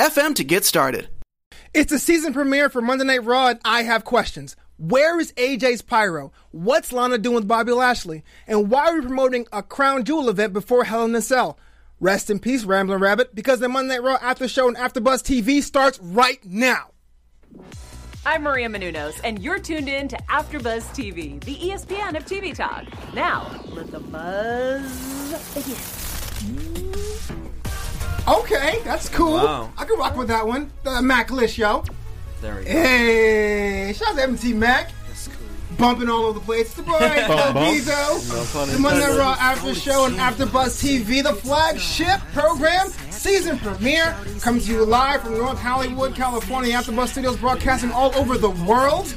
FM 0.00 0.34
to 0.36 0.44
get 0.44 0.64
started. 0.64 1.10
It's 1.74 1.90
the 1.90 1.98
season 1.98 2.32
premiere 2.32 2.70
for 2.70 2.80
Monday 2.80 3.04
Night 3.04 3.22
Raw, 3.22 3.48
and 3.48 3.60
I 3.66 3.82
have 3.82 4.02
questions. 4.02 4.56
Where 4.78 5.20
is 5.20 5.34
AJ's 5.34 5.82
Pyro? 5.82 6.32
What's 6.52 6.90
Lana 6.90 7.18
doing 7.18 7.34
with 7.34 7.46
Bobby 7.46 7.72
Lashley? 7.72 8.24
And 8.46 8.70
why 8.70 8.86
are 8.86 8.94
we 8.94 9.02
promoting 9.02 9.46
a 9.52 9.62
Crown 9.62 10.04
Jewel 10.04 10.30
event 10.30 10.54
before 10.54 10.84
Hell 10.84 11.04
in 11.04 11.14
a 11.14 11.20
Cell? 11.20 11.58
Rest 12.00 12.30
in 12.30 12.38
peace, 12.38 12.64
Ramblin' 12.64 12.98
Rabbit, 12.98 13.34
because 13.34 13.60
the 13.60 13.68
Monday 13.68 13.96
Night 13.96 14.02
Raw 14.02 14.16
after 14.22 14.48
show 14.48 14.68
and 14.68 14.76
AfterBuzz 14.78 15.22
TV 15.22 15.62
starts 15.62 15.98
right 16.00 16.42
now. 16.46 16.92
I'm 18.24 18.44
Maria 18.44 18.70
Menounos, 18.70 19.20
and 19.22 19.42
you're 19.42 19.58
tuned 19.58 19.90
in 19.90 20.08
to 20.08 20.16
AfterBuzz 20.30 20.94
TV, 20.96 21.44
the 21.44 21.56
ESPN 21.56 22.16
of 22.16 22.24
TV 22.24 22.54
talk. 22.54 22.86
Now, 23.12 23.50
let 23.68 23.90
the 23.90 24.00
buzz 24.00 25.54
begin. 25.54 25.76
Okay, 28.28 28.80
that's 28.84 29.08
cool. 29.08 29.34
Wow. 29.34 29.70
I 29.76 29.84
can 29.84 29.98
rock 29.98 30.16
with 30.16 30.28
that 30.28 30.46
one. 30.46 30.70
The 30.82 31.02
Mac 31.02 31.30
list, 31.30 31.58
yo. 31.58 31.84
There 32.40 32.56
we 32.56 32.64
go. 32.64 32.70
Hey, 32.70 33.92
shout 33.94 34.08
out 34.10 34.16
to 34.16 34.22
MT 34.22 34.52
Mac. 34.54 34.92
That's 35.06 35.28
cool. 35.28 35.46
Bumping 35.76 36.08
all 36.08 36.24
over 36.26 36.38
the 36.38 36.44
place. 36.44 36.72
The 36.74 36.82
boy, 36.82 36.98
El 36.98 37.28
bump. 37.28 37.56
Bezo. 37.58 38.72
The 38.72 38.78
Monday 38.78 39.00
Night 39.00 39.18
Raw 39.18 39.36
After 39.38 39.74
Show 39.74 40.06
and 40.06 40.16
After 40.16 40.46
Buzz 40.46 40.80
TV, 40.82 41.22
the 41.22 41.34
flagship 41.34 42.20
program, 42.32 42.88
season 43.10 43.58
premiere, 43.58 44.16
comes 44.40 44.66
to 44.66 44.72
you 44.72 44.84
live 44.84 45.22
from 45.22 45.38
North 45.38 45.58
Hollywood, 45.58 46.14
California. 46.14 46.74
After 46.74 46.92
Buzz 46.92 47.12
Studios 47.12 47.36
broadcasting 47.36 47.90
all 47.90 48.14
over 48.16 48.36
the 48.38 48.50
world. 48.50 49.14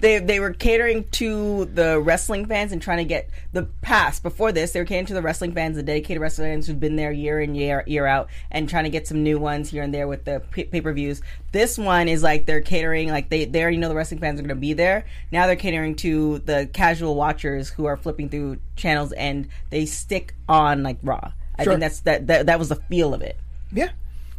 they 0.00 0.18
they 0.18 0.40
were 0.40 0.52
catering 0.52 1.08
to 1.10 1.64
the 1.66 2.00
wrestling 2.00 2.46
fans 2.46 2.72
and 2.72 2.80
trying 2.80 2.98
to 2.98 3.04
get 3.04 3.28
the 3.52 3.64
past 3.82 4.22
before 4.22 4.52
this. 4.52 4.72
They 4.72 4.80
were 4.80 4.86
catering 4.86 5.06
to 5.06 5.14
the 5.14 5.22
wrestling 5.22 5.52
fans, 5.52 5.76
the 5.76 5.82
dedicated 5.82 6.20
wrestling 6.20 6.52
fans 6.52 6.66
who've 6.66 6.78
been 6.78 6.96
there 6.96 7.12
year 7.12 7.40
in 7.40 7.54
year 7.54 7.82
year 7.86 8.06
out, 8.06 8.28
and 8.50 8.68
trying 8.68 8.84
to 8.84 8.90
get 8.90 9.06
some 9.06 9.22
new 9.22 9.38
ones 9.38 9.70
here 9.70 9.82
and 9.82 9.92
there 9.92 10.06
with 10.08 10.24
the 10.24 10.40
pay 10.50 10.80
per 10.80 10.92
views. 10.92 11.20
This 11.52 11.76
one 11.76 12.08
is 12.08 12.22
like 12.22 12.46
they're 12.46 12.60
catering 12.60 13.08
like 13.10 13.28
they 13.28 13.44
they 13.44 13.60
already 13.62 13.76
know 13.76 13.88
the 13.88 13.94
wrestling 13.94 14.20
fans 14.20 14.38
are 14.38 14.42
going 14.42 14.50
to 14.50 14.54
be 14.54 14.72
there. 14.72 15.04
Now 15.32 15.46
they're 15.46 15.56
catering 15.56 15.96
to 15.96 16.38
the 16.38 16.68
casual 16.72 17.14
watchers 17.16 17.68
who 17.70 17.86
are 17.86 17.96
flipping 17.96 18.28
through 18.28 18.58
channels 18.76 19.12
and 19.12 19.48
they 19.70 19.84
stick 19.86 20.34
on 20.48 20.82
like 20.82 20.98
Raw. 21.02 21.32
I 21.58 21.64
Sure. 21.64 21.72
think 21.72 21.80
that's 21.80 22.00
that, 22.00 22.26
that 22.28 22.46
that 22.46 22.58
was 22.58 22.68
the 22.68 22.76
feel 22.76 23.12
of 23.12 23.20
it. 23.22 23.36
Yeah. 23.72 23.90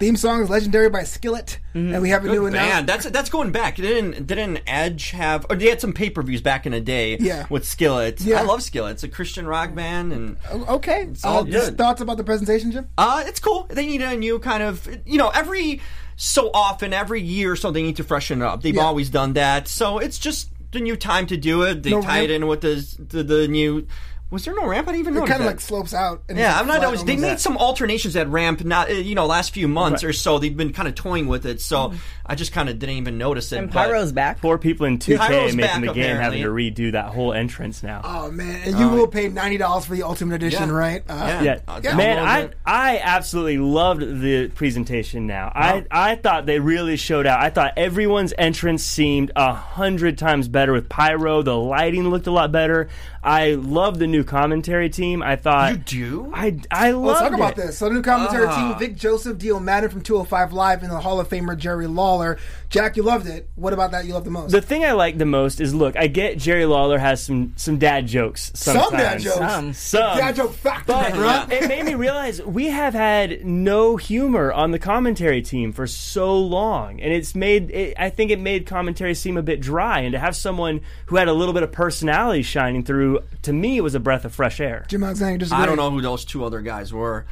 Theme 0.02 0.18
song 0.18 0.42
is 0.42 0.50
legendary 0.50 0.90
by 0.90 1.04
Skillet, 1.04 1.60
and 1.74 2.02
we 2.02 2.10
have 2.10 2.24
a 2.26 2.28
new 2.28 2.34
Good 2.34 2.42
one 2.42 2.54
now. 2.54 2.68
band. 2.68 2.88
That's 2.90 3.10
that's 3.10 3.30
going 3.30 3.52
back. 3.52 3.76
Didn't 3.78 4.28
didn't 4.28 4.60
Edge 4.68 5.12
have? 5.12 5.46
Or 5.50 5.56
they 5.56 5.70
had 5.70 5.80
some 5.80 5.94
pay 5.94 6.10
per 6.10 6.22
views 6.24 6.42
back 6.42 6.66
in 6.66 6.72
the 6.74 6.82
day. 6.82 7.18
Yeah. 7.20 7.46
With 7.50 7.66
Skillet. 7.66 8.20
Yeah. 8.22 8.40
I 8.40 8.44
love 8.44 8.64
Skillet. 8.64 8.94
It's 8.94 9.04
a 9.04 9.08
Christian 9.08 9.46
rock 9.48 9.74
band, 9.76 10.12
and 10.12 10.38
Okay. 10.52 11.04
It's 11.04 11.24
all 11.24 11.40
Uh, 11.42 11.44
good. 11.44 11.78
thoughts 11.78 12.02
about 12.02 12.18
the 12.18 12.24
presentation, 12.24 12.72
Jim? 12.72 12.88
uh, 12.98 13.24
it's 13.26 13.40
cool. 13.40 13.68
They 13.70 13.86
need 13.86 14.02
a 14.02 14.18
new 14.18 14.40
kind 14.40 14.64
of 14.64 14.88
you 15.06 15.18
know 15.18 15.30
every 15.30 15.82
so 16.18 16.52
often 16.54 16.94
every 16.94 17.22
year 17.22 17.54
or 17.54 17.56
so 17.56 17.72
they 17.72 17.82
need 17.84 17.96
to 17.98 18.04
freshen 18.04 18.42
it 18.42 18.46
up. 18.46 18.62
They've 18.64 18.76
Yeah. 18.76 18.82
always 18.84 19.10
done 19.10 19.34
that, 19.34 19.68
so 19.68 20.00
it's 20.00 20.18
just 20.20 20.50
the 20.72 20.80
new 20.80 20.96
time 20.96 21.28
to 21.28 21.38
do 21.38 21.62
it. 21.64 21.84
They 21.84 21.92
No 21.92 22.02
tie 22.02 22.22
it 22.22 22.32
in 22.32 22.48
with 22.48 22.62
the 22.62 22.76
the, 22.98 23.24
the 23.24 23.48
new. 23.48 23.86
Was 24.32 24.46
there 24.46 24.56
no 24.56 24.66
ramp? 24.66 24.88
I 24.88 24.94
didn't 24.94 25.02
even 25.02 25.18
It 25.18 25.20
know. 25.20 25.28
kind 25.28 25.42
of 25.42 25.46
like 25.46 25.60
slopes 25.60 25.94
out. 25.94 26.24
And 26.30 26.38
Yeah, 26.38 26.58
I'm 26.58 26.66
not 26.66 26.84
always. 26.84 27.04
They 27.04 27.14
almost. 27.16 27.30
made 27.30 27.40
some 27.42 27.58
alternations 27.58 28.16
at 28.16 28.30
ramp, 28.30 28.64
not 28.64 28.90
uh, 28.90 28.94
you 28.94 29.14
know, 29.14 29.26
last 29.26 29.54
few 29.54 29.68
months 29.68 30.04
Right. 30.04 30.10
or 30.10 30.14
so. 30.14 30.40
They've 30.40 30.56
been 30.56 30.72
kind 30.72 30.88
of 30.88 30.96
toying 30.96 31.28
with 31.28 31.46
it, 31.46 31.60
so 31.62 31.94
I 32.26 32.36
just 32.36 32.54
kind 32.54 32.70
of 32.70 32.80
didn't 32.80 32.96
even 32.96 33.18
notice 33.18 33.52
it. 33.52 33.58
And 33.58 33.68
but- 33.70 33.74
Pyro's 33.90 34.14
back. 34.14 34.40
Four 34.40 34.58
people 34.58 34.86
in 34.86 35.00
2K 35.00 35.18
Pyro's 35.18 35.54
making 35.56 35.82
back, 35.82 35.82
the 35.82 35.94
game 35.94 36.16
having 36.16 36.44
to 36.44 36.50
redo 36.50 36.94
that 36.94 37.08
whole 37.08 37.34
entrance 37.34 37.84
now. 37.84 38.02
Oh 38.06 38.32
man, 38.32 38.62
and 38.66 38.80
you 38.80 38.88
will 38.88 39.08
pay 39.08 39.28
ninety 39.28 39.58
dollars 39.58 39.86
for 39.86 39.96
the 39.96 40.04
Ultimate 40.04 40.36
Edition, 40.36 40.70
Yeah. 40.70 40.76
right? 40.76 41.04
Uh, 41.10 41.16
Yeah. 41.16 41.42
Yeah, 41.44 41.58
Uh, 41.68 41.82
Yeah. 41.84 41.96
man, 41.96 42.20
I. 42.20 42.50
I 42.66 43.02
absolutely 43.04 43.58
loved 43.58 44.02
the 44.22 44.48
presentation. 44.56 45.28
Now, 45.28 45.52
I 45.54 45.84
I 45.92 46.16
thought 46.16 46.46
they 46.46 46.60
really 46.60 46.96
showed 46.96 47.28
out. 47.28 47.42
I 47.42 47.50
thought 47.50 47.74
everyone's 47.76 48.34
entrance 48.38 48.84
seemed 48.84 49.32
a 49.36 49.52
hundred 49.54 50.18
times 50.18 50.48
better 50.48 50.72
with 50.72 50.88
pyro. 50.88 51.42
The 51.42 51.56
lighting 51.58 52.08
looked 52.10 52.28
a 52.28 52.32
lot 52.32 52.54
better. 52.54 52.88
I 53.24 53.52
love 53.56 54.00
the 54.00 54.08
new 54.08 54.21
commentary 54.24 54.90
team. 54.90 55.22
I 55.22 55.36
thought 55.36 55.72
You 55.72 55.78
do? 55.78 56.32
I 56.34 56.58
I 56.70 56.92
love 56.92 57.04
Let's 57.06 57.20
talk 57.22 57.34
about 57.34 57.56
this. 57.56 57.78
So, 57.78 57.90
the 57.90 57.96
new 57.96 58.02
commentary 58.02 58.46
Ah. 58.48 58.56
team: 58.74 58.80
Vic 58.80 58.98
Joseph, 58.98 59.38
Dio 59.38 59.60
Maddin 59.60 59.90
from 59.90 60.02
205 60.02 60.54
Live, 60.54 60.84
and 60.84 60.92
the 60.92 61.00
Hall 61.00 61.20
of 61.20 61.30
Famer 61.30 61.58
Jerry 61.58 61.88
Lawler. 61.88 62.38
Jack, 62.72 62.96
you 62.96 63.04
loved 63.04 63.28
it. 63.28 63.50
What 63.56 63.74
about 63.74 63.92
that 63.92 64.06
you 64.06 64.14
loved 64.14 64.26
the 64.26 64.32
most? 64.32 64.52
The 64.52 64.62
thing 64.62 64.86
I 64.86 64.94
like 64.94 65.18
the 65.18 65.26
most 65.26 65.60
is 65.60 65.76
look. 65.76 65.98
I 65.98 66.08
get 66.08 66.38
Jerry 66.38 66.66
Lawler 66.66 66.98
has 66.98 67.22
some 67.22 67.52
some 67.58 67.78
dad 67.78 68.08
jokes. 68.08 68.50
Sometimes. 68.56 68.88
Some 68.90 68.98
dad 68.98 69.20
jokes. 69.20 69.36
Some. 69.38 69.74
Some. 69.74 70.18
Dad 70.18 70.36
joke 70.38 70.54
factor, 70.54 70.94
But 70.94 71.14
bro. 71.14 71.46
it 71.58 71.68
made 71.68 71.84
me 71.84 71.96
realize 71.96 72.42
we 72.42 72.68
have 72.68 72.94
had 72.94 73.46
no 73.46 73.98
humor 73.98 74.54
on 74.54 74.72
the 74.72 74.80
commentary 74.80 75.42
team 75.42 75.74
for 75.74 75.86
so 75.86 76.38
long, 76.40 77.02
and 77.02 77.12
it's 77.12 77.36
made. 77.36 77.72
It, 77.72 77.94
I 78.00 78.10
think 78.10 78.32
it 78.32 78.40
made 78.40 78.66
commentary 78.66 79.16
seem 79.16 79.36
a 79.36 79.44
bit 79.44 79.60
dry, 79.60 80.00
and 80.00 80.14
to 80.14 80.20
have 80.20 80.38
someone 80.38 80.80
who 81.08 81.18
had 81.18 81.28
a 81.28 81.34
little 81.34 81.54
bit 81.54 81.64
of 81.64 81.74
personality 81.74 82.42
shining 82.42 82.84
through, 82.86 83.20
to 83.42 83.52
me, 83.52 83.76
it 83.76 83.82
was 83.82 83.96
a 83.96 84.00
breath 84.00 84.24
of 84.24 84.34
fresh 84.34 84.62
air. 84.62 84.86
Jim 84.88 85.04
Alexander 85.04 85.40
disagree. 85.40 85.62
I 85.62 85.66
don't 85.66 85.76
know 85.76 85.92
who 85.92 86.02
those 86.02 86.24
two 86.24 86.46
other 86.46 86.62
guys 86.62 86.94
were. 86.94 87.26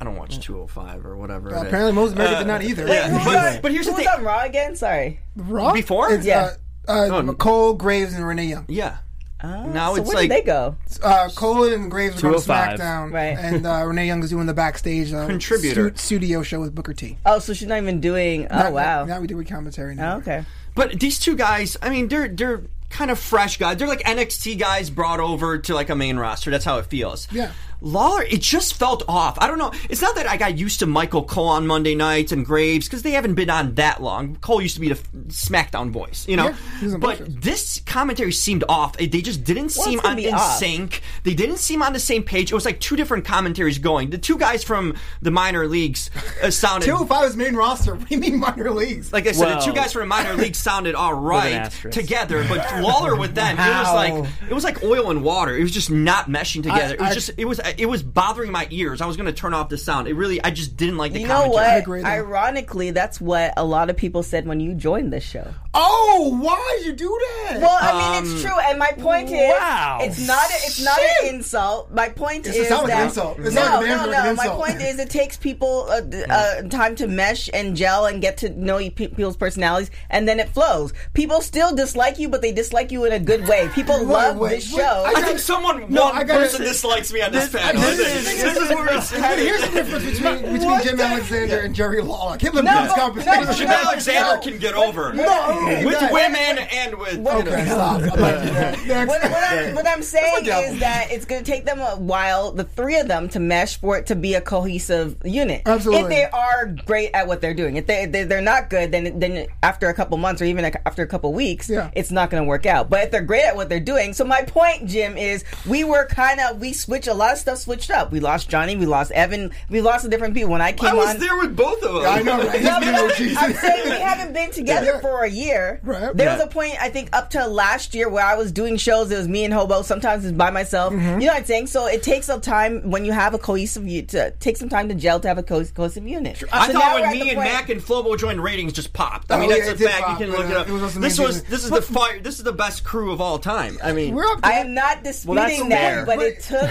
I 0.00 0.04
don't 0.04 0.16
watch 0.16 0.38
205 0.40 1.06
or 1.06 1.16
whatever. 1.16 1.50
it 1.50 1.56
is. 1.56 1.62
Apparently, 1.62 1.92
most 1.92 2.12
Americans 2.14 2.38
did 2.40 2.46
not 2.48 2.62
either. 2.62 2.84
Wait, 2.86 3.02
who 3.04 3.18
but- 3.24 3.62
but 3.62 3.72
here's 3.72 3.86
who 3.86 3.92
the 3.92 3.96
was 3.98 4.04
thing. 4.06 4.14
on 4.18 4.24
Raw 4.24 4.42
again? 4.42 4.76
Sorry. 4.76 5.20
Raw? 5.36 5.72
Before? 5.72 6.12
It's, 6.12 6.26
Yeah. 6.26 6.50
uh, 6.88 6.92
uh, 6.92 7.08
Oh, 7.12 7.20
Nicole 7.22 7.74
Graves 7.74 8.12
and 8.14 8.26
Renee 8.26 8.46
Young. 8.46 8.64
Yeah. 8.68 8.98
now 9.42 9.94
so 9.94 10.00
it's 10.00 10.08
where 10.08 10.16
like 10.16 10.30
did 10.30 10.38
they 10.38 10.42
go? 10.46 10.76
Uh, 11.02 11.28
Cole 11.34 11.64
and 11.72 11.90
Graves 11.90 12.18
are 12.18 12.22
going 12.22 12.34
to 12.34 12.44
205. 12.44 12.78
SmackDown, 12.80 13.12
Right. 13.12 13.38
and 13.38 13.66
uh, 13.66 13.82
Renee 13.86 14.06
Young 14.06 14.22
is 14.22 14.30
doing 14.30 14.46
the 14.46 14.54
backstage 14.54 15.12
uh, 15.12 15.26
Contributor. 15.26 15.90
stu- 15.90 15.96
studio 16.02 16.42
show 16.42 16.60
with 16.60 16.74
Booker 16.74 16.94
T. 16.94 17.18
Oh, 17.26 17.38
so 17.38 17.52
she's 17.54 17.68
not 17.68 17.78
even 17.78 18.00
doing. 18.00 18.46
Oh 18.50 18.56
Now- 18.58 18.70
wow. 18.72 19.04
Now 19.04 19.20
we 19.20 19.26
do 19.26 19.36
with 19.36 19.48
commentary. 19.48 19.94
Now. 19.94 20.14
Oh, 20.14 20.18
okay. 20.18 20.44
But 20.74 20.98
these 20.98 21.18
two 21.20 21.36
guys, 21.36 21.76
I 21.82 21.90
mean, 21.90 22.08
they're 22.08 22.26
they're 22.28 22.62
kind 22.90 23.10
of 23.10 23.18
fresh 23.18 23.58
guys. 23.58 23.76
They're 23.76 23.86
like 23.88 24.02
NXT 24.02 24.58
guys 24.58 24.88
brought 24.90 25.20
over 25.20 25.58
to 25.58 25.74
like 25.74 25.88
a 25.90 25.94
main 25.94 26.16
roster. 26.16 26.50
That's 26.50 26.64
how 26.64 26.78
it 26.78 26.86
feels. 26.86 27.28
Yeah. 27.30 27.52
Lawler, 27.80 28.22
it 28.22 28.40
just 28.40 28.74
felt 28.74 29.02
off. 29.08 29.38
I 29.40 29.46
don't 29.46 29.58
know. 29.58 29.72
It's 29.90 30.00
not 30.02 30.14
that 30.16 30.26
I 30.28 30.36
got 30.36 30.56
used 30.58 30.80
to 30.80 30.86
Michael 30.86 31.24
Cole 31.24 31.48
on 31.48 31.66
Monday 31.66 31.94
nights 31.94 32.32
and 32.32 32.44
Graves 32.46 32.86
because 32.86 33.02
they 33.02 33.10
haven't 33.12 33.34
been 33.34 33.50
on 33.50 33.74
that 33.74 34.02
long. 34.02 34.36
Cole 34.36 34.60
used 34.62 34.74
to 34.76 34.80
be 34.80 34.88
the 34.88 34.94
SmackDown 35.28 35.90
voice, 35.90 36.26
you 36.28 36.36
know. 36.36 36.44
Yeah, 36.48 36.56
he 36.80 36.84
was 36.86 36.94
on 36.94 37.00
both 37.00 37.18
shows. 37.18 37.28
but 37.28 37.42
this 37.42 37.80
commentary 37.86 38.32
seemed 38.32 38.64
off. 38.68 38.96
They 38.96 39.06
just 39.08 39.44
didn't 39.44 39.74
Well, 39.76 39.86
seem 39.86 40.00
on 40.00 40.16
be 40.16 40.26
in 40.28 40.34
off. 40.34 40.56
sync. 40.58 41.02
They 41.24 41.34
didn't 41.34 41.58
seem 41.58 41.82
on 41.82 41.92
the 41.92 41.98
same 42.00 42.22
page. 42.22 42.50
It 42.50 42.54
was 42.54 42.64
like 42.64 42.80
two 42.80 42.96
different 42.96 43.24
commentaries 43.24 43.78
going. 43.78 44.10
The 44.10 44.18
two 44.18 44.38
guys 44.38 44.64
from 44.64 44.94
the 45.22 45.30
minor 45.30 45.66
leagues 45.66 46.10
uh, 46.42 46.50
sounded. 46.50 46.86
205 46.86 47.30
is 47.30 47.36
main 47.36 47.54
roster. 47.54 47.94
What 47.94 48.08
do 48.08 48.14
you 48.14 48.20
mean 48.20 48.38
minor 48.40 48.70
leagues? 48.70 49.12
Like 49.12 49.26
I 49.26 49.32
said, 49.32 49.56
the 49.56 49.60
two 49.60 49.72
guys 49.72 49.92
from 49.92 50.00
the 50.00 50.06
minor 50.06 50.34
leagues 50.42 50.58
sounded 50.58 50.94
all 50.94 51.14
right 51.14 51.70
together, 51.90 52.44
but 52.48 52.80
Lawler 52.82 53.16
with 53.16 53.34
them, 53.34 53.56
it 53.58 53.60
was 53.60 53.94
like 53.94 54.30
it 54.50 54.54
was 54.54 54.64
like 54.64 54.82
oil 54.82 55.10
and 55.10 55.22
water. 55.22 55.56
It 55.56 55.62
was 55.62 55.72
just 55.72 55.90
not 55.90 56.26
meshing 56.28 56.62
together. 56.62 56.94
it 56.94 57.00
was 57.00 57.10
I- 57.10 57.14
just 57.14 57.30
it 57.36 57.44
was 57.44 57.60
it 57.78 57.86
was 57.86 58.02
bothering 58.02 58.52
my 58.52 58.66
ears. 58.70 59.00
I 59.00 59.06
was 59.06 59.16
going 59.16 59.26
to 59.26 59.32
turn 59.32 59.54
off 59.54 59.68
the 59.68 59.78
sound. 59.78 60.08
It 60.08 60.14
really, 60.14 60.42
I 60.42 60.50
just 60.50 60.76
didn't 60.76 60.96
like 60.96 61.12
the 61.12 61.20
You 61.20 61.28
know 61.28 61.42
commentary. 61.42 61.64
what? 61.70 61.78
agree, 61.78 62.02
though. 62.02 62.08
Ironically, 62.08 62.90
that's 62.90 63.20
what 63.20 63.52
a 63.56 63.64
lot 63.64 63.90
of 63.90 63.96
people 63.96 64.22
said 64.22 64.46
when 64.46 64.60
you 64.60 64.74
joined 64.74 65.12
this 65.12 65.24
show. 65.24 65.54
Oh, 65.74 66.38
why 66.40 66.80
you 66.84 66.92
do 66.92 67.18
that? 67.48 67.60
Well, 67.60 67.78
I 67.80 68.20
mean, 68.20 68.32
it's 68.32 68.42
true, 68.42 68.58
and 68.58 68.78
my 68.78 68.92
point 68.92 69.28
is, 69.30 69.50
wow. 69.50 69.98
it's 70.02 70.26
not 70.26 70.48
a, 70.50 70.54
it's 70.66 70.82
not 70.84 70.98
Shit. 70.98 71.10
an 71.28 71.34
insult. 71.36 71.90
My 71.92 72.08
point 72.08 72.46
It's- 72.46 72.56
is 72.56 72.66
it 72.66 72.68
sounds 72.68 72.84
like 72.84 72.92
an 72.92 72.98
that 72.98 73.04
insult. 73.08 73.38
It 73.38 73.44
sounds 73.52 73.54
no, 73.54 73.62
like 73.62 73.84
a 73.84 74.06
no, 74.06 74.12
damn 74.12 74.24
no. 74.26 74.34
My 74.34 74.48
point 74.48 74.80
is, 74.82 74.98
it 74.98 75.10
takes 75.10 75.36
people 75.36 75.86
uh, 75.90 76.00
uh, 76.30 76.62
time 76.68 76.94
to 76.96 77.06
mesh 77.08 77.50
and 77.52 77.76
gel 77.76 78.06
and 78.06 78.20
get 78.22 78.36
to 78.38 78.50
know 78.50 78.78
people's 78.90 79.36
personalities, 79.36 79.90
and 80.10 80.26
then 80.28 80.40
it 80.40 80.48
flows. 80.50 80.92
People 81.12 81.40
still 81.40 81.74
dislike 81.74 82.18
you, 82.18 82.28
but 82.28 82.40
they 82.42 82.52
dislike 82.52 82.90
you 82.92 83.04
in 83.04 83.12
a 83.12 83.18
good 83.20 83.46
way. 83.48 83.68
People 83.74 83.98
Wait, 83.98 84.06
love 84.06 84.36
wait, 84.38 84.50
this 84.50 84.72
wait. 84.72 84.80
show. 84.80 85.04
I 85.06 85.12
I 85.16 85.22
think 85.22 85.38
someone, 85.38 85.86
No, 85.92 86.04
one 86.04 86.16
I 86.16 86.24
gotta 86.24 86.40
person 86.40 86.58
say- 86.60 86.64
dislikes 86.66 87.12
me 87.12 87.20
on 87.22 87.32
this, 87.32 87.48
This- 87.48 87.62
panel. 87.62 87.80
this 87.82 87.96
This, 87.96 88.16
is- 88.16 88.32
is, 88.32 88.42
this 88.42 88.56
is 88.58 88.68
where 88.70 88.94
it's 88.96 89.10
headed. 89.10 89.44
Here's 89.46 89.60
the 89.62 89.70
difference 89.70 90.04
between 90.04 90.52
between 90.58 90.82
Jim 90.82 91.00
Alexander 91.00 91.58
and 91.60 91.74
Jerry 91.74 92.00
Lawler. 92.00 92.36
Give 92.36 92.52
them 92.52 92.64
No, 92.64 92.82
this 92.84 92.92
but- 92.92 93.00
competition. 93.00 93.44
no, 93.44 93.52
Jim 93.52 93.68
Alexander 93.68 94.40
can 94.42 94.58
get 94.58 94.74
over 94.74 95.12
No, 95.12 95.63
with 95.64 96.12
women 96.12 96.58
and 96.72 96.94
with. 96.98 97.26
Okay, 97.26 97.64
stop. 97.66 98.00
I'm 98.00 98.06
not 98.06 98.42
doing 98.42 98.54
that. 98.54 98.86
Next. 98.86 99.08
what, 99.08 99.22
what, 99.22 99.52
I'm, 99.52 99.74
what 99.74 99.86
I'm 99.86 100.02
saying 100.02 100.46
is 100.46 100.80
that 100.80 101.08
it's 101.10 101.24
going 101.24 101.42
to 101.44 101.50
take 101.50 101.64
them 101.64 101.78
a 101.80 101.96
while, 101.96 102.52
the 102.52 102.64
three 102.64 102.98
of 102.98 103.08
them, 103.08 103.28
to 103.30 103.40
mesh 103.40 103.78
for 103.80 103.96
it 103.98 104.06
to 104.06 104.16
be 104.16 104.34
a 104.34 104.40
cohesive 104.40 105.16
unit. 105.24 105.62
Absolutely. 105.66 106.02
If 106.02 106.08
they 106.08 106.24
are 106.24 106.66
great 106.86 107.10
at 107.14 107.26
what 107.26 107.40
they're 107.40 107.54
doing, 107.54 107.76
if 107.76 107.86
they 107.86 108.06
they- 108.06 108.24
they're 108.24 108.40
not 108.40 108.70
good, 108.70 108.90
then 108.92 109.18
then 109.18 109.46
after 109.62 109.88
a 109.88 109.94
couple 109.94 110.16
months 110.18 110.40
or 110.40 110.46
even 110.46 110.64
after 110.86 111.02
a 111.02 111.06
couple 111.06 111.32
weeks, 111.32 111.68
Yeah. 111.68 111.90
it's 111.94 112.10
not 112.10 112.30
going 112.30 112.42
to 112.42 112.48
work 112.48 112.64
out. 112.66 112.88
But 112.90 113.04
if 113.04 113.10
they're 113.10 113.22
great 113.22 113.44
at 113.44 113.54
what 113.56 113.68
they're 113.68 113.80
doing, 113.80 114.12
so 114.14 114.24
my 114.24 114.42
point, 114.42 114.86
Jim, 114.86 115.16
is 115.16 115.44
we 115.66 115.84
were 115.84 116.06
kind 116.06 116.40
of 116.40 116.58
we 116.60 116.72
switched 116.72 117.06
a 117.08 117.14
lot 117.14 117.32
of 117.32 117.38
stuff 117.38 117.58
switched 117.58 117.90
up. 117.90 118.12
We 118.12 118.20
lost 118.20 118.48
Johnny, 118.48 118.76
we 118.76 118.86
lost 118.86 119.10
Evan, 119.12 119.52
we 119.68 119.80
lost 119.80 120.04
the 120.04 120.10
different 120.10 120.34
people. 120.34 120.50
When 120.52 120.62
I 120.62 120.72
came 120.72 120.90
I 120.90 120.94
was 120.94 121.10
on, 121.10 121.18
there 121.20 121.36
with 121.36 121.54
both 121.56 121.82
of 121.82 121.94
them. 122.02 122.04
I 122.06 122.22
know, 122.22 122.38
right? 122.38 122.62
no, 122.62 122.78
He's 122.80 122.90
but 122.90 123.16
the 123.18 123.34
I'm, 123.38 123.44
I'm 123.44 123.52
saying 123.54 123.84
we 123.90 123.96
haven't 123.98 124.32
been 124.32 124.50
together 124.60 124.92
Yeah. 124.94 125.00
for 125.00 125.22
a 125.24 125.30
year. 125.30 125.53
Right. 125.82 126.16
There 126.16 126.30
was 126.32 126.40
a 126.42 126.46
point 126.46 126.74
I 126.80 126.88
think 126.90 127.08
up 127.12 127.30
to 127.30 127.46
last 127.46 127.94
year 127.94 128.08
where 128.08 128.24
I 128.24 128.34
was 128.36 128.52
doing 128.52 128.76
shows. 128.76 129.10
It 129.10 129.16
was 129.16 129.28
me 129.28 129.44
and 129.44 129.52
Hobo. 129.54 129.82
Sometimes 129.82 130.24
it's 130.24 130.36
by 130.36 130.50
myself. 130.50 130.92
Mm-hmm. 130.92 131.20
You 131.20 131.26
know 131.26 131.32
what 131.32 131.40
I'm 131.40 131.44
saying? 131.44 131.66
So 131.68 131.86
it 131.86 132.02
takes 132.02 132.26
some 132.26 132.40
time 132.40 132.90
when 132.90 133.04
you 133.04 133.12
have 133.12 133.34
a 133.34 133.38
cohesive. 133.38 133.86
unit 133.86 134.08
To 134.10 134.30
take 134.40 134.56
some 134.56 134.68
time 134.68 134.88
to 134.88 134.94
gel 134.94 135.20
to 135.20 135.28
have 135.28 135.38
a 135.38 135.42
co- 135.42 135.64
cohesive 135.64 136.06
unit. 136.06 136.42
I 136.52 136.66
So 136.68 136.72
now 136.74 136.80
thought 136.80 137.00
when 137.00 137.10
me 137.12 137.30
and 137.30 137.36
point- 137.38 137.48
Mac 137.52 137.68
and 137.68 137.80
Flobo 137.80 138.18
joined, 138.18 138.42
ratings 138.42 138.72
just 138.72 138.92
popped. 138.92 139.30
I 139.30 139.36
Oh, 139.36 139.40
mean, 139.40 139.50
yeah, 139.50 139.56
that's 139.66 139.80
it 139.80 139.84
a 139.86 139.88
fact. 139.88 140.02
pop, 140.04 140.20
you 140.20 140.26
can 140.26 140.34
but, 140.34 140.40
look 140.40 140.50
it 140.50 140.56
up. 140.56 140.68
it 140.68 140.72
was 140.72 140.94
this 140.94 141.18
was 141.18 141.42
this 141.44 141.64
is 141.64 141.70
the 141.70 141.82
fire. 141.82 142.18
This 142.20 142.38
is 142.38 142.44
the 142.44 142.52
best 142.52 142.84
crew 142.84 143.12
of 143.12 143.20
all 143.20 143.38
time. 143.38 143.78
I 143.82 143.92
mean, 143.92 144.14
We're 144.14 144.26
up 144.26 144.40
I 144.42 144.54
am 144.54 144.74
not 144.74 145.02
disputing 145.04 145.68
that's 145.68 145.68
that, 145.68 145.94
fair. 145.94 146.06
but 146.06 146.18
it 146.20 146.40
took. 146.42 146.70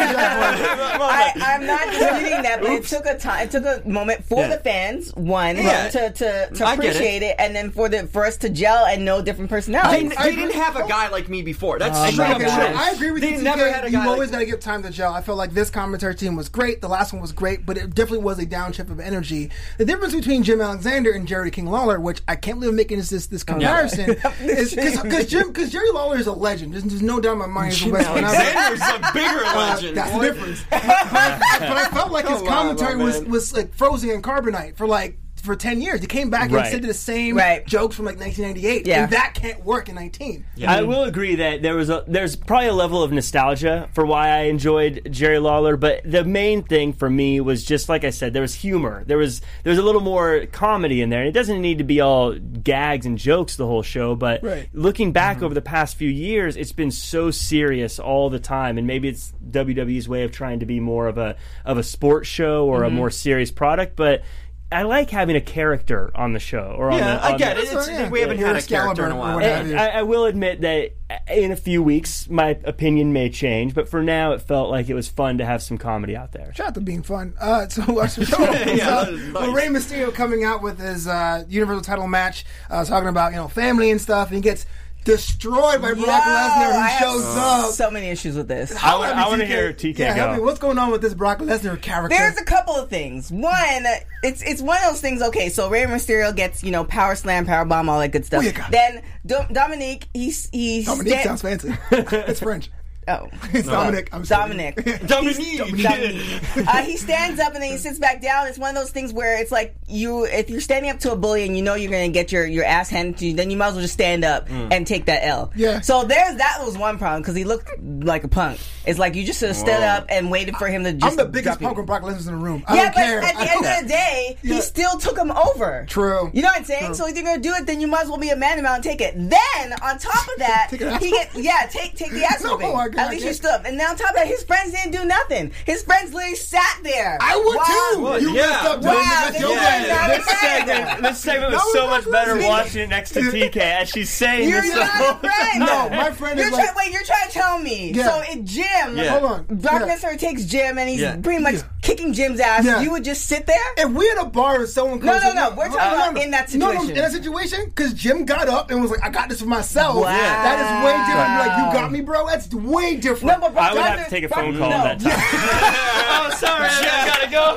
I, 0.00 1.32
I'm 1.36 1.66
not 1.66 1.84
disputing 1.86 2.42
that, 2.42 2.60
but 2.60 2.70
it 2.72 2.84
took 2.84 3.06
a 3.06 3.16
time. 3.18 3.46
It 3.46 3.50
took 3.50 3.64
a 3.64 3.82
moment 3.88 4.24
for 4.24 4.40
Yeah. 4.40 4.48
the 4.48 4.58
fans, 4.58 5.14
one, 5.14 5.56
Yeah. 5.56 5.88
to 5.90 6.10
to, 6.10 6.50
to 6.54 6.66
I 6.66 6.76
get 6.76 6.84
it. 6.84 6.88
appreciate 6.96 7.22
it. 7.22 7.36
and 7.38 7.54
then 7.54 7.67
for 7.70 7.88
the 7.88 8.06
for 8.06 8.24
us 8.24 8.36
to 8.38 8.48
gel 8.48 8.86
and 8.86 9.04
know 9.04 9.22
different 9.22 9.50
personalities. 9.50 10.10
they 10.16 10.34
didn't 10.34 10.54
have 10.54 10.76
a 10.76 10.86
guy 10.86 11.08
like 11.08 11.28
me 11.28 11.42
before. 11.42 11.78
That's 11.78 11.98
Okay, 11.98 12.12
straight 12.12 12.30
up 12.30 12.36
okay, 12.36 12.44
true. 12.46 12.76
I 12.78 12.90
agree 12.90 13.10
with 13.10 13.22
they 13.22 13.34
you. 13.36 13.42
never 13.42 13.62
TK. 13.62 13.72
had 13.72 13.84
a 13.84 13.90
guy 13.90 13.98
You've 14.02 14.08
always 14.10 14.28
like, 14.30 14.32
got 14.32 14.38
to 14.40 14.46
give 14.46 14.60
time 14.60 14.82
to 14.82 14.90
gel. 14.90 15.12
I 15.12 15.20
feel 15.20 15.36
like 15.36 15.52
this 15.52 15.70
commentary 15.70 16.14
team 16.14 16.36
was 16.36 16.48
great. 16.48 16.80
The 16.80 16.88
last 16.88 17.12
one 17.12 17.20
was 17.22 17.32
great, 17.32 17.64
but 17.66 17.76
it 17.76 17.94
definitely 17.94 18.24
was 18.24 18.38
a 18.38 18.46
downshift 18.46 18.90
of 18.90 19.00
energy. 19.00 19.50
The 19.78 19.84
difference 19.84 20.14
between 20.14 20.42
Jim 20.42 20.60
Alexander 20.60 21.12
and 21.12 21.26
Jerry 21.26 21.50
King 21.50 21.66
Lawler, 21.66 21.98
which 22.00 22.20
I 22.28 22.36
can't 22.36 22.58
believe 22.58 22.70
I'm 22.70 22.76
making 22.76 22.98
this 22.98 23.10
this, 23.10 23.26
this 23.26 23.44
comparison, 23.44 24.10
is 24.40 24.74
because 24.74 25.26
Jim 25.26 25.48
because 25.48 25.70
Jerry 25.70 25.90
Lawler 25.90 26.18
is 26.18 26.26
a 26.26 26.32
legend. 26.32 26.72
There's, 26.74 26.84
there's 26.84 27.02
no 27.02 27.20
doubt 27.20 27.32
in 27.32 27.38
my 27.38 27.46
mind 27.46 27.72
he's 27.74 27.82
a 27.82 27.84
Jim 27.84 27.92
legend. 27.94 28.24
Alexander's 28.26 28.80
a 28.80 29.12
bigger 29.12 29.44
uh, 29.44 29.56
legend. 29.56 29.96
That's 29.96 30.12
the 30.12 30.20
difference. 30.20 30.64
but, 30.70 30.82
I, 30.84 31.56
but 31.60 31.76
I 31.76 31.88
felt 31.90 32.12
like 32.12 32.26
his 32.28 32.38
Come 32.38 32.48
on, 32.48 32.76
commentary 32.76 32.96
was, 32.96 33.22
was 33.24 33.52
like 33.52 33.74
frozen 33.74 34.10
in 34.10 34.22
carbonite 34.22 34.76
for 34.76 34.86
like 34.86 35.18
for 35.40 35.56
ten 35.56 35.80
years. 35.80 36.00
He 36.00 36.06
came 36.06 36.30
back 36.30 36.50
and 36.50 36.66
said 36.66 36.82
the 36.82 36.94
same 36.94 37.36
Right. 37.36 37.66
jokes 37.66 37.96
from 37.96 38.04
like 38.04 38.18
1998, 38.18 38.86
Yeah. 38.86 39.04
and 39.04 39.12
that 39.12 39.34
can't 39.34 39.64
work 39.64 39.88
in 39.88 39.94
19. 39.94 40.44
I 40.66 40.82
will 40.82 41.04
agree 41.04 41.36
that 41.36 41.62
there 41.62 41.74
was 41.76 41.90
a 41.90 42.04
there's 42.06 42.36
probably 42.36 42.68
a 42.68 42.72
level 42.72 43.02
of 43.02 43.12
nostalgia 43.12 43.88
for 43.94 44.04
why 44.04 44.28
I 44.28 44.38
enjoyed 44.42 45.08
Jerry 45.10 45.38
Lawler, 45.38 45.76
but 45.76 46.00
the 46.04 46.24
main 46.24 46.62
thing 46.62 46.92
for 46.92 47.08
me 47.10 47.40
was 47.40 47.64
just 47.64 47.88
like 47.88 48.04
I 48.04 48.10
said, 48.10 48.32
there 48.32 48.42
was 48.42 48.54
humor. 48.54 49.04
There 49.06 49.18
was 49.18 49.40
there 49.64 49.70
was 49.70 49.78
a 49.78 49.82
little 49.82 50.00
more 50.00 50.46
comedy 50.52 51.02
in 51.02 51.10
there. 51.10 51.20
And 51.20 51.28
it 51.28 51.32
doesn't 51.32 51.60
need 51.60 51.78
to 51.78 51.84
be 51.84 52.00
all 52.00 52.32
gags 52.34 53.06
and 53.06 53.18
jokes 53.18 53.56
the 53.56 53.66
whole 53.66 53.82
show, 53.82 54.14
but 54.14 54.42
Right. 54.42 54.68
looking 54.72 55.12
back 55.12 55.36
mm-hmm. 55.36 55.46
over 55.46 55.54
the 55.54 55.62
past 55.62 55.96
few 55.96 56.08
years, 56.08 56.56
it's 56.56 56.72
been 56.72 56.90
so 56.90 57.30
serious 57.30 57.98
all 57.98 58.30
the 58.30 58.38
time. 58.38 58.78
And 58.78 58.86
maybe 58.86 59.08
it's 59.08 59.32
WWE's 59.50 60.08
way 60.08 60.22
of 60.22 60.32
trying 60.32 60.60
to 60.60 60.66
be 60.66 60.80
more 60.80 61.06
of 61.08 61.18
a 61.18 61.36
of 61.64 61.78
a 61.78 61.82
sports 61.82 62.28
show 62.28 62.66
or 62.66 62.84
a 62.84 62.86
mm-hmm. 62.86 62.96
more 62.96 63.10
serious 63.10 63.50
product, 63.50 63.96
but 63.96 64.22
I 64.70 64.82
like 64.82 65.08
having 65.08 65.34
a 65.34 65.40
character 65.40 66.10
on 66.14 66.34
the 66.34 66.38
show 66.38 66.74
or 66.76 66.90
on 66.90 66.98
Yeah, 66.98 67.14
the 67.16 67.24
I 67.24 67.36
get 67.38 67.56
the, 67.56 67.62
it. 67.62 67.72
It's, 67.72 67.88
yeah. 67.88 68.08
we 68.10 68.20
haven't 68.20 68.38
You're 68.38 68.48
had 68.48 68.56
a 68.56 68.62
character 68.62 69.06
in 69.06 69.12
a 69.12 69.14
or 69.14 69.18
while. 69.18 69.40
and 69.40 69.78
I, 69.80 69.86
I 69.88 70.02
will 70.02 70.26
admit 70.26 70.60
that 70.60 70.90
in 71.32 71.52
a 71.52 71.56
few 71.56 71.82
weeks, 71.82 72.28
my 72.28 72.50
opinion 72.64 73.14
may 73.14 73.30
change, 73.30 73.74
but 73.74 73.88
for 73.88 74.02
now, 74.02 74.32
it 74.32 74.42
felt 74.42 74.68
like 74.70 74.90
it 74.90 74.94
was 74.94 75.08
fun 75.08 75.38
to 75.38 75.46
have 75.46 75.62
some 75.62 75.78
comedy 75.78 76.14
out 76.14 76.32
there. 76.32 76.52
Shout 76.54 76.66
out 76.68 76.74
to 76.74 76.80
being 76.82 77.02
fun. 77.02 77.32
Uh, 77.40 77.66
so 77.68 77.82
our 78.00 78.08
show 78.08 78.22
Yeah, 78.42 78.50
opens 78.50 78.78
that 78.80 78.88
up 78.88 79.08
is 79.08 79.12
with 79.22 79.32
nice. 79.32 79.54
Rey 79.54 79.66
Mysterio 79.68 80.12
coming 80.12 80.44
out 80.44 80.62
with 80.62 80.78
his 80.78 81.08
uh, 81.08 81.44
Universal 81.48 81.82
title 81.84 82.06
match, 82.06 82.44
uh, 82.68 82.84
talking 82.84 83.08
about 83.08 83.32
you 83.32 83.38
know 83.38 83.48
family 83.48 83.90
and 83.90 83.98
stuff, 84.00 84.28
and 84.28 84.36
he 84.36 84.42
gets 84.42 84.66
destroyed 85.04 85.80
by 85.80 85.92
Brock 85.94 85.96
Yo, 85.96 86.04
Lesnar, 86.04 86.72
I 86.72 86.72
who 86.72 86.80
have 86.80 87.00
shows 87.00 87.24
up. 87.24 87.70
So 87.72 87.90
many 87.90 88.08
issues 88.08 88.36
with 88.36 88.48
this. 88.48 88.74
I 88.82 88.94
wanna- 88.96 89.12
I 89.12 89.28
wanna 89.28 89.46
hear 89.46 89.72
TK 89.72 89.98
yeah, 89.98 90.12
help 90.14 90.30
go. 90.32 90.36
me. 90.36 90.42
What's 90.42 90.58
going 90.58 90.78
on 90.78 90.90
with 90.90 91.00
this 91.00 91.14
Brock 91.14 91.38
Lesnar 91.38 91.80
character? 91.80 92.16
There's 92.16 92.36
a 92.36 92.44
couple 92.44 92.74
of 92.74 92.88
things. 92.90 93.30
One, 93.30 93.86
it's 94.22 94.42
it's 94.42 94.60
one 94.60 94.76
of 94.78 94.84
those 94.90 95.00
things. 95.00 95.22
Okay, 95.22 95.48
so 95.48 95.68
Rey 95.70 95.84
Mysterio 95.84 96.34
gets 96.34 96.62
you 96.62 96.70
know 96.70 96.84
power 96.84 97.14
slam, 97.16 97.46
power 97.46 97.64
bomb, 97.64 97.88
all 97.88 97.98
that 98.00 98.12
good 98.12 98.24
stuff. 98.24 98.42
Booyaka. 98.44 98.70
Then 98.70 99.02
Do- 99.24 99.46
Dominique, 99.52 100.08
he's 100.12 100.48
he 100.52 100.84
Dominique 100.84 101.14
sta- 101.20 101.22
sounds 101.36 101.42
fancy. 101.42 101.74
it's 101.92 102.40
French. 102.40 102.70
Oh, 103.08 103.28
It's 103.52 103.66
Dominic. 103.68 104.08
I'm. 104.12 104.22
Dominic. 104.22 104.76
Dominique. 105.06 105.58
Dominique. 105.82 106.42
uh, 106.68 106.82
he 106.82 106.96
stands 106.96 107.40
up 107.40 107.54
and 107.54 107.62
then 107.62 107.70
he 107.72 107.78
sits 107.78 107.98
back 107.98 108.20
down. 108.20 108.46
It's 108.46 108.58
one 108.58 108.70
of 108.70 108.76
those 108.76 108.90
things 108.90 109.12
where 109.12 109.40
it's 109.40 109.50
like 109.50 109.74
you, 109.86 110.24
if 110.24 110.50
you're 110.50 110.60
standing 110.60 110.90
up 110.90 110.98
to 111.00 111.12
a 111.12 111.16
bully 111.16 111.44
and 111.46 111.56
you 111.56 111.62
know 111.62 111.74
you're 111.74 111.90
going 111.90 112.10
to 112.10 112.12
get 112.12 112.30
your, 112.32 112.46
your 112.46 112.64
ass 112.64 112.90
handed 112.90 113.18
to 113.18 113.26
you, 113.26 113.34
then 113.34 113.50
you 113.50 113.56
might 113.56 113.68
as 113.68 113.74
well 113.74 113.82
just 113.82 113.94
stand 113.94 114.24
up 114.24 114.48
and 114.50 114.86
take 114.86 115.06
that 115.06 115.24
L. 115.26 115.50
Yeah. 115.56 115.80
So 115.80 116.04
there's 116.04 116.36
that 116.36 116.58
was 116.64 116.76
one 116.76 116.98
problem 116.98 117.22
because 117.22 117.34
he 117.34 117.44
looked 117.44 117.70
like 117.82 118.24
a 118.24 118.28
punk. 118.28 118.60
It's 118.86 118.98
like 118.98 119.14
you 119.16 119.24
just 119.24 119.40
should 119.40 119.48
have 119.48 119.56
stood 119.56 119.82
up 119.82 120.06
and 120.08 120.30
waited 120.30 120.56
for 120.56 120.66
him 120.68 120.84
to 120.84 120.92
just. 120.94 121.04
I'm 121.12 121.16
the 121.16 121.30
biggest 121.30 121.58
drop 121.60 121.74
punk 121.74 121.76
when 121.76 121.86
Brock 121.86 122.02
Lesnar's 122.02 122.26
in 122.26 122.38
the 122.38 122.42
room. 122.42 122.64
I 122.66 122.74
Yeah, 122.76 122.82
don't 122.84 122.94
but 122.94 123.00
care. 123.04 123.20
at 123.20 123.34
the 123.34 123.50
end 123.52 123.66
of 123.66 123.82
the 123.82 123.88
day, 123.88 124.38
Yeah. 124.42 124.54
he 124.54 124.60
still 124.62 124.98
took 124.98 125.18
him 125.18 125.30
over. 125.30 125.84
True. 125.88 126.30
You 126.32 126.40
know 126.42 126.48
what 126.48 126.58
I'm 126.58 126.64
saying? 126.64 126.94
So 126.94 127.06
if 127.06 127.14
you're 127.14 127.24
gonna 127.24 127.40
do 127.42 127.52
it, 127.54 127.66
then 127.66 127.80
you 127.82 127.86
might 127.86 128.02
as 128.02 128.08
well 128.08 128.16
be 128.18 128.30
a 128.30 128.36
man 128.36 128.58
about 128.58 128.76
and 128.76 128.84
take 128.84 129.00
it. 129.02 129.14
Then 129.14 129.72
on 129.82 129.98
top 129.98 130.26
of 130.28 130.38
that, 130.38 130.68
Take 130.70 130.80
he 131.02 131.10
get 131.10 131.34
yeah, 131.34 131.66
take 131.70 131.94
take 131.96 132.12
the 132.12 132.24
ass 132.24 132.42
No, 132.42 132.52
whooping. 132.56 132.74
I 132.74 132.88
can't- 132.88 132.96
At 132.98 133.10
least 133.10 133.20
you 133.22 133.28
can't. 133.28 133.36
stood 133.36 133.50
up. 133.50 133.64
And 133.64 133.78
then 133.78 133.88
on 133.90 133.96
top 133.96 134.10
of 134.10 134.16
that, 134.16 134.26
his 134.26 134.42
friends 134.44 134.72
didn't 134.72 134.92
do 134.92 135.04
nothing. 135.04 135.52
His 135.66 135.82
friends 135.82 136.12
literally 136.12 136.36
sat 136.36 136.78
there. 136.82 137.18
I 137.20 137.36
would 137.36 137.56
Wow. 137.56 138.18
too. 138.18 138.24
You 138.26 138.34
yeah. 138.34 138.46
messed 138.46 138.64
up. 138.64 138.82
Wow, 138.82 138.92
Dominic. 138.92 139.08
That's 139.08 139.32
then 139.38 139.48
you 139.50 139.56
bad. 139.56 140.08
went 140.10 140.18
This 140.18 140.26
the 140.26 140.34
segment, 140.34 141.02
this 141.02 141.18
segment 141.20 141.52
was 141.52 141.62
That 141.62 141.72
so 141.72 141.86
much 141.88 142.10
better 142.10 142.30
friend. 142.32 142.48
watching 142.48 142.82
it 142.82 142.88
next 142.88 143.10
to 143.12 143.20
TK 143.32 143.56
as 143.56 143.88
she's 143.90 144.10
saying 144.10 144.48
You're 144.48 144.62
this. 144.62 144.74
not 144.74 145.24
a 145.24 145.28
friend. 145.28 145.60
No, 145.60 145.88
my 145.90 146.10
friend 146.12 146.38
You're 146.38 146.48
is 146.48 146.54
trying, 146.54 146.66
like- 146.66 146.76
wait, 146.76 146.92
you're 146.92 147.02
trying 147.04 147.26
to 147.28 147.32
tell 147.32 147.58
me. 147.58 147.92
Yeah. 147.92 148.04
So 148.08 148.22
if 148.32 148.44
Jim, 148.44 148.96
Yeah. 148.96 149.18
Hold 149.18 149.24
on. 149.32 149.44
Brock 149.48 149.82
Yeah. 149.86 149.94
Lesnar 149.96 150.18
takes 150.18 150.44
Jim 150.44 150.78
and 150.78 150.88
he's 150.88 151.00
Yeah. 151.00 151.16
pretty 151.16 151.42
much 151.42 151.54
Yeah. 151.56 151.62
kicking 151.82 152.12
Jim's 152.12 152.40
ass, 152.40 152.64
Yeah. 152.64 152.80
you 152.80 152.90
would 152.90 153.04
just 153.04 153.26
sit 153.26 153.46
there? 153.46 153.56
If 153.76 153.90
we 153.90 154.08
at 154.10 154.18
a 154.18 154.24
bar 154.26 154.56
and 154.60 154.68
someone 154.68 154.98
No, 155.00 155.12
comes 155.12 155.24
no, 155.24 155.30
in- 155.30 155.36
no, 155.36 155.50
we're 155.50 155.68
talking 155.68 155.76
about 155.78 156.22
in 156.22 156.30
that 156.32 156.52
No, 156.54 156.66
no, 156.66 156.72
situation. 156.72 156.96
in 156.96 157.02
that 157.02 157.12
situation, 157.12 157.64
because 157.66 157.92
Jim 157.94 158.24
got 158.24 158.48
up 158.48 158.70
and 158.70 158.80
was 158.82 158.90
like, 158.90 159.04
"I 159.04 159.08
got 159.10 159.28
this 159.28 159.40
for 159.40 159.46
myself." 159.46 159.96
Wow. 159.96 160.02
That 160.04 160.58
is 160.58 160.84
way 160.84 160.92
different. 161.06 161.38
Like, 161.38 161.56
you 161.58 161.80
got 161.80 161.92
me, 161.92 162.00
bro. 162.00 162.26
That's 162.26 162.48
way 162.54 162.87
different. 162.96 163.26
No, 163.40 163.40
but 163.40 163.52
Brock 163.54 163.70
I 163.70 163.74
would 163.74 163.82
have 163.82 164.04
to 164.04 164.10
take 164.10 164.24
a 164.24 164.28
phone 164.28 164.56
call 164.58 164.70
no. 164.70 164.82
that 164.84 165.00
time. 165.00 165.12
oh, 165.12 166.30
sorry, 166.36 166.68
I 166.68 167.06
gotta 167.06 167.30
go. 167.30 167.54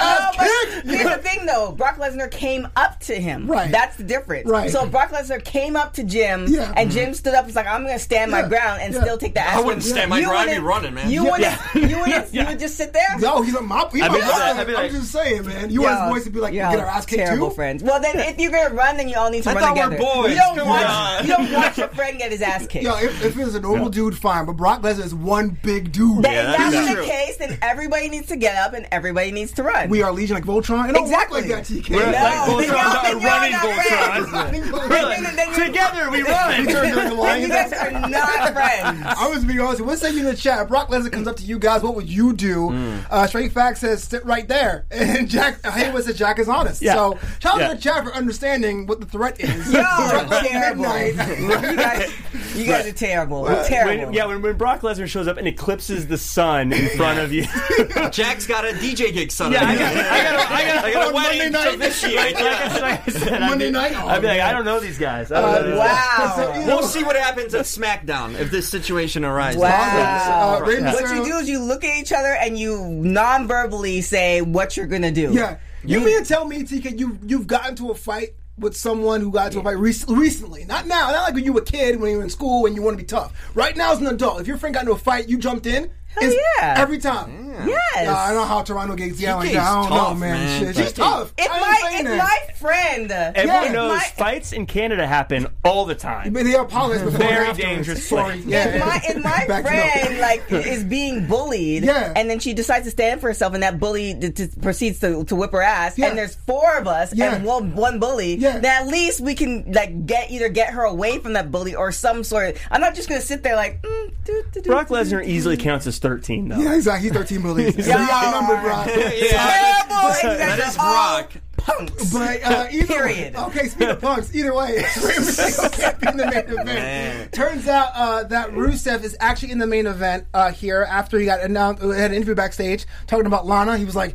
Oh, 0.00 0.30
but 0.36 0.46
here's 0.84 1.10
the 1.10 1.18
thing, 1.18 1.46
though. 1.46 1.72
Brock 1.72 1.96
Lesnar 1.96 2.30
came 2.30 2.68
up 2.76 3.00
to 3.00 3.14
him. 3.20 3.46
Right. 3.50 3.70
That's 3.70 3.96
the 3.96 4.04
difference. 4.04 4.48
Right. 4.48 4.70
So 4.70 4.86
Brock 4.86 5.10
Lesnar 5.10 5.42
came 5.44 5.76
up 5.76 5.94
to 5.94 6.04
Jim, 6.04 6.46
Yeah. 6.48 6.72
and 6.76 6.90
Jim 6.90 7.14
stood 7.14 7.34
up. 7.34 7.38
and 7.40 7.46
was 7.48 7.56
like, 7.56 7.66
"I'm 7.66 7.82
going 7.84 7.94
to 7.96 8.02
stand 8.02 8.30
my 8.30 8.42
ground 8.42 8.80
and 8.82 8.94
Yeah. 8.94 9.00
still 9.02 9.18
take 9.18 9.34
the 9.34 9.40
ass." 9.40 9.56
I 9.56 9.60
wouldn't 9.60 9.78
whipping." 9.82 9.90
stand 9.92 10.10
my 10.10 10.20
ground, 10.20 10.50
I'd 10.50 10.54
be 10.56 10.60
running, 10.60 10.94
man. 10.94 11.10
You 11.10 11.24
wouldn't. 11.24 11.54
You 11.74 11.98
wouldn't. 12.00 12.34
You 12.34 12.44
would 12.44 12.58
just 12.58 12.76
sit 12.76 12.92
there. 12.92 13.18
No, 13.18 13.42
he's 13.42 13.54
a 13.54 13.62
mop. 13.62 13.92
He's 13.92 14.02
I'd 14.02 14.12
be 14.12 14.18
like, 14.20 14.30
I'd 14.30 14.66
be 14.66 14.72
like, 14.74 14.84
I'm 14.86 14.90
just 15.00 15.12
saying, 15.12 15.46
man. 15.46 15.70
You 15.70 15.82
want 15.82 16.00
his 16.00 16.08
voice 16.10 16.24
to 16.24 16.30
be 16.30 16.40
like, 16.40 16.52
y'all 16.54 16.70
get 16.70 16.80
our 16.80 16.86
ass 16.86 17.06
kicked 17.06 17.22
terrible 17.22 17.48
too? 17.48 17.54
friends. 17.54 17.82
Well, 17.82 18.00
then 18.00 18.18
if 18.18 18.38
you're 18.38 18.50
gonna 18.50 18.74
run, 18.74 18.96
then 18.96 19.08
you 19.08 19.16
all 19.16 19.30
need 19.30 19.42
to 19.44 19.50
I 19.50 19.54
run 19.54 19.62
thought 19.62 19.90
we're 19.90 19.98
boys. 19.98 20.30
You 20.30 20.36
don't 20.36 20.66
watch. 20.68 20.86
on. 20.86 21.26
You 21.26 21.36
don't 21.36 21.52
watch 21.52 21.78
your 21.78 21.88
friend 21.88 22.18
get 22.18 22.30
his 22.32 22.42
ass 22.42 22.66
kicked. 22.66 22.84
Yo, 22.84 22.96
if, 22.98 23.24
if 23.24 23.36
it 23.36 23.44
was 23.44 23.54
a 23.54 23.60
normal 23.68 23.88
dude, 23.90 24.16
fine. 24.16 24.46
But 24.46 24.54
Brock 24.56 24.82
Lesnar 24.82 25.04
is 25.04 25.14
one 25.14 25.58
big 25.62 25.92
dude. 25.92 26.22
That- 26.24 26.32
Yeah, 26.32 26.52
if 26.52 26.56
that's 26.58 26.74
that's 26.74 27.00
the 27.00 27.04
case, 27.06 27.36
then 27.36 27.58
everybody 27.62 28.08
needs 28.08 28.26
to 28.28 28.36
get 28.36 28.56
up 28.56 28.72
and 28.74 28.86
everybody 28.92 29.30
needs 29.32 29.52
to 29.52 29.62
run. 29.62 29.88
we 29.90 30.02
are 30.02 30.12
Legion 30.12 30.34
like 30.34 30.44
Voltron. 30.44 30.88
It 30.88 30.92
don't 30.94 31.04
Exactly. 31.04 31.42
work 31.42 31.50
like 31.50 31.66
that, 31.66 31.74
TK. 31.74 31.90
We're 31.94 32.06
No, 32.06 32.56
like 32.56 32.68
Voltron, 32.68 33.22
not 33.22 33.22
running 33.24 33.52
not 34.32 34.52
Voltron. 34.52 35.64
Together 35.66 36.10
we 36.10 36.22
run. 36.22 36.48
We 36.66 36.72
turn 36.72 36.90
during 36.94 37.08
the 37.10 37.14
line. 37.14 37.42
You 37.42 37.48
guys 37.48 37.72
are 37.72 37.90
not 37.90 38.52
friends. 38.52 39.02
I 39.06 39.28
was 39.28 39.44
being 39.44 39.60
honest. 39.60 39.80
Let's 39.82 40.00
say 40.00 40.10
you 40.12 40.20
in 40.20 40.24
the 40.24 40.34
chat. 40.36 40.62
If 40.62 40.68
Brock 40.68 40.88
Lesnar 40.88 41.12
comes 41.12 41.26
up 41.28 41.36
to 41.36 41.44
you 41.44 41.58
guys. 41.58 41.82
What 41.82 41.94
would 41.94 42.08
you 42.08 42.32
do? 42.32 42.70
Uh, 43.10 43.26
Straight 43.26 43.52
Fact 43.52 43.78
says 43.78 44.02
sit 44.02 44.24
right 44.24 44.46
there, 44.48 44.86
and 44.90 45.28
Jack 45.28 45.64
Haywood 45.64 46.04
says 46.04 46.16
Jack 46.18 46.38
is 46.38 46.48
honest. 46.48 46.82
Yeah. 46.82 46.94
So 46.94 47.18
shout 47.40 47.54
out 47.54 47.60
Yeah. 47.60 47.68
to 47.68 47.74
the 47.76 47.80
chat 47.80 48.04
for 48.04 48.14
understanding 48.14 48.86
what 48.86 49.00
the 49.00 49.06
threat 49.06 49.40
is. 49.40 49.66
Yo, 49.72 49.80
Brock 49.80 50.26
Lesnar 50.26 50.40
terrible. 50.48 50.82
midnight. 50.82 52.10
You 52.54 52.64
guys, 52.64 52.66
you 52.66 52.66
guys 52.66 52.86
are 52.86 52.92
terrible. 52.92 53.42
When, 53.42 53.64
terrible. 53.66 54.14
yeah, 54.14 54.26
when, 54.26 54.42
when 54.42 54.56
Brock 54.56 54.80
Lesnar 54.80 55.06
shows 55.08 55.28
up 55.28 55.36
and 55.36 55.46
eclipses 55.46 56.06
the 56.06 56.18
sun 56.18 56.72
in 56.72 56.88
front 56.96 57.18
of 57.18 57.32
you. 57.32 57.42
Jack's 58.10 58.46
got 58.46 58.64
a 58.64 58.72
DJ 58.72 59.12
gig 59.12 59.30
Sunday. 59.30 59.58
Yeah, 59.58 59.68
I 59.68 59.76
got, 59.76 59.92
I 59.92 59.94
got, 59.94 60.50
I 60.50 60.64
got, 60.66 60.84
I 60.84 60.92
got 60.92 61.10
a 61.10 61.14
wedding 61.14 61.52
Monday 61.52 61.70
to 61.70 61.76
night. 61.76 61.88
officiate. 61.88 62.16
like, 62.16 62.36
I, 62.38 62.80
like 62.80 63.08
I 63.08 63.10
said, 63.12 63.32
I'd 63.42 63.48
Monday 63.50 63.66
be, 63.66 63.70
night? 63.72 63.92
Oh, 63.96 64.08
I'd 64.08 64.20
be 64.20 64.26
like. 64.28 64.40
I 64.40 64.52
don't 64.52 64.64
know 64.64 64.80
these 64.80 64.98
guys. 64.98 65.30
I 65.32 65.40
don't 65.40 65.52
know 65.52 65.70
these 65.70 65.78
guys. 65.78 65.88
wow. 65.88 66.34
So, 66.38 66.66
We'll 66.66 66.82
see 66.82 67.04
what 67.04 67.16
happens 67.16 67.54
at 67.54 67.64
SmackDown 67.64 68.38
if 68.38 68.50
this 68.50 68.68
situation 68.68 69.24
arises. 69.24 69.60
Wow. 69.60 70.58
Uh, 70.62 70.66
Rey 70.66 70.80
What 70.82 71.14
you 71.14 71.24
do 71.24 71.36
is 71.38 71.48
you 71.48 71.60
look 71.60 71.84
at 71.84 71.96
each 71.96 72.12
other 72.12 72.28
and 72.28 72.58
you 72.58 72.80
non-verbally 72.82 74.00
say 74.02 74.40
what 74.42 74.76
you're 74.76 74.86
gonna 74.86 75.12
do. 75.12 75.32
Yeah. 75.32 75.58
You 75.84 76.00
mean 76.00 76.18
to 76.22 76.24
tell 76.24 76.44
me, 76.44 76.62
TK, 76.64 76.98
you've 76.98 77.18
you've 77.30 77.46
gotten 77.46 77.76
to 77.76 77.90
a 77.90 77.94
fight 77.94 78.30
with 78.58 78.76
someone 78.76 79.20
who 79.20 79.30
got 79.30 79.48
into 79.48 79.60
a 79.60 79.62
fight 79.62 79.78
rec- 79.78 80.08
recently? 80.08 80.64
Not 80.64 80.86
now. 80.86 81.10
Not 81.10 81.22
like 81.22 81.34
when 81.34 81.44
you 81.44 81.52
were 81.52 81.60
a 81.60 81.64
kid, 81.64 82.00
when 82.00 82.10
you 82.10 82.18
were 82.18 82.24
in 82.24 82.30
school, 82.30 82.66
and 82.66 82.74
you 82.74 82.82
want 82.82 82.98
to 82.98 83.02
be 83.02 83.06
tough. 83.06 83.32
Right 83.54 83.76
now, 83.76 83.92
as 83.92 84.00
an 84.00 84.06
adult, 84.06 84.40
if 84.40 84.46
your 84.46 84.58
friend 84.58 84.74
got 84.74 84.80
into 84.82 84.92
a 84.92 84.98
fight, 84.98 85.28
you 85.28 85.38
jumped 85.38 85.66
in. 85.66 85.90
Hell 86.08 86.32
yeah. 86.32 86.74
Every 86.78 86.98
time. 86.98 87.44
Yes. 87.66 87.90
Yeah, 87.96 88.14
I 88.16 88.28
don't 88.28 88.36
know 88.36 88.44
how 88.46 88.62
Toronto 88.62 88.94
gets 88.94 89.20
yelling. 89.20 89.48
TK's 89.50 89.56
I 89.56 89.82
don't 89.82 89.90
know, 89.90 90.14
man. 90.14 90.20
man. 90.62 90.74
Shit. 90.74 90.76
She's 90.76 90.92
tough. 90.92 91.32
If 91.36 91.48
my 91.50 91.80
if 91.94 92.04
that. 92.06 92.16
my 92.18 92.54
friend, 92.54 93.10
Everyone 93.10 93.64
if 93.64 93.72
knows 93.72 93.98
my, 93.98 94.04
fights 94.16 94.52
in 94.52 94.64
Canada 94.66 95.06
happen 95.06 95.48
all 95.64 95.84
the 95.84 95.96
time. 95.96 96.32
But 96.32 96.44
they 96.44 96.54
apologize 96.54 97.02
before 97.02 97.18
Very 97.18 97.52
dangerous 97.54 98.08
Sorry. 98.08 98.38
Yeah. 98.46 98.68
if 98.68 98.80
my 98.84 99.00
if 99.04 99.16
my 99.24 99.44
Back 99.48 99.64
it 99.66 99.72
up. 99.72 100.02
friend 100.06 100.18
like 100.20 100.50
is 100.52 100.84
being 100.84 101.26
bullied, 101.26 101.82
Yeah. 101.84 102.12
and 102.14 102.30
then 102.30 102.38
she 102.38 102.54
decides 102.54 102.84
to 102.84 102.90
stand 102.92 103.20
for 103.20 103.26
herself, 103.26 103.54
and 103.54 103.62
that 103.64 103.80
bully 103.80 104.14
d- 104.14 104.28
d- 104.28 104.48
proceeds 104.62 105.00
to, 105.00 105.24
to 105.24 105.34
whip 105.34 105.50
her 105.50 105.62
ass, 105.62 105.98
Yeah. 105.98 106.06
and 106.10 106.16
there's 106.18 106.36
four 106.36 106.76
of 106.78 106.86
us 106.86 107.12
Yeah. 107.12 107.34
and 107.34 107.44
one 107.44 107.74
one 107.74 107.98
bully, 107.98 108.36
Yeah. 108.36 108.60
then 108.60 108.82
at 108.82 108.86
least 108.86 109.20
we 109.20 109.34
can 109.34 109.72
like 109.72 110.06
get 110.06 110.30
either 110.30 110.48
get 110.48 110.74
her 110.74 110.84
away 110.84 111.18
from 111.18 111.32
that 111.32 111.50
bully 111.50 111.74
or 111.74 111.90
some 111.90 112.22
sort. 112.22 112.50
of... 112.54 112.60
I'm 112.70 112.80
not 112.80 112.94
just 112.94 113.08
gonna 113.08 113.20
sit 113.20 113.42
there 113.42 113.56
like. 113.56 113.82
Mm, 113.82 114.12
do, 114.24 114.44
do, 114.52 114.60
do, 114.60 114.70
Brock 114.70 114.88
Lesnar 114.88 115.24
easily 115.26 115.56
counts 115.56 115.86
as 115.88 115.97
13, 115.98 116.48
though. 116.48 116.58
Yeah, 116.58 116.74
exactly. 116.74 117.08
He's 117.08 117.16
13 117.16 117.42
bullies. 117.42 117.74
so 117.84 117.90
Yeah. 117.90 118.04
you 118.04 118.10
outnumbered, 118.12 118.62
Brock. 118.62 118.86
Yeah, 118.86 118.94
Terrible. 118.94 119.96
and 119.96 120.22
you 120.22 120.28
guys 120.28 120.38
that 120.38 120.60
are 120.60 120.68
is 120.68 120.76
all 120.78 120.92
Brock. 121.22 121.32
Punks. 121.58 122.12
But 122.12 122.42
uh, 122.44 122.66
either 122.70 122.86
Period. 122.86 123.36
Okay, 123.36 123.68
speaking 123.68 123.88
of 123.90 124.00
punks, 124.00 124.34
either 124.34 124.54
way, 124.54 124.82
can't 124.94 126.00
be 126.00 126.08
in 126.08 126.16
the 126.16 126.26
main 126.26 126.44
event. 126.44 126.64
Man. 126.66 127.28
Turns 127.30 127.66
out 127.68 127.90
uh, 127.94 128.22
that 128.24 128.50
Rusev 128.52 129.02
is 129.04 129.16
actually 129.20 129.50
in 129.52 129.58
the 129.58 129.66
main 129.66 129.86
event 129.86 130.26
uh, 130.32 130.50
here 130.52 130.86
after 130.88 131.18
he 131.18 131.26
got 131.26 131.40
announced, 131.40 131.82
uh, 131.82 131.88
had 131.90 132.10
an 132.12 132.16
interview 132.16 132.34
backstage 132.34 132.86
talking 133.06 133.26
about 133.26 133.44
Lana. 133.46 133.76
He 133.76 133.84
was 133.84 133.96
like, 133.96 134.14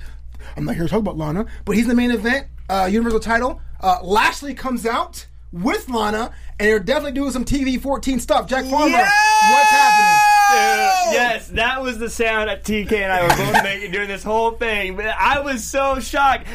"I'm 0.58 0.66
not 0.66 0.76
here 0.76 0.86
to 0.86 0.90
talk 0.90 1.00
about 1.02 1.18
Lana," 1.18 1.46
but 1.66 1.74
he's 1.76 1.84
in 1.86 1.90
the 1.90 1.96
main 1.96 2.12
event, 2.12 2.48
uh, 2.70 2.88
Universal 2.90 3.20
title. 3.20 3.62
Uh, 3.82 4.00
Lashley 4.02 4.54
comes 4.56 4.86
out 4.88 5.28
with 5.52 5.88
Lana, 5.90 6.32
and 6.60 6.68
they're 6.70 6.80
definitely 6.80 7.12
doing 7.12 7.32
some 7.32 7.46
TV 7.46 7.80
14 7.80 8.20
stuff. 8.20 8.48
Jack 8.48 8.66
Farmer, 8.66 8.88
Yeah! 8.88 9.12
what's 9.52 9.70
happening? 9.70 10.23
Dude, 10.54 11.14
yes, 11.14 11.48
that 11.50 11.82
was 11.82 11.98
the 12.00 12.10
sound 12.10 12.50
that 12.50 12.64
TK 12.64 12.92
and 12.94 13.12
I 13.12 13.24
were 13.24 13.30
both 13.54 13.64
making 13.64 13.92
during 13.92 14.08
this 14.08 14.24
whole 14.24 14.52
thing. 14.52 14.96
But 14.96 15.08
I 15.08 15.40
was 15.40 15.64
so 15.64 16.00
shocked. 16.00 16.48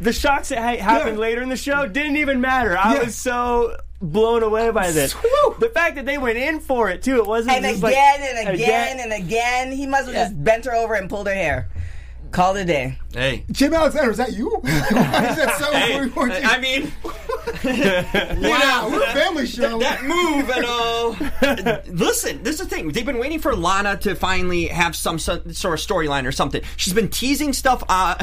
The 0.00 0.12
shocks 0.12 0.48
that 0.48 0.58
ha- 0.58 0.82
happened 0.82 1.16
Yeah. 1.16 1.20
later 1.22 1.42
in 1.42 1.48
the 1.48 1.56
show 1.56 1.86
didn't 1.86 2.16
even 2.16 2.40
matter. 2.40 2.76
I 2.76 2.94
Yeah. 2.94 3.04
was 3.04 3.14
so 3.14 3.76
blown 4.00 4.42
away 4.42 4.70
by 4.70 4.90
this. 4.90 5.14
Woo. 5.14 5.54
The 5.60 5.68
fact 5.68 5.94
that 5.94 6.06
they 6.06 6.18
went 6.18 6.36
in 6.38 6.58
for 6.58 6.90
it 6.90 7.02
too. 7.02 7.18
It 7.18 7.26
wasn't 7.26 7.54
and 7.56 7.64
just 7.64 7.78
again 7.84 8.20
like, 8.20 8.46
and 8.46 8.54
again 8.54 9.00
and 9.00 9.12
again. 9.12 9.70
He 9.72 9.86
must 9.86 10.06
have 10.06 10.14
Yeah. 10.14 10.24
just 10.24 10.42
bent 10.42 10.64
her 10.64 10.74
over 10.74 10.94
and 10.94 11.08
pulled 11.08 11.28
her 11.28 11.34
hair. 11.34 11.68
Called 12.32 12.56
it 12.56 12.60
a 12.60 12.64
day. 12.64 12.98
Hey. 13.12 13.44
Jim 13.50 13.74
Alexander, 13.74 14.10
is 14.10 14.16
that 14.16 14.32
you? 14.32 14.48
Why 14.62 15.28
is 15.28 15.36
that 15.36 15.56
so? 15.58 15.70
Hey, 15.70 16.08
14? 16.08 16.44
I 16.44 16.60
mean, 16.60 16.92
wow, 18.50 18.88
we're 18.90 19.02
a 19.02 19.12
family 19.12 19.46
show. 19.46 19.78
that 19.78 20.02
move 20.02 20.48
and 20.48 20.64
all. 20.64 21.10
Listen, 21.94 22.42
this 22.42 22.58
is 22.58 22.66
the 22.66 22.74
thing. 22.74 22.88
They've 22.88 23.04
been 23.04 23.18
waiting 23.18 23.38
for 23.38 23.54
Lana 23.54 23.98
to 23.98 24.14
finally 24.14 24.68
have 24.68 24.96
some 24.96 25.18
sort 25.18 25.44
of 25.46 25.52
storyline 25.52 26.26
or 26.26 26.32
something. 26.32 26.62
She's 26.76 26.94
been 26.94 27.10
teasing 27.10 27.52
stuff 27.52 27.84
on 27.88 28.16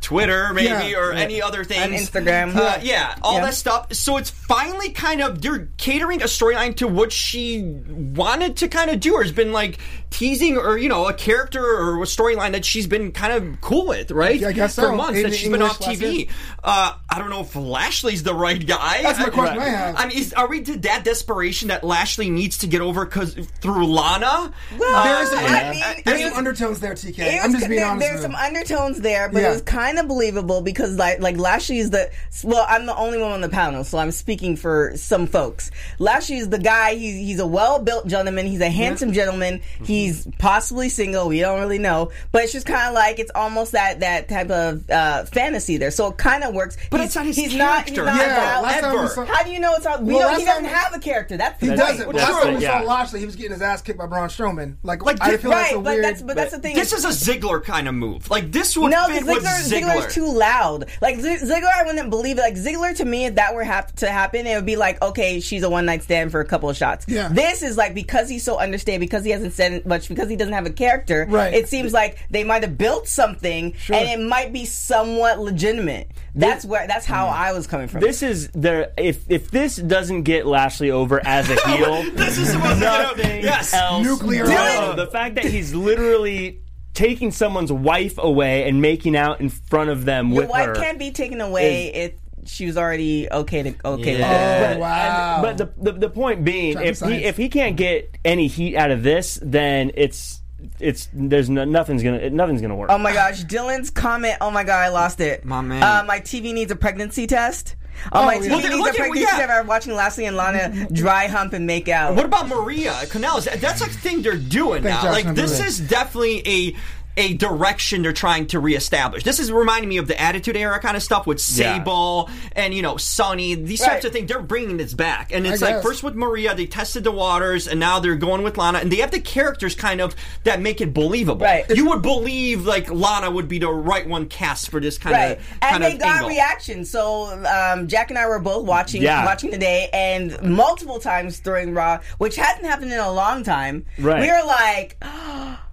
Twitter, 0.00 0.52
maybe, 0.52 0.90
Yeah. 0.90 0.98
or 0.98 1.12
any 1.12 1.40
other 1.40 1.64
things. 1.64 2.10
Instagram. 2.10 2.54
Uh, 2.54 2.78
yeah, 2.82 3.14
all 3.22 3.34
Yeah. 3.34 3.46
that 3.46 3.54
stuff. 3.54 3.92
So 3.94 4.16
it's 4.18 4.30
finally 4.30 4.90
kind 4.90 5.20
of 5.22 5.40
they're 5.40 5.68
catering 5.78 6.20
a 6.22 6.26
storyline 6.26 6.76
to 6.76 6.86
what 6.88 7.12
she 7.12 7.62
wanted 7.62 8.56
to 8.58 8.68
kind 8.68 8.90
of 8.90 9.00
do, 9.00 9.14
or 9.14 9.22
has 9.22 9.32
been 9.32 9.52
like 9.52 9.78
teasing, 10.10 10.56
or 10.56 10.76
you 10.78 10.88
know, 10.88 11.06
a 11.08 11.12
character 11.14 11.62
or 11.64 12.02
a 12.02 12.06
storyline 12.06 12.52
that 12.52 12.64
she's 12.64 12.86
been 12.86 13.12
kind 13.12 13.32
of 13.32 13.60
cool 13.60 13.86
with, 13.86 14.10
right? 14.10 14.38
Yeah, 14.40 14.48
I 14.48 14.52
guess 14.52 14.74
for 14.74 14.82
so. 14.82 14.94
months 14.94 15.18
In 15.18 15.24
that 15.24 15.34
she's 15.34 15.48
been 15.48 15.60
English 15.62 15.72
off 15.72 15.78
TV. 15.80 16.28
Uh, 16.62 16.92
I 17.08 17.18
don't 17.18 17.30
know 17.30 17.40
if 17.40 17.54
Lashley's 17.56 18.22
the 18.22 18.34
right 18.34 18.64
guy. 18.66 19.02
That's 19.02 19.18
my 19.18 19.28
question 19.30 19.58
I 19.58 19.68
have. 19.68 19.96
I 19.98 20.06
mean, 20.06 20.18
is, 20.18 20.32
are 20.34 20.48
we 20.48 20.60
to 20.62 20.76
that 20.80 21.04
desperation 21.04 21.68
that 21.68 21.82
Lashley 21.84 22.28
needs 22.30 22.58
to 22.58 22.66
get 22.66 22.80
over 22.80 23.04
because 23.04 23.34
through 23.60 23.86
Lana? 23.86 24.52
Well, 24.78 25.04
There's 25.04 25.30
some, 25.30 25.38
I 25.44 25.70
mean, 25.70 26.02
there's 26.04 26.22
some 26.28 26.32
undertones 26.38 26.80
there, 26.80 26.94
TK. 26.94 27.40
I'm 27.42 27.52
just 27.52 27.68
being 27.68 27.80
there, 27.80 27.88
honest. 27.88 28.00
There's 28.06 28.12
with 28.14 28.22
some 28.22 28.32
you. 28.32 28.38
undertones 28.38 29.00
there, 29.00 29.28
but 29.30 29.40
Yeah. 29.42 29.48
it 29.48 29.52
was 29.52 29.62
kind 29.78 29.98
of 30.00 30.08
believable 30.08 30.60
because 30.60 30.96
like 30.96 31.20
like 31.20 31.36
Lashley's 31.36 31.90
the 31.90 32.10
well, 32.42 32.66
I'm 32.68 32.84
the 32.86 32.96
only 32.96 33.18
one 33.18 33.30
on 33.30 33.40
the 33.40 33.48
panel, 33.48 33.84
so 33.84 33.96
I'm 33.98 34.10
speaking 34.10 34.56
for 34.56 34.92
some 34.96 35.26
folks. 35.28 35.70
Lashley's 36.00 36.48
the 36.48 36.58
guy. 36.58 36.94
He's 36.96 37.14
he's 37.14 37.38
a 37.38 37.46
well 37.46 37.78
built 37.78 38.06
gentleman. 38.08 38.46
He's 38.46 38.60
a 38.60 38.68
handsome 38.70 39.12
gentleman. 39.12 39.58
Mm-hmm. 39.60 39.84
He's 39.84 40.26
possibly 40.38 40.88
single. 40.88 41.28
We 41.28 41.40
don't 41.40 41.60
really 41.60 41.78
know, 41.78 42.10
but 42.32 42.42
it's 42.42 42.52
just 42.52 42.66
kind 42.66 42.88
of 42.88 42.94
like 42.94 43.20
it's 43.20 43.30
almost 43.36 43.72
that 43.72 44.00
that 44.00 44.28
type 44.28 44.50
of 44.50 44.88
uh, 44.90 45.24
fantasy 45.26 45.76
there. 45.76 45.92
So 45.92 46.08
it 46.08 46.16
kind 46.18 46.42
of 46.42 46.54
works. 46.54 46.76
But 46.90 46.98
He's- 47.00 47.08
it's 47.10 47.16
not 47.16 47.26
his 47.26 47.36
he's 47.36 47.54
not, 47.54 47.88
he's 47.88 47.96
character. 47.96 48.04
not 48.04 48.26
Yeah, 48.26 48.60
last 48.60 48.80
time 48.80 48.92
we 48.92 48.98
ever. 48.98 49.08
saw- 49.08 49.24
How 49.26 49.42
do 49.44 49.50
you 49.50 49.60
know 49.60 49.74
it's 49.76 49.86
all? 49.86 50.02
We 50.02 50.14
Well, 50.14 50.22
know 50.22 50.26
last 50.28 50.38
he 50.40 50.44
doesn't 50.44 50.64
time- 50.64 50.74
have 50.74 50.94
a 50.94 50.98
character. 50.98 51.36
That's 51.36 51.60
He 51.60 51.68
doesn't. 51.68 52.04
point. 52.04 52.06
But 52.12 52.16
That's 52.16 52.32
last 52.32 52.42
time 52.42 52.52
the- 52.54 52.58
we 52.58 52.64
yeah. 52.64 52.80
saw 52.80 52.86
Lashley, 52.86 53.20
he 53.20 53.26
was 53.26 53.36
getting 53.36 53.52
his 53.52 53.62
ass 53.62 53.80
kicked 53.82 53.98
by 53.98 54.06
Braun 54.06 54.28
Strowman. 54.28 54.76
Like, 54.82 55.04
Like, 55.04 55.18
I 55.20 55.36
feel 55.36 55.50
that's 55.52 55.70
Right, 55.72 55.74
a 55.74 55.80
but 55.80 55.92
weird. 55.92 56.04
that's 56.04 56.22
but 56.22 56.36
that's 56.36 56.52
the 56.52 56.58
thing. 56.58 56.74
This 56.74 56.92
is 56.92 57.04
a 57.04 57.08
Ziggler 57.08 57.62
kind 57.62 57.86
of 57.88 57.94
move. 57.94 58.28
Like 58.30 58.50
this 58.52 58.76
would 58.76 58.90
No, 58.90 59.06
fit 59.06 59.20
because 59.20 59.34
with 59.36 59.44
Ziggler, 59.70 59.80
Ziggler. 59.82 60.02
Ziggler's 60.02 60.14
too 60.14 60.32
loud. 60.32 60.84
Like 61.00 61.16
Z- 61.20 61.38
Ziggler, 61.44 61.70
I 61.74 61.82
wouldn't 61.84 62.10
believe 62.10 62.38
it. 62.38 62.42
Like 62.42 62.54
Ziggler, 62.54 62.96
to 62.96 63.04
me, 63.04 63.26
if 63.26 63.34
that 63.36 63.54
were 63.54 63.64
hap- 63.64 63.94
to 63.96 64.08
happen, 64.10 64.46
it 64.46 64.54
would 64.56 64.66
be 64.66 64.76
like, 64.76 65.00
okay, 65.02 65.40
she's 65.40 65.62
a 65.62 65.70
one 65.70 65.86
night 65.86 66.02
stand 66.02 66.30
for 66.30 66.40
a 66.40 66.44
couple 66.44 66.68
of 66.70 66.76
shots. 66.76 67.06
Yeah. 67.08 67.28
This 67.28 67.62
is 67.62 67.76
like 67.76 67.94
because 67.94 68.28
he's 68.28 68.44
so 68.44 68.58
understated, 68.58 69.00
because 69.00 69.24
he 69.24 69.30
hasn't 69.30 69.52
said 69.52 69.84
much, 69.86 70.08
because 70.08 70.28
he 70.28 70.36
doesn't 70.36 70.54
have 70.54 70.66
a 70.66 70.70
character. 70.70 71.26
Right. 71.28 71.54
It 71.54 71.68
seems 71.68 71.92
like 71.92 72.18
they 72.30 72.44
might 72.44 72.62
have 72.62 72.76
built 72.78 73.08
something, 73.08 73.74
and 73.90 74.08
it 74.08 74.20
might 74.24 74.52
be 74.52 74.64
somewhat 74.64 75.38
legitimate. 75.40 76.10
That's 76.34 76.64
where. 76.64 76.86
That's 76.86 77.04
how 77.06 77.26
mm. 77.26 77.32
I 77.32 77.52
was 77.52 77.66
coming 77.66 77.88
from. 77.88 78.00
This 78.00 78.22
is 78.22 78.48
the 78.50 78.92
if 78.96 79.28
if 79.28 79.50
this 79.50 79.76
doesn't 79.76 80.22
get 80.22 80.46
Lashley 80.46 80.90
over 80.90 81.20
as 81.26 81.50
a 81.50 81.54
heel, 81.68 82.02
This 82.12 82.38
is 82.38 82.50
supposed 82.52 82.74
to 82.74 82.80
get 82.80 82.88
out. 82.88 83.16
nothing 83.16 83.42
Yes. 83.42 83.74
else. 83.74 84.04
Nuclear 84.04 84.44
will. 84.44 84.94
The 84.96 85.08
fact 85.08 85.34
that 85.36 85.44
he's 85.46 85.74
literally 85.74 86.60
taking 86.98 87.30
someone's 87.30 87.70
wife 87.70 88.18
away 88.18 88.68
and 88.68 88.82
making 88.82 89.16
out 89.16 89.40
in 89.40 89.48
front 89.48 89.88
of 89.88 90.04
them 90.04 90.30
Your 90.32 90.42
with 90.42 90.50
wife 90.50 90.66
her. 90.66 90.74
can't 90.74 90.98
be 90.98 91.12
taken 91.12 91.40
away 91.40 91.94
if 91.94 92.12
she 92.44 92.66
was 92.66 92.76
already 92.76 93.28
okay 93.30 93.62
to 93.62 93.74
okay 93.84 94.18
Yeah. 94.18 94.70
it. 94.72 94.76
Oh, 94.76 94.80
wow. 94.80 95.38
But 95.42 95.58
the, 95.58 95.72
the 95.80 95.92
the 95.92 96.10
point 96.10 96.44
being, 96.44 96.72
Traffic 96.72 96.90
if 96.90 97.08
he 97.08 97.24
if 97.24 97.36
he 97.36 97.48
can't 97.48 97.76
get 97.76 98.16
any 98.24 98.48
heat 98.48 98.74
out 98.74 98.90
of 98.90 99.04
this, 99.04 99.38
then 99.42 99.92
it's 99.94 100.40
it's 100.80 101.08
there's 101.12 101.48
no, 101.48 101.64
nothing's 101.64 102.02
gonna 102.02 102.30
nothing's 102.30 102.60
gonna 102.60 102.74
work. 102.74 102.90
Oh 102.90 102.98
my 102.98 103.12
gosh, 103.12 103.44
Dylan's 103.44 103.90
comment. 103.90 104.36
Oh 104.40 104.50
my 104.50 104.64
god, 104.64 104.80
I 104.80 104.88
lost 104.88 105.20
it. 105.20 105.44
My 105.44 105.60
man. 105.60 105.82
Uh, 105.82 106.04
my 106.04 106.18
TV 106.20 106.52
needs 106.52 106.72
a 106.72 106.76
pregnancy 106.76 107.28
test. 107.28 107.76
Oh, 108.12 108.24
my 108.24 108.34
yeah. 108.34 108.40
TV 108.40 108.50
Look 108.50 108.64
at- 108.64 108.70
needs 108.70 108.76
look 108.80 108.88
at- 108.90 108.96
pregnancy 108.96 109.20
yeah. 109.20 109.38
test. 109.38 109.50
I'm 109.50 109.66
watching 109.66 109.94
Lashley 109.94 110.26
and 110.26 110.36
Lana 110.36 110.86
dry 110.92 111.26
hump 111.26 111.52
and 111.52 111.66
make 111.66 111.88
out. 111.88 112.14
What 112.14 112.24
about 112.26 112.48
Maria 112.48 112.92
Kanellis? 113.06 113.60
That's 113.60 113.80
a 113.80 113.86
thing 113.86 114.22
they're 114.22 114.36
doing 114.36 114.82
Thanks, 114.82 115.02
now. 115.02 115.12
Josh, 115.12 115.24
Like 115.24 115.34
this 115.34 115.52
number 115.52 115.66
is 115.66 115.78
definitely 115.80 116.42
a 116.46 116.76
a 117.18 117.34
direction 117.34 118.02
they're 118.02 118.12
trying 118.12 118.46
to 118.46 118.60
reestablish. 118.60 119.24
This 119.24 119.38
is 119.40 119.52
reminding 119.52 119.88
me 119.90 119.98
of 119.98 120.06
the 120.08 120.18
Attitude 120.18 120.56
Era 120.56 120.78
kind 120.80 120.96
of 120.96 121.02
stuff 121.02 121.26
with 121.26 121.38
Yeah. 121.38 121.76
Sable 121.78 122.30
and 122.52 122.72
you 122.72 122.80
know 122.80 122.96
Sunny. 122.96 123.54
These 123.54 123.80
Right. 123.82 123.88
types 123.94 124.04
of 124.06 124.12
things. 124.12 124.28
They're 124.28 124.40
bringing 124.40 124.76
this 124.78 124.94
back, 124.94 125.30
and 125.32 125.46
it's 125.46 125.62
I 125.62 125.66
like 125.66 125.74
guess. 125.76 125.84
first 125.84 126.02
with 126.02 126.14
Maria, 126.14 126.54
they 126.54 126.66
tested 126.66 127.04
the 127.04 127.10
waters, 127.12 127.66
and 127.68 127.78
now 127.80 127.98
they're 128.00 128.14
going 128.14 128.42
with 128.42 128.56
Lana, 128.56 128.78
and 128.78 128.90
they 128.90 128.96
have 128.96 129.10
the 129.10 129.20
characters 129.20 129.74
kind 129.74 130.00
of 130.00 130.14
that 130.44 130.60
make 130.60 130.80
it 130.80 130.94
believable. 130.94 131.44
Right. 131.44 131.64
You 131.68 131.86
would 131.90 132.02
believe 132.02 132.64
like 132.64 132.90
Lana 132.90 133.30
would 133.30 133.48
be 133.48 133.58
the 133.58 133.68
right 133.70 134.08
one 134.08 134.26
cast 134.26 134.70
for 134.70 134.80
this 134.80 134.96
kind 134.96 135.14
Right, 135.14 135.38
of 135.38 135.46
and 135.60 135.70
kind 135.70 135.82
they 135.84 135.92
of 135.94 135.98
got 135.98 136.08
angle. 136.16 136.28
reactions. 136.28 136.90
So 136.90 137.24
um, 137.46 137.88
Jack 137.88 138.10
and 138.10 138.18
I 138.18 138.26
were 138.28 138.38
both 138.38 138.64
watching 138.64 139.02
Yeah. 139.02 139.24
watching 139.24 139.50
today, 139.50 139.88
and 139.92 140.40
multiple 140.42 141.00
times 141.00 141.40
during 141.40 141.74
Raw, 141.74 141.98
which 142.18 142.36
hasn't 142.36 142.64
happened 142.64 142.92
in 142.92 142.98
a 143.00 143.10
long 143.10 143.42
time. 143.42 143.84
Right. 143.98 144.20
we 144.20 144.28
were 144.30 144.46
like, 144.46 144.96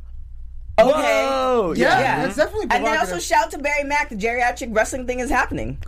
okay. 0.79 0.91
Whoa, 0.91 1.73
yeah, 1.77 1.99
Yeah. 1.99 2.25
it's 2.25 2.35
definitely 2.35 2.63
And 2.63 2.71
then 2.71 2.81
provocative. 2.83 3.13
also 3.13 3.19
shout 3.19 3.51
to 3.51 3.57
Barry 3.59 3.83
Mack, 3.83 4.09
the 4.09 4.15
geriatric 4.15 4.75
wrestling 4.75 5.07
thing 5.07 5.19
is 5.19 5.29
happening. 5.29 5.77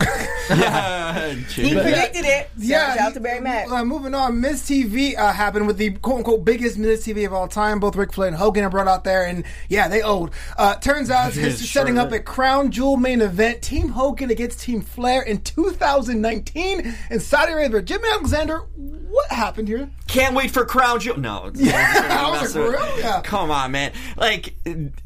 Yeah. 0.50 1.34
He 1.34 1.74
predicted 1.74 2.24
it. 2.24 2.48
So 2.56 2.64
yeah, 2.64 2.94
shout 2.96 2.98
out 3.08 3.14
to 3.14 3.20
Barry 3.20 3.40
Mack. 3.40 3.70
Uh, 3.70 3.84
moving 3.84 4.14
on, 4.14 4.40
Miz 4.40 4.62
TV 4.62 5.14
uh, 5.18 5.30
happened 5.30 5.66
with 5.66 5.76
the 5.76 5.90
quote 5.90 6.18
unquote 6.18 6.42
biggest 6.42 6.78
Miz 6.78 7.04
TV 7.06 7.26
of 7.26 7.34
all 7.34 7.48
time. 7.48 7.80
Both 7.80 7.96
Ric 7.96 8.14
Flair 8.14 8.28
and 8.28 8.36
Hogan 8.36 8.64
are 8.64 8.70
brought 8.70 8.88
out 8.88 9.04
there, 9.04 9.26
and 9.26 9.44
yeah, 9.68 9.88
they 9.88 10.00
owed. 10.00 10.30
Uh, 10.56 10.76
turns 10.76 11.10
out 11.10 11.28
it's 11.36 11.58
Sure. 11.58 11.82
setting 11.82 11.98
up 11.98 12.12
a 12.12 12.18
crown 12.20 12.70
jewel 12.70 12.96
main 12.96 13.20
event: 13.20 13.60
Team 13.60 13.90
Hogan 13.90 14.30
against 14.30 14.60
Team 14.60 14.80
Flair 14.80 15.20
in 15.20 15.42
2019 15.42 16.94
in 17.10 17.20
Saudi 17.20 17.52
Arabia. 17.52 17.82
Jimmy 17.82 18.08
Alexander, 18.10 18.60
what 18.76 19.30
happened 19.30 19.68
here? 19.68 19.90
Can't 20.06 20.34
wait 20.34 20.50
for 20.50 20.64
Crown 20.64 21.00
Jewel. 21.00 21.18
No, 21.18 21.50
yeah, 21.54 22.06
I 22.10 22.30
was 22.40 22.56
like, 22.56 22.64
for 22.64 22.70
real? 22.72 22.98
Yeah. 22.98 23.20
Come 23.22 23.50
on, 23.50 23.72
man. 23.72 23.92
Like 24.16 24.54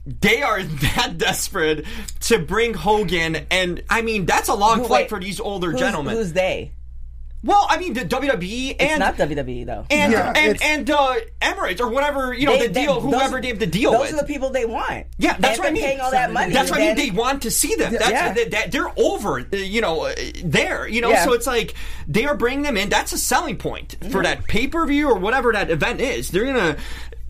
they 0.06 0.42
are 0.42 0.62
that 0.96 1.14
desperate 1.18 1.84
to 2.20 2.38
bring 2.38 2.74
Hogan, 2.74 3.46
and 3.50 3.82
I 3.88 4.02
mean 4.02 4.26
that's 4.26 4.48
a 4.48 4.54
long 4.54 4.80
Who- 4.80 4.86
flight 4.86 5.08
for 5.08 5.18
these 5.20 5.40
older 5.40 5.70
Who's, 5.70 5.80
gentlemen. 5.80 6.16
who's 6.16 6.32
they? 6.32 6.72
well, 7.44 7.66
I 7.68 7.76
mean 7.76 7.94
the 7.94 8.02
WWE 8.04 8.70
It's 8.70 8.80
and 8.80 9.00
not 9.00 9.16
WWE 9.16 9.66
though. 9.66 9.84
and 9.90 10.12
Yeah, 10.12 10.32
and, 10.36 10.62
and 10.62 10.88
uh, 10.88 11.16
Emirates 11.40 11.80
or 11.80 11.88
whatever 11.88 12.32
you 12.32 12.46
know 12.46 12.52
They- 12.56 12.68
the 12.68 12.72
they- 12.72 12.82
deal, 12.84 13.00
those- 13.00 13.12
whoever 13.14 13.40
they 13.40 13.48
have 13.48 13.58
the 13.58 13.66
deal 13.66 13.90
Those 13.90 14.00
with. 14.02 14.14
are 14.14 14.16
the 14.18 14.32
people 14.32 14.50
they 14.50 14.64
want. 14.64 15.06
Yeah, 15.18 15.36
that's 15.40 15.58
And 15.58 15.58
what 15.58 15.58
I 15.58 15.62
they're 15.64 15.72
mean. 15.72 15.82
Paying 15.82 16.00
all 16.00 16.10
that 16.12 16.32
money. 16.32 16.52
That's 16.52 16.70
what 16.70 16.80
I 16.80 16.86
mean. 16.94 16.96
They 16.96 17.10
want 17.10 17.42
to 17.42 17.50
see 17.50 17.74
them. 17.74 17.92
That's 17.94 18.10
Yeah. 18.10 18.32
that, 18.32 18.50
that- 18.52 18.70
they're 18.70 18.92
over. 18.96 19.40
uh, 19.40 19.56
You 19.56 19.80
know, 19.80 20.02
uh, 20.02 20.14
there. 20.44 20.86
You 20.86 21.00
know, 21.00 21.10
Yeah. 21.10 21.24
so 21.24 21.32
it's 21.32 21.48
like 21.48 21.74
they 22.06 22.26
are 22.26 22.36
bringing 22.36 22.62
them 22.62 22.76
in. 22.76 22.88
That's 22.90 23.12
a 23.12 23.18
selling 23.18 23.56
point 23.56 23.96
for 24.12 24.22
that 24.22 24.44
pay 24.44 24.68
per 24.68 24.86
view 24.86 25.08
or 25.08 25.16
whatever 25.18 25.52
that 25.52 25.68
event 25.68 26.00
is. 26.00 26.30
They're 26.30 26.44
gonna. 26.46 26.76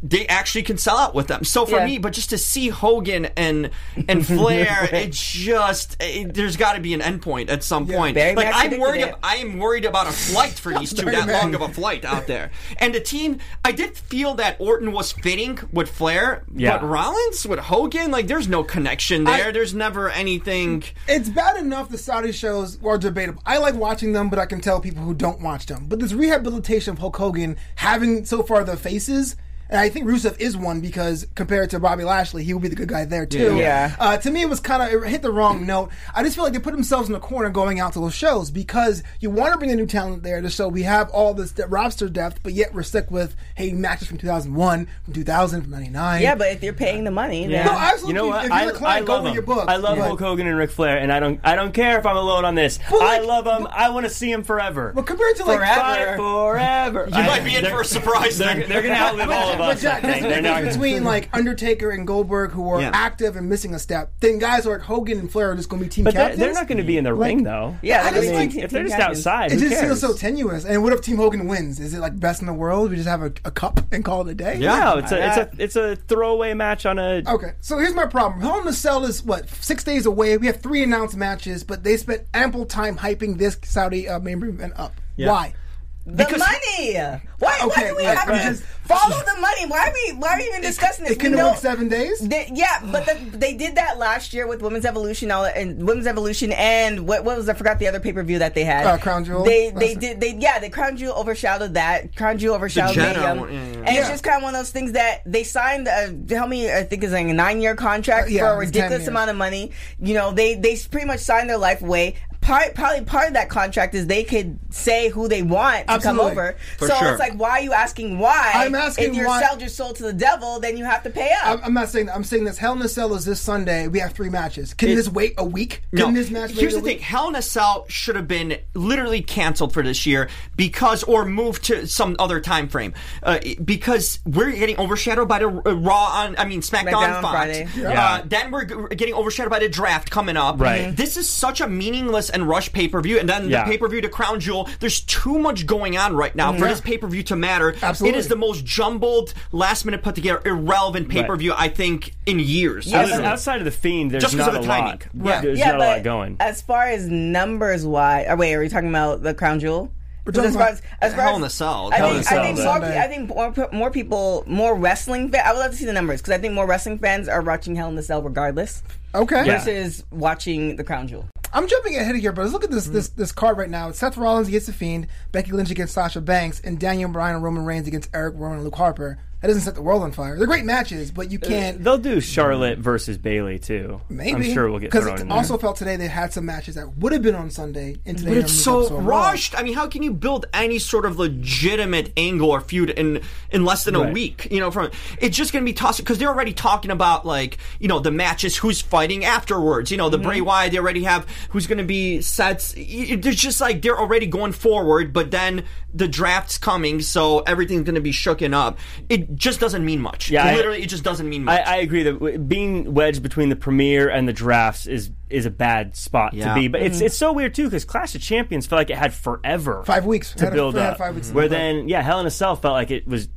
They 0.04 0.26
actually 0.26 0.64
can 0.64 0.78
sell 0.78 0.98
out 0.98 1.14
with 1.14 1.28
them. 1.28 1.44
So 1.44 1.64
for 1.64 1.76
Yeah. 1.78 1.86
me, 1.86 1.98
but 1.98 2.12
just 2.12 2.30
to 2.30 2.38
see 2.38 2.68
Hogan 2.70 3.26
and 3.36 3.70
and 4.08 4.26
Flair, 4.26 4.88
it 4.92 5.12
just 5.12 5.96
it, 6.00 6.34
there's 6.34 6.56
got 6.56 6.72
to 6.72 6.80
be 6.80 6.92
an 6.92 7.00
endpoint 7.00 7.50
at 7.50 7.62
some 7.62 7.86
point. 7.86 8.14
Barry 8.16 8.34
like 8.34 8.48
I'm 8.52 8.80
worried. 8.80 9.02
ab- 9.02 9.18
I 9.22 9.36
am 9.36 9.58
worried 9.58 9.84
about 9.84 10.08
a 10.08 10.12
flight 10.12 10.54
for 10.54 10.72
these 10.78 10.92
two. 10.92 11.06
That 11.10 11.28
long 11.28 11.54
of 11.54 11.60
a 11.60 11.68
flight 11.68 12.04
out 12.04 12.26
there, 12.26 12.50
and 12.78 12.92
the 12.94 13.00
team. 13.00 13.38
I 13.64 13.70
did 13.70 13.96
feel 13.96 14.34
that 14.34 14.56
Orton 14.58 14.90
was 14.92 15.12
fitting 15.12 15.58
with 15.72 15.88
Flair, 15.88 16.42
Yeah. 16.52 16.78
but 16.78 16.86
Rollins 16.86 17.46
with 17.46 17.60
Hogan, 17.60 18.10
like 18.10 18.26
there's 18.26 18.48
no 18.48 18.64
connection 18.64 19.24
there. 19.24 19.48
I- 19.48 19.52
there's 19.52 19.72
never 19.74 20.10
anything. 20.10 20.82
It's 21.06 21.28
bad 21.28 21.56
enough 21.58 21.90
the 21.90 21.98
Saudi 21.98 22.32
shows 22.32 22.76
are 22.84 22.98
debatable. 22.98 23.40
I 23.46 23.58
like 23.58 23.74
watching 23.76 24.12
them, 24.14 24.30
but 24.30 24.38
I 24.40 24.46
can 24.46 24.60
tell 24.60 24.80
people 24.80 25.02
who 25.04 25.14
don't 25.14 25.40
watch 25.40 25.66
them. 25.66 25.86
But 25.88 26.00
this 26.00 26.12
rehabilitation 26.12 26.92
of 26.94 26.98
Hulk 26.98 27.16
Hogan 27.16 27.56
having 27.76 28.24
so 28.24 28.42
far 28.42 28.64
the 28.64 28.76
faces. 28.76 29.36
And 29.72 29.80
I 29.80 29.88
think 29.88 30.06
Rusev 30.06 30.38
is 30.38 30.54
one 30.56 30.80
because 30.82 31.26
compared 31.34 31.70
to 31.70 31.80
Bobby 31.80 32.04
Lashley, 32.04 32.44
he 32.44 32.52
would 32.52 32.62
be 32.62 32.68
the 32.68 32.76
good 32.76 32.88
guy 32.88 33.06
there 33.06 33.24
too. 33.24 33.56
Yeah. 33.56 33.96
Uh, 33.98 34.18
to 34.18 34.30
me, 34.30 34.42
it 34.42 34.48
was 34.48 34.60
kind 34.60 34.82
of 34.82 35.02
it 35.02 35.08
hit 35.08 35.22
the 35.22 35.32
wrong 35.32 35.64
note. 35.66 35.90
I 36.14 36.22
just 36.22 36.34
feel 36.36 36.44
like 36.44 36.52
they 36.52 36.58
put 36.58 36.74
themselves 36.74 37.08
in 37.08 37.14
a 37.14 37.20
corner 37.20 37.48
going 37.48 37.80
out 37.80 37.94
to 37.94 38.00
those 38.00 38.14
shows 38.14 38.50
because 38.50 39.02
you 39.20 39.30
want 39.30 39.52
to 39.52 39.58
bring 39.58 39.70
a 39.70 39.74
new 39.74 39.86
talent 39.86 40.22
there 40.22 40.40
to 40.42 40.50
show 40.50 40.68
we 40.68 40.82
have 40.82 41.08
all 41.10 41.32
this 41.34 41.52
de- 41.52 41.66
roster 41.66 42.08
depth, 42.10 42.40
but 42.42 42.52
yet 42.52 42.74
we're 42.74 42.82
stuck 42.82 43.10
with 43.10 43.34
hey 43.54 43.72
matches 43.72 44.08
from 44.08 44.18
2001, 44.18 44.86
from 45.04 45.14
2000, 45.14 45.62
from 45.62 45.70
99. 45.70 46.20
Yeah, 46.22 46.34
but 46.34 46.48
if 46.52 46.62
you're 46.62 46.72
paying 46.74 47.04
the 47.04 47.10
money, 47.10 47.46
Yeah. 47.46 47.64
then 47.64 47.66
No, 47.72 47.78
absolutely. 47.80 48.08
You 48.08 48.14
know 48.14 48.26
what? 48.28 48.44
If 48.44 48.50
you're 48.50 48.58
I, 48.58 48.62
a 48.64 48.72
client, 48.72 49.02
I 49.02 49.06
go 49.06 49.12
love 49.14 49.24
read 49.24 49.28
him. 49.30 49.34
your 49.36 49.42
book. 49.44 49.68
I 49.70 49.76
love 49.76 49.96
But- 49.96 50.06
Hulk 50.06 50.20
Hogan 50.20 50.46
and 50.46 50.56
Ric 50.58 50.70
Flair, 50.70 50.98
and 50.98 51.10
I 51.10 51.18
don't 51.18 51.40
I 51.42 51.56
don't 51.56 51.72
care 51.72 51.98
if 51.98 52.04
I'm 52.04 52.16
alone 52.18 52.44
on 52.44 52.54
this. 52.54 52.78
But 52.90 53.00
I 53.00 53.20
love 53.20 53.46
them. 53.46 53.66
I 53.70 53.88
want 53.88 54.04
to 54.04 54.10
see 54.10 54.30
them 54.30 54.42
forever. 54.42 54.92
But 54.94 55.06
compared 55.06 55.36
to 55.36 55.44
like 55.46 55.58
Forever. 55.60 56.16
forever. 56.16 57.04
You 57.06 57.22
might 57.22 57.42
be 57.44 57.56
in 57.56 57.64
for 57.64 57.80
a 57.80 57.84
surprise. 57.86 58.36
They're, 58.36 58.54
then. 58.54 58.68
they're 58.68 58.82
gonna 58.82 58.94
outlive 58.94 59.30
all 59.30 59.52
of 59.52 59.60
But 59.68 59.76
us. 59.76 59.82
Jack, 59.82 60.02
there's 60.02 60.16
a 60.24 60.28
difference 60.28 60.44
not 60.44 60.64
between 60.64 61.04
like 61.04 61.28
Undertaker 61.32 61.90
and 61.90 62.06
Goldberg, 62.06 62.50
who 62.52 62.68
are 62.70 62.80
Yeah. 62.80 62.90
active 62.92 63.36
and 63.36 63.48
missing 63.48 63.74
a 63.74 63.78
step. 63.78 64.12
Then 64.20 64.38
guys 64.38 64.66
like 64.66 64.80
Hogan 64.80 65.18
and 65.18 65.30
Flair 65.30 65.52
are 65.52 65.54
just 65.56 65.68
going 65.68 65.80
to 65.82 65.86
be 65.88 65.90
team 65.90 66.04
But 66.04 66.14
they're, 66.14 66.22
captains. 66.24 66.40
they're 66.40 66.52
not 66.54 66.68
going 66.68 66.78
to 66.78 66.84
be 66.84 66.96
in 66.98 67.04
the 67.04 67.14
Like- 67.14 67.28
ring 67.28 67.42
though. 67.44 67.76
Yeah, 67.82 68.00
I 68.00 68.10
they're 68.10 68.20
just 68.22 68.26
gonna 68.32 68.38
think 68.38 68.52
be 68.54 68.60
if 68.60 68.70
they're 68.70 68.82
just 68.84 68.96
captains. 68.96 69.26
outside, 69.26 69.52
It 69.52 69.54
who 69.54 69.60
just 69.68 69.72
cares? 69.80 69.86
feels 69.86 70.00
so 70.00 70.12
tenuous. 70.14 70.64
And 70.64 70.82
what 70.82 70.92
if 70.92 71.00
Team 71.00 71.16
Hogan 71.16 71.46
wins? 71.46 71.80
Is 71.80 71.94
it 71.94 72.00
like 72.00 72.18
best 72.18 72.40
in 72.40 72.46
the 72.46 72.52
world? 72.54 72.90
We 72.90 72.96
just 72.96 73.08
have 73.08 73.22
a, 73.22 73.32
a 73.44 73.50
cup 73.50 73.80
and 73.92 74.04
call 74.04 74.26
it 74.26 74.30
a 74.30 74.34
day. 74.34 74.56
Yeah. 74.58 74.78
No, 74.78 74.98
it's 74.98 75.12
a 75.12 75.26
it's 75.26 75.36
a 75.36 75.50
it's 75.62 75.76
a 75.76 75.96
throwaway 75.96 76.54
match 76.54 76.86
on 76.86 76.98
a. 76.98 77.22
Okay, 77.26 77.52
so 77.60 77.78
here's 77.78 77.94
my 77.94 78.06
problem. 78.06 78.40
Hell 78.40 78.60
in 78.60 78.66
a 78.68 78.72
Cell 78.72 79.04
is 79.04 79.22
what 79.22 79.48
six 79.48 79.84
days 79.84 80.06
away. 80.06 80.36
We 80.36 80.46
have 80.46 80.60
three 80.60 80.82
announced 80.82 81.16
matches, 81.16 81.64
but 81.64 81.84
they 81.84 81.96
spent 81.96 82.22
ample 82.34 82.66
time 82.66 82.96
hyping 82.96 83.38
this 83.38 83.58
Saudi 83.64 84.08
uh, 84.08 84.18
main 84.18 84.42
event 84.42 84.72
up. 84.76 84.92
Why? 85.16 85.54
The 86.04 86.12
Because- 86.24 86.40
money. 86.40 86.94
Why? 87.38 87.58
why 87.64 87.88
do 87.88 87.96
we 87.96 88.04
right, 88.06 88.18
have 88.18 88.28
right. 88.28 88.42
to 88.42 88.48
just 88.50 88.62
follow 88.86 89.16
the 89.24 89.40
money? 89.40 89.66
Why 89.66 89.86
are 89.86 89.92
we? 89.92 90.18
Why 90.18 90.34
are 90.34 90.36
we 90.38 90.44
even 90.48 90.60
discussing 90.60 91.04
this? 91.04 91.12
It 91.14 91.20
couldn't 91.20 91.32
We 91.32 91.38
have 91.38 91.46
know- 91.46 91.52
been 91.52 91.60
seven 91.60 91.88
days. 91.88 92.18
They, 92.20 92.50
yeah, 92.52 92.80
but 92.90 93.06
the, 93.06 93.36
they 93.38 93.54
did 93.54 93.76
that 93.76 93.98
last 93.98 94.32
year 94.34 94.46
with 94.48 94.62
Women's 94.62 94.84
Evolution, 94.84 95.30
all 95.30 95.44
and 95.44 95.86
Women's 95.86 96.06
Evolution, 96.08 96.50
and 96.52 97.06
what, 97.06 97.24
what 97.24 97.36
was 97.36 97.48
I 97.48 97.54
forgot 97.54 97.78
the 97.78 97.86
other 97.86 98.00
pay 98.00 98.12
per 98.12 98.22
view 98.24 98.40
that 98.40 98.54
they 98.54 98.64
had? 98.64 98.84
Uh, 98.84 98.98
Crown 98.98 99.24
Jewel? 99.24 99.44
They 99.44 99.70
they 99.70 99.94
did 99.94 100.20
they 100.20 100.34
yeah 100.34 100.58
the 100.58 100.70
Crown 100.70 100.96
Jewel 100.96 101.14
overshadowed 101.14 101.74
that. 101.74 102.16
Crown 102.16 102.38
Jewel 102.38 102.56
overshadowed 102.56 102.94
Jenna 102.96 103.20
Mania. 103.20 103.40
one, 103.40 103.52
yeah, 103.52 103.60
yeah. 103.60 103.76
and 103.78 103.96
it's 103.96 104.08
just 104.08 104.24
kind 104.24 104.38
of 104.38 104.42
one 104.42 104.54
of 104.56 104.60
those 104.60 104.70
things 104.70 104.92
that 104.92 105.22
they 105.24 105.44
signed. 105.44 105.86
Uh, 105.86 106.08
how 106.36 106.46
many? 106.46 106.70
I 106.70 106.82
think 106.82 107.04
is 107.04 107.12
like 107.12 107.26
a 107.26 107.32
nine 107.32 107.60
year 107.60 107.76
contract 107.76 108.26
Uh, 108.26 108.30
yeah, 108.32 108.40
for 108.40 108.54
a 108.54 108.58
ridiculous 108.58 109.06
amount 109.06 109.30
of 109.30 109.36
money. 109.36 109.70
You 110.00 110.14
know 110.14 110.32
they 110.32 110.54
they 110.56 110.76
pretty 110.90 111.06
much 111.06 111.20
signed 111.20 111.48
their 111.48 111.58
life 111.58 111.80
away. 111.82 112.16
Part, 112.42 112.74
probably 112.74 113.04
part 113.04 113.28
of 113.28 113.34
that 113.34 113.48
contract 113.48 113.94
is 113.94 114.08
they 114.08 114.24
could 114.24 114.58
say 114.70 115.08
who 115.08 115.28
they 115.28 115.42
want 115.42 115.86
to 115.88 115.98
come 116.00 116.18
over. 116.18 116.56
For 116.76 116.88
so 116.88 116.94
sure. 116.96 117.10
it's 117.12 117.20
like, 117.20 117.34
why 117.38 117.50
are 117.50 117.60
you 117.60 117.72
asking 117.72 118.18
why? 118.18 118.50
I'm 118.54 118.74
asking 118.74 119.10
if 119.10 119.14
you 119.14 119.26
why- 119.26 119.42
sold 119.44 119.60
your 119.60 119.68
soul 119.70 119.92
to 119.92 120.02
the 120.02 120.12
devil, 120.12 120.58
then 120.58 120.76
you 120.76 120.84
have 120.84 121.04
to 121.04 121.10
pay 121.10 121.30
up. 121.44 121.46
I'm, 121.60 121.64
I'm 121.66 121.74
not 121.74 121.88
saying 121.88 122.06
that. 122.06 122.16
I'm 122.16 122.24
saying 122.24 122.42
this. 122.44 122.58
Hell 122.58 122.72
in 122.74 122.82
a 122.82 122.88
Cell 122.88 123.14
is 123.14 123.24
this 123.24 123.40
Sunday. 123.40 123.86
We 123.86 124.00
have 124.00 124.12
three 124.12 124.28
matches. 124.28 124.74
Can 124.74 124.88
It- 124.90 124.96
this 124.96 125.08
wait 125.08 125.34
a 125.38 125.44
week? 125.44 125.82
No. 125.92 126.06
Can 126.06 126.14
this 126.14 126.30
match 126.30 126.50
wait 126.50 126.58
Here's 126.58 126.74
a 126.74 126.80
the 126.80 126.82
thing. 126.82 126.98
Hell 126.98 127.28
in 127.28 127.36
a 127.36 127.42
Cell 127.42 127.86
should 127.88 128.16
have 128.16 128.26
been 128.26 128.58
literally 128.74 129.22
canceled 129.22 129.72
for 129.72 129.84
this 129.84 130.04
year 130.04 130.28
because, 130.56 131.04
or 131.04 131.24
moved 131.24 131.62
to 131.66 131.86
some 131.86 132.16
other 132.18 132.40
time 132.40 132.68
frame, 132.68 132.92
uh, 133.22 133.38
because 133.64 134.18
we're 134.26 134.50
getting 134.50 134.78
overshadowed 134.80 135.28
by 135.28 135.38
the 135.38 135.46
uh, 135.46 135.74
Raw 135.76 136.06
on, 136.06 136.34
I 136.38 136.44
mean 136.46 136.60
SmackDown, 136.60 136.92
SmackDown 136.92 137.14
on 137.16 137.22
Fox. 137.22 137.34
Friday. 137.36 137.68
Yeah. 137.76 138.04
Uh, 138.04 138.22
then 138.26 138.50
we're 138.50 138.64
g- 138.64 138.96
getting 138.96 139.14
overshadowed 139.14 139.50
by 139.50 139.60
the 139.60 139.68
draft 139.68 140.10
coming 140.10 140.36
up. 140.36 140.60
Right. 140.60 140.96
This 140.96 141.16
is 141.16 141.28
such 141.28 141.60
a 141.60 141.68
meaningless 141.68 142.31
and 142.32 142.48
rush 142.48 142.72
pay 142.72 142.88
per 142.88 143.00
view, 143.00 143.18
and 143.18 143.28
then 143.28 143.48
Yeah. 143.48 143.64
the 143.64 143.70
pay 143.70 143.78
per 143.78 143.88
view 143.88 144.00
to 144.00 144.08
Crown 144.08 144.40
Jewel. 144.40 144.68
There's 144.80 145.00
too 145.00 145.38
much 145.38 145.66
going 145.66 145.96
on 145.96 146.14
right 146.16 146.34
now 146.34 146.52
for 146.52 146.66
this 146.66 146.80
pay 146.80 146.98
per 146.98 147.06
view 147.06 147.22
to 147.24 147.36
matter. 147.36 147.74
Absolutely. 147.82 148.16
It 148.18 148.20
is 148.20 148.28
the 148.28 148.36
most 148.36 148.64
jumbled, 148.64 149.34
last 149.52 149.84
minute 149.84 150.02
put 150.02 150.14
together, 150.14 150.40
irrelevant 150.44 151.08
pay 151.08 151.24
per 151.24 151.36
view 151.36 151.54
I 151.56 151.68
think 151.68 152.12
in 152.26 152.38
years. 152.38 152.86
Yeah, 152.86 153.20
Outside, 153.24 153.58
of 153.58 153.64
the 153.64 153.70
fiend, 153.70 154.10
there's 154.10 154.22
Just 154.22 154.36
'cause 154.36 154.46
not 154.46 154.54
of 154.56 154.56
a 154.56 154.58
the 154.62 154.66
timing. 154.66 155.00
lot. 155.14 155.26
Yeah. 155.26 155.40
There's 155.40 155.58
yeah, 155.58 155.66
not 155.66 155.74
a 155.74 155.78
but 155.78 155.86
lot 155.88 156.02
going. 156.02 156.36
as 156.40 156.62
far 156.62 156.84
as 156.86 157.06
numbers 157.08 157.84
wise, 157.86 158.26
oh, 158.28 158.36
wait, 158.36 158.54
are 158.54 158.60
we 158.60 158.68
talking 158.68 158.88
about 158.88 159.22
the 159.22 159.34
crown 159.34 159.60
jewel? 159.60 159.90
We're 160.24 160.32
talking 160.32 160.50
as 160.50 160.54
far 160.56 160.68
as, 160.68 160.82
as 161.00 161.14
far 161.14 161.22
Hell 161.24 161.32
as- 161.32 161.38
in 161.38 161.44
a 161.44 161.50
Cell. 161.50 161.90
I 161.92 161.96
Hell 161.96 162.08
think, 162.10 162.12
in 162.12 162.16
a 162.16 162.20
I 162.20 162.22
Cell 162.22 162.44
think, 162.44 163.28
more, 163.28 163.42
I 163.42 163.52
think 163.52 163.56
more, 163.58 163.68
more 163.72 163.90
people, 163.90 164.44
more 164.46 164.74
wrestling 164.76 165.30
fans. 165.30 165.42
I 165.48 165.52
would 165.52 165.58
love 165.58 165.72
to 165.72 165.76
see 165.76 165.84
the 165.84 165.92
numbers 165.92 166.20
because 166.22 166.34
I 166.34 166.38
think 166.38 166.54
more 166.54 166.64
wrestling 166.66 166.98
fans 166.98 167.28
are 167.28 167.42
watching 167.42 167.74
Hell 167.74 167.88
in 167.88 167.96
the 167.96 168.02
Cell 168.04 168.22
regardless 168.22 168.84
Okay. 169.16 169.44
Yeah. 169.44 169.58
versus 169.58 170.04
watching 170.12 170.76
the 170.76 170.84
crown 170.84 171.08
jewel. 171.08 171.26
I'm 171.52 171.68
jumping 171.68 171.96
ahead 171.96 172.14
of 172.14 172.20
here, 172.20 172.32
but 172.32 172.42
let's 172.42 172.52
look 172.52 172.64
at 172.64 172.70
Mm. 172.70 172.74
this 172.74 172.86
this 172.86 173.08
this 173.08 173.32
card 173.32 173.58
right 173.58 173.68
now. 173.70 173.88
It's 173.90 173.98
Seth 173.98 174.16
Rollins 174.16 174.48
against 174.48 174.66
the 174.66 174.72
Fiend, 174.72 175.06
Becky 175.32 175.52
Lynch 175.52 175.70
against 175.70 175.94
Sasha 175.94 176.20
Banks, 176.20 176.60
and 176.60 176.78
Daniel 176.78 177.10
Bryan 177.10 177.36
and 177.36 177.44
Roman 177.44 177.64
Reigns 177.64 177.86
against 177.86 178.08
Eric 178.14 178.34
Rowan 178.36 178.56
and 178.56 178.64
Luke 178.64 178.76
Harper. 178.76 179.18
That 179.42 179.48
doesn't 179.48 179.62
set 179.62 179.74
the 179.74 179.82
world 179.82 180.04
on 180.04 180.12
fire. 180.12 180.38
They're 180.38 180.46
great 180.46 180.64
matches, 180.64 181.10
but 181.10 181.32
you 181.32 181.40
uh, 181.42 181.48
can't. 181.48 181.82
They'll 181.82 181.98
do 181.98 182.20
Charlotte 182.20 182.78
versus 182.78 183.18
Bayley 183.18 183.58
too. 183.58 184.00
Maybe 184.08 184.48
I'm 184.48 184.54
sure 184.54 184.70
we'll 184.70 184.78
get 184.78 184.92
because 184.92 185.02
thrown 185.02 185.18
it 185.18 185.20
in 185.22 185.28
there. 185.28 185.36
also 185.36 185.58
felt 185.58 185.76
today 185.76 185.96
they 185.96 186.06
had 186.06 186.32
some 186.32 186.46
matches 186.46 186.76
that 186.76 186.96
would 186.98 187.12
have 187.12 187.22
been 187.22 187.34
on 187.34 187.50
Sunday, 187.50 187.96
and 188.06 188.16
today 188.16 188.30
But 188.30 188.38
it's 188.38 188.52
moved 188.52 188.64
so 188.64 188.82
up 188.82 188.88
to 188.90 188.94
rushed. 188.94 189.58
I 189.58 189.64
mean, 189.64 189.74
how 189.74 189.88
can 189.88 190.04
you 190.04 190.12
build 190.12 190.46
any 190.54 190.78
sort 190.78 191.04
of 191.06 191.18
legitimate 191.18 192.12
angle 192.16 192.50
or 192.50 192.60
feud 192.60 192.90
in 192.90 193.20
in 193.50 193.64
less 193.64 193.82
than 193.82 193.96
a 193.96 194.12
week? 194.12 194.46
You 194.48 194.60
know, 194.60 194.70
from 194.70 194.92
it's 195.20 195.36
just 195.36 195.52
going 195.52 195.64
to 195.64 195.68
be 195.68 195.74
tossed 195.74 195.98
because 195.98 196.18
they're 196.18 196.28
already 196.28 196.52
talking 196.52 196.92
about 196.92 197.26
like 197.26 197.58
you 197.80 197.88
know 197.88 197.98
the 197.98 198.12
matches, 198.12 198.56
who's 198.56 198.80
fighting 198.80 199.24
afterwards. 199.24 199.90
You 199.90 199.96
know, 199.96 200.08
the 200.08 200.18
mm-hmm. 200.18 200.26
Bray 200.26 200.40
Wyatt. 200.40 200.70
They 200.70 200.78
already 200.78 201.02
have 201.02 201.26
who's 201.48 201.66
going 201.66 201.78
to 201.78 201.84
be 201.84 202.20
sets. 202.20 202.76
Y- 202.76 203.18
There's 203.20 203.34
just 203.34 203.60
like 203.60 203.82
they're 203.82 203.98
already 203.98 204.26
going 204.26 204.52
forward, 204.52 205.12
but 205.12 205.32
then 205.32 205.64
the 205.94 206.08
draft's 206.08 206.58
coming, 206.58 207.00
so 207.00 207.40
everything's 207.40 207.82
going 207.82 207.96
to 207.96 208.00
be 208.00 208.12
shooken 208.12 208.54
up. 208.54 208.78
It 209.08 209.31
just 209.34 209.60
doesn't 209.60 209.84
mean 209.84 210.00
much. 210.00 210.30
Yeah, 210.30 210.44
I- 210.44 210.54
literally, 210.54 210.82
it 210.82 210.88
just 210.88 211.04
doesn't 211.04 211.28
mean 211.28 211.44
much. 211.44 211.60
I 211.66 211.76
agree 211.78 212.02
that 212.04 212.48
being 212.48 212.94
wedged 212.94 213.22
between 213.22 213.48
the 213.48 213.56
premiere 213.56 214.08
and 214.08 214.26
the 214.28 214.32
drafts 214.32 214.86
is 214.86 215.10
is 215.30 215.46
a 215.46 215.50
bad 215.50 215.96
spot 215.96 216.34
Yeah. 216.34 216.48
to 216.48 216.60
be. 216.60 216.68
But 216.68 216.82
it's 216.82 217.00
it's 217.00 217.16
so 217.16 217.32
weird 217.32 217.54
too 217.54 217.64
because 217.64 217.84
Clash 217.84 218.14
of 218.14 218.20
Champions 218.22 218.66
felt 218.66 218.78
like 218.80 218.90
it 218.90 218.96
had 218.98 219.14
forever 219.14 219.82
Five 219.84 220.04
weeks 220.06 220.32
to 220.34 220.44
Had 220.44 220.52
a- 220.52 220.56
build 220.56 220.76
up. 220.76 220.98
Five 220.98 221.14
weeks 221.14 221.28
to 221.28 221.34
Where 221.34 221.48
then 221.48 221.88
yeah, 221.88 222.02
Hell 222.02 222.20
in 222.20 222.26
a 222.26 222.30
Cell 222.30 222.56
felt 222.56 222.74
like 222.74 222.90
it 222.90 223.06
was. 223.06 223.28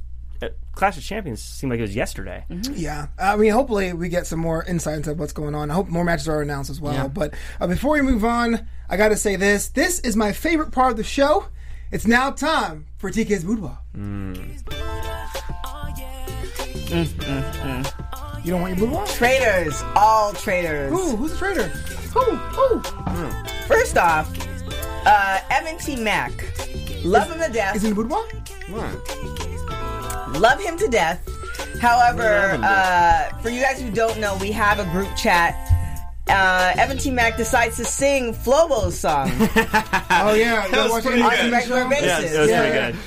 Uh, 0.41 0.49
Clash 0.73 0.97
of 0.97 1.03
Champions 1.03 1.41
seemed 1.41 1.71
like 1.71 1.79
it 1.79 1.83
was 1.83 1.95
yesterday. 1.95 2.43
Yeah, 2.73 3.07
I 3.17 3.37
mean, 3.37 3.51
hopefully 3.53 3.93
we 3.93 4.09
get 4.09 4.27
some 4.27 4.39
more 4.39 4.65
insight 4.65 4.95
into 4.97 5.13
what's 5.13 5.31
going 5.31 5.55
on. 5.55 5.71
I 5.71 5.73
hope 5.73 5.87
more 5.87 6.03
matches 6.03 6.27
are 6.27 6.41
announced 6.41 6.69
as 6.69 6.81
well. 6.81 6.93
Yeah. 6.93 7.07
But 7.07 7.33
uh, 7.61 7.67
before 7.67 7.93
we 7.93 8.01
move 8.01 8.25
on, 8.25 8.67
I 8.89 8.97
got 8.97 9.09
to 9.09 9.15
say 9.17 9.37
this: 9.37 9.69
this 9.69 10.01
is 10.01 10.17
my 10.17 10.33
favorite 10.33 10.71
part 10.71 10.91
of 10.91 10.97
the 10.97 11.03
show. 11.05 11.47
It's 11.91 12.05
now 12.05 12.31
time 12.31 12.87
for 12.97 13.09
TK's 13.09 13.45
Boudoir. 13.45 13.77
You 16.95 18.51
don't 18.51 18.61
want 18.61 18.77
your 18.77 18.87
boudoir? 18.87 19.05
Traitors, 19.07 19.83
all 19.95 20.31
traitors. 20.31 20.93
Ooh, 20.93 21.17
who's 21.17 21.33
a 21.33 21.37
traitor? 21.37 21.67
Who? 21.67 22.21
Who? 22.21 22.81
First 23.67 23.97
off, 23.97 24.31
uh, 25.05 25.39
Evan 25.49 25.77
T. 25.77 25.97
Mack. 25.97 26.31
Love 27.03 27.29
him 27.29 27.39
to 27.39 27.51
death. 27.51 27.75
Is 27.75 27.81
he 27.81 27.89
in 27.89 27.95
the 27.95 28.01
boudoir? 28.01 28.25
love 30.39 30.61
him 30.61 30.77
to 30.77 30.87
death. 30.87 31.27
However, 31.81 32.57
uh, 32.63 33.29
for 33.39 33.49
you 33.49 33.61
guys 33.61 33.81
who 33.81 33.91
don't 33.91 34.17
know, 34.19 34.37
we 34.37 34.51
have 34.51 34.79
a 34.79 34.85
group 34.85 35.13
chat. 35.17 35.64
Uh, 36.27 36.73
Evan 36.77 36.97
T. 36.97 37.11
Mac 37.11 37.37
decides 37.37 37.77
to 37.77 37.85
sing 37.85 38.33
Flobo's 38.33 38.97
song 38.97 39.29
Oh 39.39 40.33
yeah, 40.35 40.67
That 40.71 40.89
was 40.89 41.03
pretty 41.05 41.21
the 41.21 41.27
on 41.27 41.33
a 41.47 41.51
regular 41.51 41.87
basis. 41.87 42.05
Yes, 42.07 42.33
it 42.33 42.39
was 42.39 42.49
Yeah. 42.49 42.61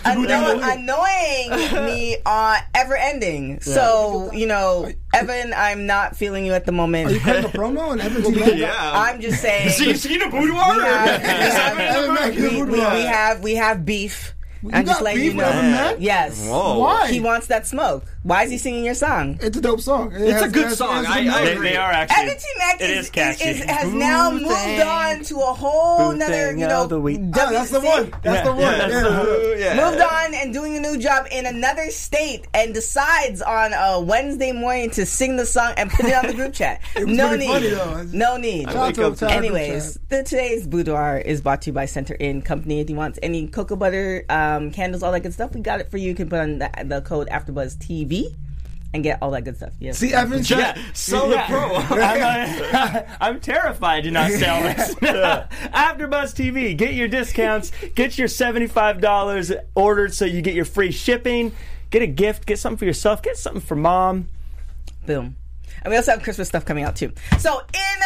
pretty 0.05 0.27
good. 0.27 0.31
Anno- 0.31 0.61
annoying 0.63 1.85
me 1.87 2.17
uh, 2.25 2.59
ever 2.75 2.97
ending. 2.97 3.61
So, 3.61 4.31
you 4.33 4.47
know, 4.47 4.89
Evan, 5.13 5.53
I'm 5.53 5.85
not 5.87 6.17
feeling 6.17 6.47
you 6.47 6.53
at 6.53 6.65
the 6.65 6.71
moment. 6.73 7.11
Are 7.11 7.15
you 7.15 7.21
cutting 7.21 7.45
a 7.45 7.49
promo 7.49 7.91
and 7.91 8.01
Evan 8.01 8.23
T. 8.23 8.39
Mack? 8.39 8.55
yeah. 8.57 8.93
I'm 8.95 9.21
just 9.21 9.43
saying. 9.43 9.71
So 9.71 9.83
you 9.85 9.95
seen 9.97 10.23
a 10.23 10.31
boudoir? 10.31 10.77
we 10.77 10.83
have, 10.85 11.21
we 11.23 11.29
Evan 11.29 11.51
have, 11.51 12.09
Mack 12.15 12.35
in 12.37 12.43
the 12.43 12.49
we, 12.51 12.55
we- 12.63 12.71
boudoir. 12.71 12.95
we 12.95 13.01
have 13.03 13.43
we 13.43 13.55
have 13.57 13.85
beef. 13.85 14.35
You 14.63 14.71
I'm 14.73 14.85
just 14.87 14.99
got 14.99 15.05
letting 15.05 15.21
beef 15.23 15.33
you 15.35 15.39
with 15.39 15.47
know. 15.55 15.97
Yes. 16.01 16.47
Whoa. 16.49 16.79
Why? 16.81 17.09
He 17.11 17.21
wants 17.21 17.47
that 17.49 17.67
smoke. 17.67 18.05
Why 18.25 18.43
is 18.45 18.51
he 18.51 18.59
singing 18.59 18.85
your 18.85 18.95
song? 18.95 19.39
It's 19.41 19.57
a 19.57 19.61
dope 19.61 19.81
song. 19.81 20.13
It 20.13 20.21
It's 20.23 20.43
a 20.43 20.49
good 20.49 20.65
has- 20.67 20.79
song. 20.79 21.05
it 21.05 21.07
has 21.07 21.17
I- 21.17 21.23
good 21.23 21.33
I. 21.33 21.45
They, 21.45 21.53
agree. 21.53 21.69
they 21.71 21.77
are 21.77 21.91
actually. 21.91 22.25
Evan 22.25 22.37
T. 22.37 22.45
Mack 22.59 22.81
it 22.81 22.91
is, 22.91 23.05
is 23.07 23.11
catchy. 23.11 23.45
is- 23.49 23.63
has 23.65 23.93
now 23.93 24.31
Boo 24.31 24.41
moved 24.41 24.81
on 24.83 25.23
to 25.25 25.37
a 25.37 25.55
whole 25.55 26.11
Boo 26.13 26.17
nother, 26.19 26.51
you 26.51 26.67
know, 26.67 26.87
the 26.87 27.01
week. 27.01 27.21
Oh, 27.21 27.31
that's 27.53 27.71
the 27.71 27.81
one. 27.81 28.13
That's 28.23 28.45
the 28.47 28.53
one. 28.53 28.61
Yeah, 28.61 28.77
that's 28.79 28.93
Yeah. 28.93 29.01
the- 29.01 29.57
yeah. 29.59 29.91
moved 29.91 30.01
on 30.03 30.35
and 30.35 30.53
doing 30.53 30.77
a 30.77 30.81
new 30.81 30.99
job 30.99 31.27
in 31.31 31.47
another 31.47 31.91
state 31.91 32.47
and 32.53 32.75
decides 32.75 33.41
on 33.41 33.73
a 33.73 34.01
Wednesday 34.01 34.53
morning 34.53 34.91
to 34.91 35.07
sing 35.07 35.37
the 35.37 35.47
song 35.47 35.73
and 35.77 35.89
put 35.91 36.05
it 36.07 36.13
on 36.15 36.27
the 36.27 36.35
group 36.35 36.53
chat. 36.53 36.81
was 36.97 37.07
no 37.07 37.29
pretty 37.29 37.47
need. 37.47 37.53
funny, 37.53 37.69
though. 37.71 38.03
No 38.13 38.37
need. 38.37 38.65
Shout 38.65 38.77
out 38.77 38.95
to- 38.97 39.01
wake 39.03 39.13
up 39.13 39.19
to 39.19 39.27
our 39.27 39.41
group 39.41 39.53
Anyways, 39.55 39.99
the, 40.09 40.23
today's 40.25 40.67
boudoir 40.67 41.19
is 41.19 41.41
brought 41.41 41.63
to 41.63 41.71
you 41.71 41.75
by 41.75 41.87
Center 41.87 42.15
In 42.15 42.43
Company. 42.43 42.81
If 42.81 42.91
you 42.91 42.97
want 42.97 43.19
any 43.23 43.47
cocoa 43.47 43.77
butter, 43.77 44.25
um, 44.29 44.71
candles, 44.73 45.03
all 45.05 45.13
that 45.13 45.21
good 45.21 45.33
stuff, 45.33 45.55
we 45.55 45.61
got 45.61 45.81
it 45.81 45.91
for 45.91 45.97
you. 45.99 46.09
You 46.09 46.15
can 46.17 46.29
put 46.29 46.41
on 46.41 46.59
the, 46.59 46.71
the 46.85 47.01
code 47.03 47.29
AfterBuzz 47.29 47.79
TV 48.09 48.35
and 48.95 49.03
get 49.03 49.19
all 49.21 49.31
that 49.33 49.45
good 49.45 49.57
stuff. 49.57 49.73
Yes. 49.79 49.99
See, 49.99 50.15
Evan. 50.15 50.43
Yeah, 50.45 50.77
sell 50.95 51.29
the 51.29 51.35
Yeah. 51.35 51.47
pro. 51.47 51.75
I'm, 51.77 52.75
uh, 52.75 53.03
I'm 53.21 53.41
terrified 53.41 54.05
to 54.05 54.11
not 54.11 54.31
sell 54.31 54.63
this. 54.63 54.95
AfterBuzz 54.95 56.35
TV, 56.35 56.77
get 56.77 56.95
your 56.95 57.09
discounts, 57.09 57.71
get 57.95 58.17
your 58.19 58.29
seventy-five 58.29 59.01
dollars 59.01 59.53
ordered, 59.75 60.15
so 60.15 60.25
you 60.25 60.41
get 60.43 60.55
your 60.55 60.65
free 60.65 60.91
shipping. 60.91 61.53
Get 61.91 62.03
a 62.03 62.07
gift, 62.07 62.45
get 62.45 62.59
something 62.59 62.77
for 62.77 62.85
yourself, 62.85 63.23
get 63.23 63.37
something 63.39 63.63
for 63.63 63.75
mom. 63.75 64.29
Boom. 65.07 65.37
And 65.83 65.91
we 65.91 65.97
also 65.97 66.11
have 66.11 66.23
Christmas 66.23 66.49
stuff 66.49 66.67
coming 66.67 66.85
out 66.85 66.97
too. 66.97 67.13
So 67.39 67.61
in 67.61 68.01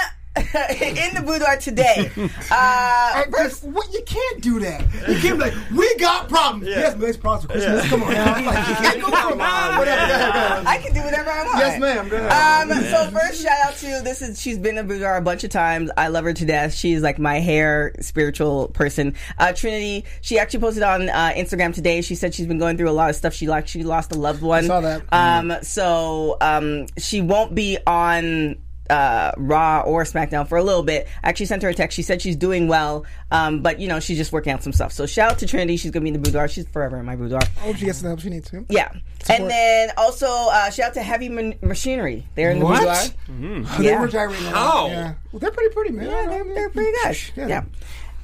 in 0.81 1.15
the 1.15 1.23
boudoir 1.25 1.57
today, 1.57 2.11
uh, 2.17 2.25
I- 2.51 3.25
just- 3.39 3.65
what, 3.65 3.93
you 3.93 4.03
can't 4.05 4.41
do 4.43 4.61
that. 4.61 4.81
You 5.09 5.19
can't 5.19 5.39
be 5.39 5.45
like, 5.45 5.55
we 5.75 5.97
got 5.97 6.29
problems. 6.29 6.67
Yes, 6.69 6.97
nice 6.97 7.17
problems 7.17 7.45
for 7.47 7.53
Christmas. 7.53 7.89
Come 7.89 8.03
on 8.03 8.13
now. 8.13 8.33
Like, 8.35 8.69
you 8.69 8.75
can't 8.75 9.01
go 9.01 9.11
from 9.29 9.39
whatever. 9.39 9.85
Go 9.85 10.15
ahead, 10.15 10.33
go 10.33 10.39
ahead. 10.39 10.67
I 10.67 10.79
can 10.79 10.93
do 10.95 11.01
whatever 11.03 11.31
I 11.31 11.45
want. 11.45 11.59
Yes, 11.59 11.81
ma'am. 11.81 12.09
Go 12.09 12.17
ahead. 12.17 12.71
Um, 12.71 12.83
so 12.85 13.11
first 13.11 13.43
shout 13.43 13.59
out 13.67 13.75
to 13.77 14.01
this 14.05 14.23
is 14.23 14.41
she's 14.41 14.59
been 14.59 14.77
in 14.79 14.87
the 14.87 14.95
boudoir 14.95 15.17
a 15.17 15.21
bunch 15.23 15.45
of 15.45 15.51
times. 15.51 15.91
I 15.97 16.09
love 16.09 16.25
her 16.25 16.33
to 16.33 16.45
death. 16.45 16.75
She's 16.75 17.03
like 17.03 17.19
my 17.19 17.39
hair 17.41 17.95
spiritual 18.01 18.69
person. 18.69 19.15
Uh, 19.39 19.53
Trinity, 19.53 20.05
she 20.21 20.39
actually 20.39 20.61
posted 20.61 20.83
on 20.83 21.09
uh, 21.09 21.33
Instagram 21.37 21.75
today. 21.75 22.01
She 22.03 22.15
said 22.15 22.35
she's 22.35 22.47
been 22.47 22.59
going 22.59 22.77
through 22.77 22.91
a 22.91 22.93
lot 22.93 23.11
of 23.11 23.17
stuff. 23.17 23.33
She 23.35 23.47
like 23.49 23.69
she 23.69 23.83
lost 23.85 24.13
a 24.13 24.19
loved 24.19 24.43
one. 24.43 24.65
saw 24.65 24.81
that. 24.81 25.03
Um, 25.13 25.53
so 25.63 26.37
um, 26.41 26.87
she 26.99 27.21
won't 27.21 27.55
be 27.55 27.79
on 27.87 28.57
uh, 28.93 29.33
Raw 29.39 29.81
or 29.87 30.05
SmackDown 30.05 30.47
for 30.47 30.59
a 30.59 30.63
little 30.63 30.83
bit. 30.83 31.09
I 31.25 31.29
actually 31.31 31.47
sent 31.47 31.63
her 31.63 31.69
a 31.71 31.75
text. 31.75 31.97
She 31.97 32.03
said 32.03 32.21
she's 32.21 32.37
doing 32.37 32.69
well, 32.69 33.05
um, 33.31 33.63
but 33.63 33.81
you 33.81 33.89
know 33.89 33.99
she's 34.01 34.19
just 34.19 34.33
working 34.33 34.53
out 34.53 34.63
some 34.63 34.73
stuff. 34.73 34.93
So 34.93 35.07
shout 35.07 35.33
out 35.33 35.39
to 35.39 35.47
Trinity. 35.47 35.77
She's 35.77 35.91
gonna 35.91 36.03
be 36.05 36.09
in 36.11 36.15
the 36.15 36.19
boudoir. 36.21 36.49
She's 36.49 36.67
forever 36.69 36.99
in 36.99 37.07
my 37.07 37.17
boudoir. 37.17 37.41
I 37.57 37.61
hope 37.61 37.77
she 37.77 37.87
gets 37.87 38.03
the 38.03 38.09
help 38.09 38.21
she 38.21 38.29
needs 38.31 38.51
to. 38.51 38.65
Yeah. 38.69 38.93
And 39.29 39.49
then 39.51 39.91
also 39.97 40.27
uh, 40.29 40.71
shout 40.71 40.89
out 40.89 40.95
to 40.95 41.03
Heavy 41.03 41.29
Man- 41.29 41.59
Machinery. 41.63 42.27
They're 42.35 42.51
in 42.51 42.59
the 42.59 42.65
boudoir. 42.67 42.85
What? 42.87 43.15
boudoir. 43.29 43.79
They 43.79 43.85
Yeah. 43.85 44.01
were 44.01 44.09
gyrating. 44.09 44.47
a 44.47 44.51
lot. 44.51 44.55
How? 44.57 44.87
Yeah. 44.89 45.15
Well, 45.33 45.41
they're 45.41 45.51
pretty 45.51 45.75
pretty, 45.75 45.91
man. 45.93 46.07
Yeah, 46.07 46.27
they're, 46.29 46.45
they're 46.55 46.71
pretty 46.71 46.93
good. 47.03 47.19
Yeah. 47.37 47.47
Yeah. 47.49 47.63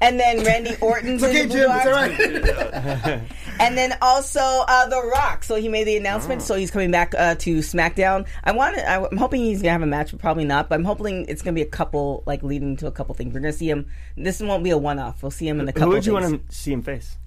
And 0.00 0.18
then 0.18 0.44
Randy 0.44 0.76
Orton's 0.80 1.22
It's 1.22 1.32
okay, 1.32 1.42
in 1.42 1.48
the 1.48 1.54
Jim. 1.54 1.68
boudoir. 1.68 2.08
It's 2.10 3.04
all 3.04 3.12
right. 3.12 3.22
And 3.60 3.76
then 3.76 3.98
also 4.00 4.38
uh, 4.40 4.86
The 4.86 5.02
Rock. 5.02 5.42
So 5.42 5.56
he 5.56 5.68
made 5.68 5.82
the 5.84 5.96
announcement. 5.96 6.42
So 6.42 6.54
he's 6.54 6.70
coming 6.70 6.92
back 6.92 7.12
uh, 7.18 7.34
to 7.36 7.58
SmackDown. 7.58 8.28
I 8.44 8.52
want. 8.52 8.78
I'm 8.78 9.16
hoping 9.16 9.40
he's 9.40 9.60
gonna 9.62 9.72
have 9.72 9.82
a 9.82 9.86
match, 9.86 10.12
but 10.12 10.20
probably 10.20 10.44
not. 10.44 10.68
But 10.68 10.76
I'm 10.76 10.84
hoping 10.84 11.26
it's 11.28 11.42
gonna 11.42 11.56
be 11.56 11.62
a 11.62 11.66
couple, 11.66 12.22
like 12.24 12.44
leading 12.44 12.76
to 12.76 12.86
a 12.86 12.92
couple 12.92 13.16
things. 13.16 13.34
We're 13.34 13.40
gonna 13.40 13.52
see 13.52 13.68
him. 13.68 13.88
This 14.16 14.38
won't 14.40 14.62
be 14.62 14.70
a 14.70 14.78
one-off. 14.78 15.24
We'll 15.24 15.32
see 15.32 15.48
him 15.48 15.58
in 15.58 15.68
a 15.68 15.72
couple. 15.72 15.88
Who 15.88 15.94
would 15.96 16.06
you 16.06 16.12
things. 16.20 16.30
want 16.30 16.48
to 16.48 16.54
see 16.54 16.72
him 16.72 16.82
face? 16.82 17.18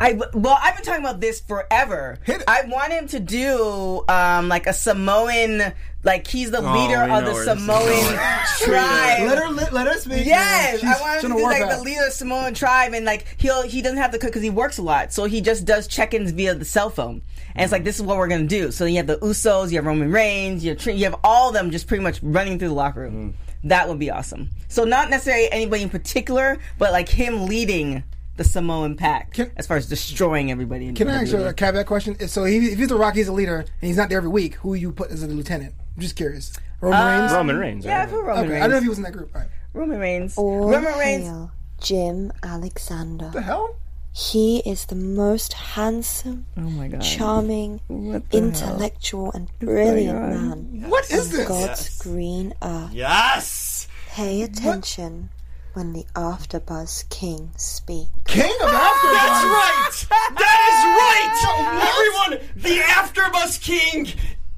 I 0.00 0.12
well, 0.34 0.58
I've 0.62 0.76
been 0.76 0.84
talking 0.84 1.02
about 1.02 1.20
this 1.20 1.40
forever. 1.40 2.18
Hit 2.24 2.42
it. 2.42 2.44
I 2.46 2.62
want 2.66 2.92
him 2.92 3.08
to 3.08 3.20
do 3.20 4.04
um, 4.08 4.48
like 4.48 4.66
a 4.66 4.72
Samoan, 4.72 5.72
like 6.04 6.26
he's 6.26 6.50
the 6.50 6.58
oh, 6.58 6.72
leader 6.72 7.04
we 7.04 7.10
of 7.12 7.24
the 7.24 7.32
where 7.32 7.44
this 7.44 7.56
is 7.56 7.60
Samoan 7.60 8.18
tribe. 8.58 9.28
let 9.28 9.38
her 9.38 9.48
let, 9.48 9.72
let 9.72 9.86
her 9.86 9.98
speak. 9.98 10.26
Yes. 10.26 10.82
I 10.84 11.00
want 11.00 11.24
him 11.24 11.30
to 11.30 11.36
be 11.36 11.42
like 11.42 11.62
out. 11.62 11.76
the 11.78 11.82
leader 11.82 12.06
of 12.06 12.12
Samoan 12.12 12.54
tribe, 12.54 12.92
and 12.94 13.04
like 13.04 13.26
he'll 13.38 13.62
he 13.62 13.82
doesn't 13.82 13.98
have 13.98 14.12
to 14.12 14.18
cook 14.18 14.30
because 14.30 14.42
he 14.42 14.50
works 14.50 14.78
a 14.78 14.82
lot, 14.82 15.12
so 15.12 15.24
he 15.24 15.40
just 15.40 15.64
does 15.64 15.88
check-ins 15.88 16.30
via 16.30 16.54
the 16.54 16.64
cell 16.64 16.90
phone, 16.90 17.22
and 17.54 17.64
it's 17.64 17.72
like 17.72 17.84
this 17.84 17.96
is 17.96 18.02
what 18.02 18.16
we're 18.16 18.28
gonna 18.28 18.46
do. 18.46 18.70
So 18.70 18.84
you 18.84 18.96
have 18.98 19.06
the 19.06 19.18
Usos, 19.18 19.70
you 19.70 19.76
have 19.76 19.86
Roman 19.86 20.12
Reigns, 20.12 20.64
you 20.64 20.74
have 20.74 20.86
you 20.86 21.04
have 21.04 21.16
all 21.24 21.48
of 21.48 21.54
them 21.54 21.70
just 21.70 21.86
pretty 21.88 22.02
much 22.02 22.20
running 22.22 22.58
through 22.58 22.68
the 22.68 22.74
locker 22.74 23.00
room. 23.00 23.34
Mm. 23.34 23.68
That 23.68 23.88
would 23.88 23.98
be 23.98 24.10
awesome. 24.10 24.50
So 24.68 24.84
not 24.84 25.10
necessarily 25.10 25.50
anybody 25.50 25.82
in 25.82 25.90
particular, 25.90 26.58
but 26.78 26.92
like 26.92 27.08
him 27.08 27.46
leading 27.46 28.04
the 28.36 28.44
Samoan 28.44 28.96
pack 28.96 29.34
Can- 29.34 29.50
as 29.56 29.66
far 29.66 29.76
as 29.76 29.88
destroying 29.88 30.52
everybody. 30.52 30.86
In 30.86 30.94
Can 30.94 31.08
I 31.08 31.22
ask 31.22 31.32
you 31.32 31.42
a 31.42 31.52
caveat 31.52 31.86
question? 31.86 32.28
So 32.28 32.44
he, 32.44 32.68
if 32.68 32.78
he's 32.78 32.88
the 32.88 32.96
Rock, 32.96 33.16
he's 33.16 33.26
a 33.26 33.32
leader, 33.32 33.58
and 33.58 33.68
he's 33.80 33.96
not 33.96 34.08
there 34.08 34.18
every 34.18 34.30
week. 34.30 34.54
Who 34.56 34.74
you 34.74 34.92
put 34.92 35.10
as 35.10 35.24
a 35.24 35.26
lieutenant? 35.26 35.74
I'm 35.98 36.02
just 36.02 36.14
curious. 36.14 36.52
Roman 36.80 37.04
Reigns. 37.18 37.32
Um, 37.32 37.36
Roman 37.38 37.56
Reigns. 37.58 37.84
Yeah, 37.84 37.98
right? 38.02 38.08
for 38.08 38.22
Roman 38.22 38.44
Okay, 38.44 38.52
Reigns. 38.52 38.62
I 38.62 38.66
don't 38.66 38.70
know 38.70 38.76
if 38.76 38.82
he 38.84 38.88
was 38.88 38.98
in 38.98 39.04
that 39.04 39.12
group. 39.12 39.30
All 39.34 39.40
right. 39.40 39.50
Roman 39.72 39.98
Reigns. 39.98 40.38
All 40.38 40.70
Roman 40.70 40.96
Reigns. 40.96 41.24
hail 41.24 41.50
Jim 41.80 42.32
Alexander. 42.44 43.24
What 43.24 43.34
the 43.34 43.42
hell? 43.42 43.74
He 44.12 44.58
is 44.60 44.86
the 44.86 44.94
most 44.94 45.54
handsome, 45.54 46.46
Oh 46.56 46.60
my 46.60 46.86
god. 46.86 47.00
charming, 47.00 47.80
What 47.88 48.30
the 48.30 48.38
intellectual, 48.38 49.32
and 49.32 49.48
oh 49.50 49.64
brilliant 49.66 50.18
on? 50.18 50.80
man 50.80 50.88
What 50.88 51.10
is 51.10 51.32
this? 51.32 51.48
God's 51.48 51.98
green 52.00 52.54
earth. 52.62 52.92
Yes. 52.92 53.88
Pay 54.10 54.42
attention 54.42 55.30
when 55.72 55.94
the 55.94 56.04
AfterBuzz 56.14 57.08
King 57.10 57.50
speaks. 57.56 58.08
King 58.24 58.54
of 58.62 58.68
ah, 58.70 58.94
After. 58.94 59.08
That's 59.14 60.10
right. 60.10 60.36
That 60.38 60.60
is 60.70 60.80
right. 61.02 62.30
Everyone, 62.30 62.48
the 62.56 62.82
AfterBuzz 62.82 63.60
King 63.60 64.06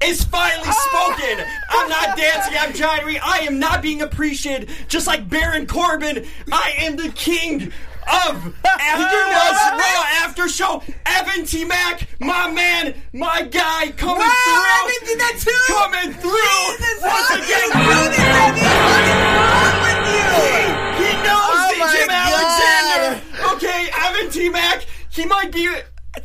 is 0.03 0.25
finally 0.25 0.67
ah! 0.67 1.15
spoken. 1.17 1.45
I'm 1.71 1.89
not 1.89 2.17
dancing. 2.17 2.55
I'm 2.59 2.73
gyrating. 2.73 3.21
I 3.25 3.41
am 3.41 3.59
not 3.59 3.83
being 3.83 4.03
appreciated. 4.03 4.71
Just 4.89 5.07
like 5.07 5.29
Baron 5.29 5.67
Corbin, 5.67 6.27
I 6.53 6.75
am 6.79 6.97
the 6.97 7.11
king 7.11 7.73
of 8.11 8.55
After 8.65 9.17
Raw 9.17 10.05
After 10.25 10.49
Show. 10.49 10.83
Evan 11.07 11.45
T. 11.45 11.65
Mac, 11.65 12.09
my 12.19 12.51
man, 12.51 12.95
my 13.13 13.43
guy, 13.43 13.91
coming 13.93 14.19
Wow, 14.19 14.43
through. 14.45 14.91
Evan 14.91 15.07
did 15.07 15.21
that 15.21 15.37
too. 15.39 15.65
Coming 15.73 16.13
through 16.15 16.41
Jesus, 16.81 17.03
once 17.03 17.31
again. 17.31 17.69
is 17.69 17.75
wrong 17.77 18.09
with 18.09 18.19
you? 18.19 18.31
What 18.89 19.05
is 19.05 19.21
wrong 19.37 19.77
with 19.85 20.03
you? 20.11 20.33
He 20.97 21.11
knows 21.23 21.61
Oh 21.61 21.71
the 21.71 21.87
Jim 21.93 22.09
God. 22.09 22.25
Alexander. 22.33 23.55
Okay, 23.55 23.91
Evan 23.95 24.31
T. 24.31 24.49
Mac. 24.49 24.87
He 25.11 25.27
might 25.27 25.53
be 25.53 25.69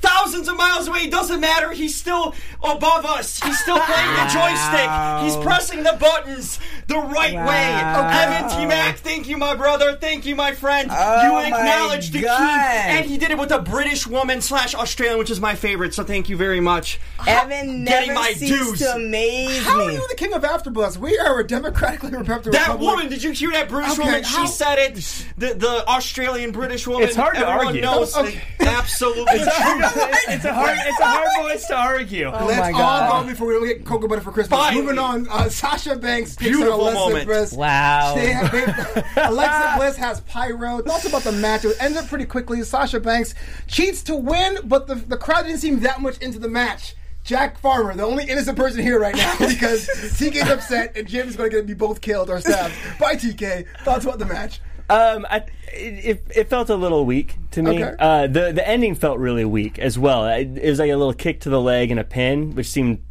thousands 0.02 0.48
of 0.48 0.58
miles 0.58 0.88
away. 0.88 1.00
It 1.00 1.12
doesn't 1.12 1.40
matter. 1.40 1.72
He's 1.72 1.96
still 1.96 2.34
above 2.64 3.06
us. 3.06 3.40
He's 3.42 3.60
still 3.60 3.80
playing 3.80 4.14
the 4.14 4.26
joystick. 4.34 5.24
He's 5.24 5.36
pressing 5.44 5.84
the 5.84 5.94
buttons 6.00 6.60
the 6.88 6.98
right 6.98 7.34
Wow. 7.34 7.48
way. 7.48 8.36
Evan 8.36 8.50
T. 8.60 8.66
Mac, 8.66 8.98
thank 8.98 9.28
you, 9.28 9.38
my 9.38 9.56
brother. 9.56 9.98
Thank 10.00 10.26
you, 10.26 10.36
my 10.36 10.54
friend. 10.54 10.90
Oh 10.92 11.24
you 11.24 11.32
my 11.34 11.48
acknowledged 11.48 12.14
the 12.14 12.22
God. 12.22 12.38
king, 12.38 12.98
and 12.98 13.06
he 13.06 13.18
did 13.18 13.32
it 13.32 13.38
with 13.38 13.52
a 13.52 13.60
British 13.60 14.06
woman 14.08 14.42
slash 14.42 14.76
Australian, 14.76 15.18
which 15.20 15.30
is 15.30 15.40
my 15.42 15.56
favorite. 15.56 15.94
So 15.94 16.04
thank 16.04 16.30
you 16.30 16.38
very 16.38 16.60
much. 16.60 17.00
Evan 17.28 17.86
Getting 17.86 18.10
never 18.10 18.20
my 18.20 18.34
ceased 18.34 18.54
dues. 18.54 18.80
to 18.80 18.96
amaze 18.96 19.64
How 19.64 19.82
are 19.84 19.92
you 19.92 20.08
the 20.08 20.16
king 20.16 20.34
of 20.34 20.44
AfterBuzz? 20.44 20.98
We 20.98 21.18
are 21.18 21.40
a 21.40 21.48
democratically 21.48 22.12
Republican 22.12 22.52
That 22.52 22.68
republic. 22.68 22.90
woman, 22.96 23.10
did 23.10 23.24
you 23.24 23.32
hear 23.32 23.52
that 23.52 23.68
British 23.70 23.94
Okay, 23.94 24.04
woman? 24.04 24.24
how- 24.24 24.46
She 24.46 24.52
said 24.52 24.78
it. 24.80 24.96
The 25.38 25.54
the 25.56 25.88
Australian 25.88 26.52
British 26.52 26.86
woman. 26.88 27.08
It's 27.08 27.16
hard 27.16 27.36
to 27.36 27.42
Everyone 27.42 27.68
argue. 27.68 27.82
knows. 27.82 28.16
Okay. 28.16 28.42
Absolutely 28.60 29.40
it's, 30.30 30.42
true. 30.42 30.50
a 30.52 30.54
hard, 30.54 30.78
it's 30.82 31.00
a 31.00 31.06
hard 31.06 31.28
voice 31.44 31.68
to 31.68 31.76
argue. 31.76 32.26
Oh 32.28 32.46
Let's 32.46 32.60
my 32.60 32.72
all 32.72 32.80
God. 32.80 33.24
go 33.24 33.30
before 33.30 33.48
we 33.48 33.54
don't 33.54 33.66
get 33.68 33.86
cocoa 33.86 34.08
butter 34.08 34.22
for 34.22 34.32
Christmas. 34.32 34.60
Finally. 34.60 34.82
Moving 34.82 35.00
on, 35.00 35.28
uh, 35.30 35.50
Sasha 35.50 35.96
Banks 35.96 36.36
takes 36.36 36.50
Beautiful 36.50 36.82
Alexa 36.82 37.00
moment. 37.00 37.26
Bliss. 37.28 37.54
Wow. 37.54 38.16
They 38.16 38.26
they- 38.34 39.04
Alexa 39.24 39.74
Bliss 39.78 39.96
has 39.98 40.22
pyro. 40.22 40.80
It's 40.80 40.90
also 40.90 41.10
about 41.10 41.24
the 41.24 41.32
match. 41.34 41.66
It 41.66 41.76
ends 41.80 41.98
up 41.98 42.08
pretty 42.08 42.26
quickly. 42.26 42.62
Sasha 42.64 43.00
Banks 43.00 43.36
cheats 43.68 44.02
to 44.04 44.16
win, 44.16 44.60
but 44.66 44.88
the, 44.88 44.96
the 44.96 45.18
crowd 45.18 45.44
didn't 45.44 45.60
seem 45.60 45.80
that 45.82 46.02
much 46.02 46.18
into 46.20 46.40
the 46.40 46.50
match. 46.50 46.96
Jack 47.24 47.58
Farmer, 47.58 47.96
the 47.96 48.04
only 48.04 48.24
innocent 48.26 48.56
person 48.56 48.84
here 48.84 49.00
right 49.00 49.16
now, 49.16 49.36
because 49.40 49.88
TK's 49.88 50.48
upset 50.48 50.96
and 50.96 51.08
Jim's 51.08 51.36
going 51.36 51.50
to 51.50 51.56
get 51.58 51.66
be 51.66 51.74
both 51.74 52.00
killed 52.00 52.30
or 52.30 52.40
stabbed 52.40 52.76
by 53.00 53.16
TK. 53.16 53.66
Thoughts 53.84 54.06
about 54.06 54.20
the 54.20 54.26
match? 54.26 54.62
Um, 54.90 55.26
I, 55.30 55.44
it, 55.74 56.24
it 56.36 56.50
felt 56.50 56.70
a 56.70 56.76
little 56.76 57.06
weak 57.06 57.38
to 57.52 57.64
me. 57.64 57.84
Okay. 57.84 57.96
Uh, 57.98 58.28
the 58.28 58.52
the 58.52 58.68
ending 58.68 58.96
felt 58.96 59.20
really 59.20 59.46
weak 59.46 59.80
as 59.80 59.98
well. 59.98 60.28
It, 60.28 60.58
it 60.58 60.70
was 60.70 60.80
like 60.80 60.92
a 60.92 60.96
little 60.96 61.14
kick 61.14 61.40
to 61.42 61.50
the 61.50 61.62
leg 61.62 61.92
and 61.92 62.00
a 62.00 62.04
pin, 62.04 62.56
which 62.56 62.68
seemed 62.68 63.04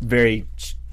very 0.00 0.46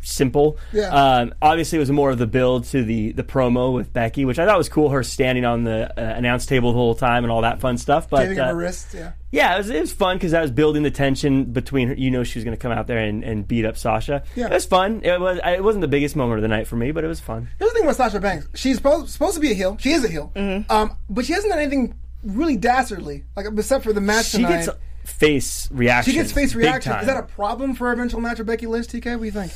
simple. 0.10 0.58
Yeah. 0.74 0.88
Um, 0.90 1.34
obviously, 1.42 1.78
it 1.78 1.80
was 1.80 1.92
more 1.92 2.10
of 2.10 2.18
the 2.18 2.28
build 2.28 2.66
to 2.66 2.84
the 2.84 3.12
the 3.14 3.24
promo 3.24 3.74
with 3.74 3.94
Becky, 3.94 4.26
which 4.26 4.40
I 4.40 4.46
thought 4.46 4.58
was 4.58 4.70
cool. 4.70 4.90
Her 4.90 5.04
standing 5.04 5.46
on 5.46 5.64
the 5.64 5.92
uh, 5.98 6.16
announce 6.16 6.46
table 6.46 6.72
the 6.72 6.78
whole 6.78 6.96
time 6.96 7.24
and 7.24 7.32
all 7.32 7.42
that 7.42 7.60
fun 7.60 7.78
stuff. 7.78 8.10
But 8.10 8.38
uh, 8.38 8.48
her 8.48 8.56
wrist, 8.56 8.94
yeah. 8.94 9.14
yeah, 9.32 9.56
it 9.56 9.58
was, 9.60 9.70
it 9.70 9.80
was 9.80 9.94
fun 9.94 10.18
because 10.18 10.32
that 10.32 10.42
was 10.42 10.52
building 10.52 10.84
the 10.84 10.92
tension 10.92 11.46
between 11.46 11.90
her. 11.90 11.94
You 11.94 12.12
know, 12.12 12.24
she 12.24 12.40
was 12.40 12.44
going 12.44 12.56
to 12.56 12.62
come 12.62 12.72
out 12.72 12.88
there 12.88 13.00
and, 13.00 13.24
and 13.24 13.48
beat 13.48 13.66
up 13.66 13.78
Sasha. 13.78 14.24
Yeah. 14.36 14.48
It 14.48 14.54
was 14.54 14.66
fun. 14.66 15.02
It 15.04 15.20
was. 15.20 15.40
It 15.44 15.64
wasn't 15.64 15.82
the 15.82 15.88
biggest 15.88 16.16
moment 16.16 16.40
of 16.40 16.42
the 16.42 16.48
night 16.48 16.68
for 16.68 16.76
me, 16.76 16.92
but 16.92 17.04
it 17.04 17.08
was 17.08 17.20
fun. 17.20 17.50
Here's 17.60 17.72
the 17.72 17.80
thing 17.80 17.88
with 17.88 17.96
Sasha 17.98 18.20
Banks. 18.20 18.48
She's 18.56 18.78
supposed, 18.78 19.10
supposed 19.10 19.36
to 19.36 19.42
be 19.42 19.52
a 19.52 19.56
heel. 19.56 19.78
She 19.80 19.92
is 19.92 20.04
a 20.04 20.08
heel. 20.10 20.32
Mm-hmm. 20.36 20.72
Um, 20.72 20.98
but 21.10 21.26
she 21.26 21.34
hasn't 21.34 21.52
done 21.52 21.60
anything 21.62 21.98
really 22.24 22.58
dastardly, 22.58 23.24
like 23.36 23.46
except 23.46 23.84
for 23.84 23.94
the 23.94 24.02
match 24.02 24.28
She 24.28 24.38
tonight. 24.38 24.66
gets 24.66 24.70
face 25.06 25.70
reaction. 25.72 26.12
she 26.12 26.18
gets 26.18 26.32
face 26.32 26.54
reaction. 26.56 26.92
Is 26.94 27.08
that 27.08 27.18
a 27.18 27.24
problem 27.24 27.76
for 27.76 27.92
eventual 27.92 28.22
match 28.22 28.38
with 28.38 28.48
Becky 28.48 28.68
Lynch? 28.68 28.88
TK, 28.88 29.12
what 29.14 29.20
do 29.20 29.26
you 29.26 29.32
think? 29.32 29.52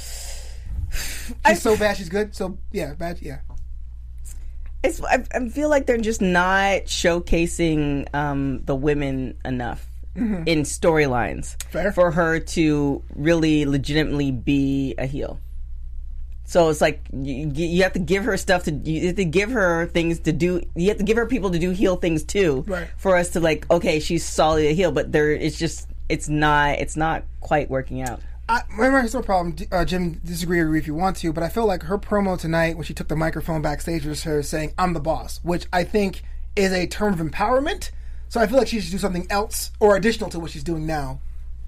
She's 1.48 1.62
so 1.62 1.76
bad, 1.78 1.98
she's 1.98 2.10
good. 2.10 2.36
So 2.36 2.58
yeah, 2.72 2.94
bad. 2.94 3.20
Yeah. 3.22 3.40
It's, 4.84 5.02
I, 5.04 5.24
I 5.34 5.48
feel 5.50 5.70
like 5.70 5.86
they're 5.86 5.98
just 5.98 6.22
not 6.22 6.86
showcasing 6.86 8.14
um, 8.14 8.64
the 8.66 8.76
women 8.76 9.38
enough 9.46 9.88
in 10.16 10.62
storylines 10.62 11.56
Mm-hmm. 11.72 11.90
For 11.96 12.12
her 12.12 12.40
to 12.40 13.02
really 13.16 13.66
legitimately 13.66 14.32
be 14.32 14.94
a 15.00 15.08
heel. 15.08 15.40
So 16.46 16.70
it's 16.70 16.82
like 16.82 17.02
you, 17.12 17.50
you 17.56 17.82
have 17.84 17.94
to 17.94 18.00
give 18.00 18.26
her 18.26 18.38
stuff 18.38 18.66
to 18.66 18.72
you 18.72 19.08
have 19.08 19.16
to 19.16 19.26
give 19.26 19.50
her 19.52 19.88
things 19.88 20.20
to 20.20 20.32
do. 20.34 20.62
You 20.76 20.90
have 20.90 20.98
to 20.98 21.04
give 21.04 21.18
her 21.18 21.26
people 21.26 21.50
to 21.50 21.58
do 21.58 21.72
heel 21.72 21.96
things 21.96 22.24
too, 22.24 22.64
Right. 22.68 22.88
for 22.98 23.16
us 23.16 23.30
to 23.32 23.40
like 23.40 23.66
okay, 23.72 24.00
she's 24.00 24.24
solid 24.24 24.66
a 24.66 24.74
heel, 24.74 24.92
but 24.92 25.12
there 25.12 25.32
it's 25.32 25.58
just 25.58 25.88
it's 26.10 26.30
not 26.30 26.78
it's 26.78 26.96
not 26.96 27.24
quite 27.40 27.72
working 27.72 28.02
out. 28.04 28.20
I, 28.50 28.62
remember, 28.76 29.00
it's 29.00 29.14
no 29.14 29.22
problem. 29.22 29.56
Uh, 29.72 29.86
Jim, 29.86 30.20
disagree 30.26 30.60
or 30.60 30.66
agree 30.66 30.80
if 30.80 30.88
you 30.88 30.94
want 30.94 31.16
to, 31.18 31.32
but 31.32 31.44
I 31.44 31.50
feel 31.50 31.66
like 31.66 31.84
her 31.84 31.98
promo 31.98 32.38
tonight, 32.40 32.76
when 32.76 32.84
she 32.84 32.94
took 32.94 33.08
the 33.08 33.16
microphone 33.16 33.62
backstage, 33.62 34.06
was 34.06 34.24
her 34.24 34.44
saying, 34.44 34.74
"I'm 34.78 34.94
the 34.94 35.00
boss," 35.00 35.40
which 35.44 35.66
I 35.72 35.84
think 35.86 36.24
is 36.56 36.72
a 36.74 36.86
term 36.86 37.14
of 37.14 37.20
empowerment. 37.20 37.92
So 38.30 38.42
I 38.42 38.48
feel 38.48 38.58
like 38.58 38.68
she 38.68 38.82
should 38.82 38.92
do 38.92 38.98
something 38.98 39.28
else 39.30 39.72
or 39.80 39.96
additional 39.96 40.30
to 40.32 40.40
what 40.40 40.52
she's 40.52 40.64
doing 40.64 40.86
now 40.86 41.20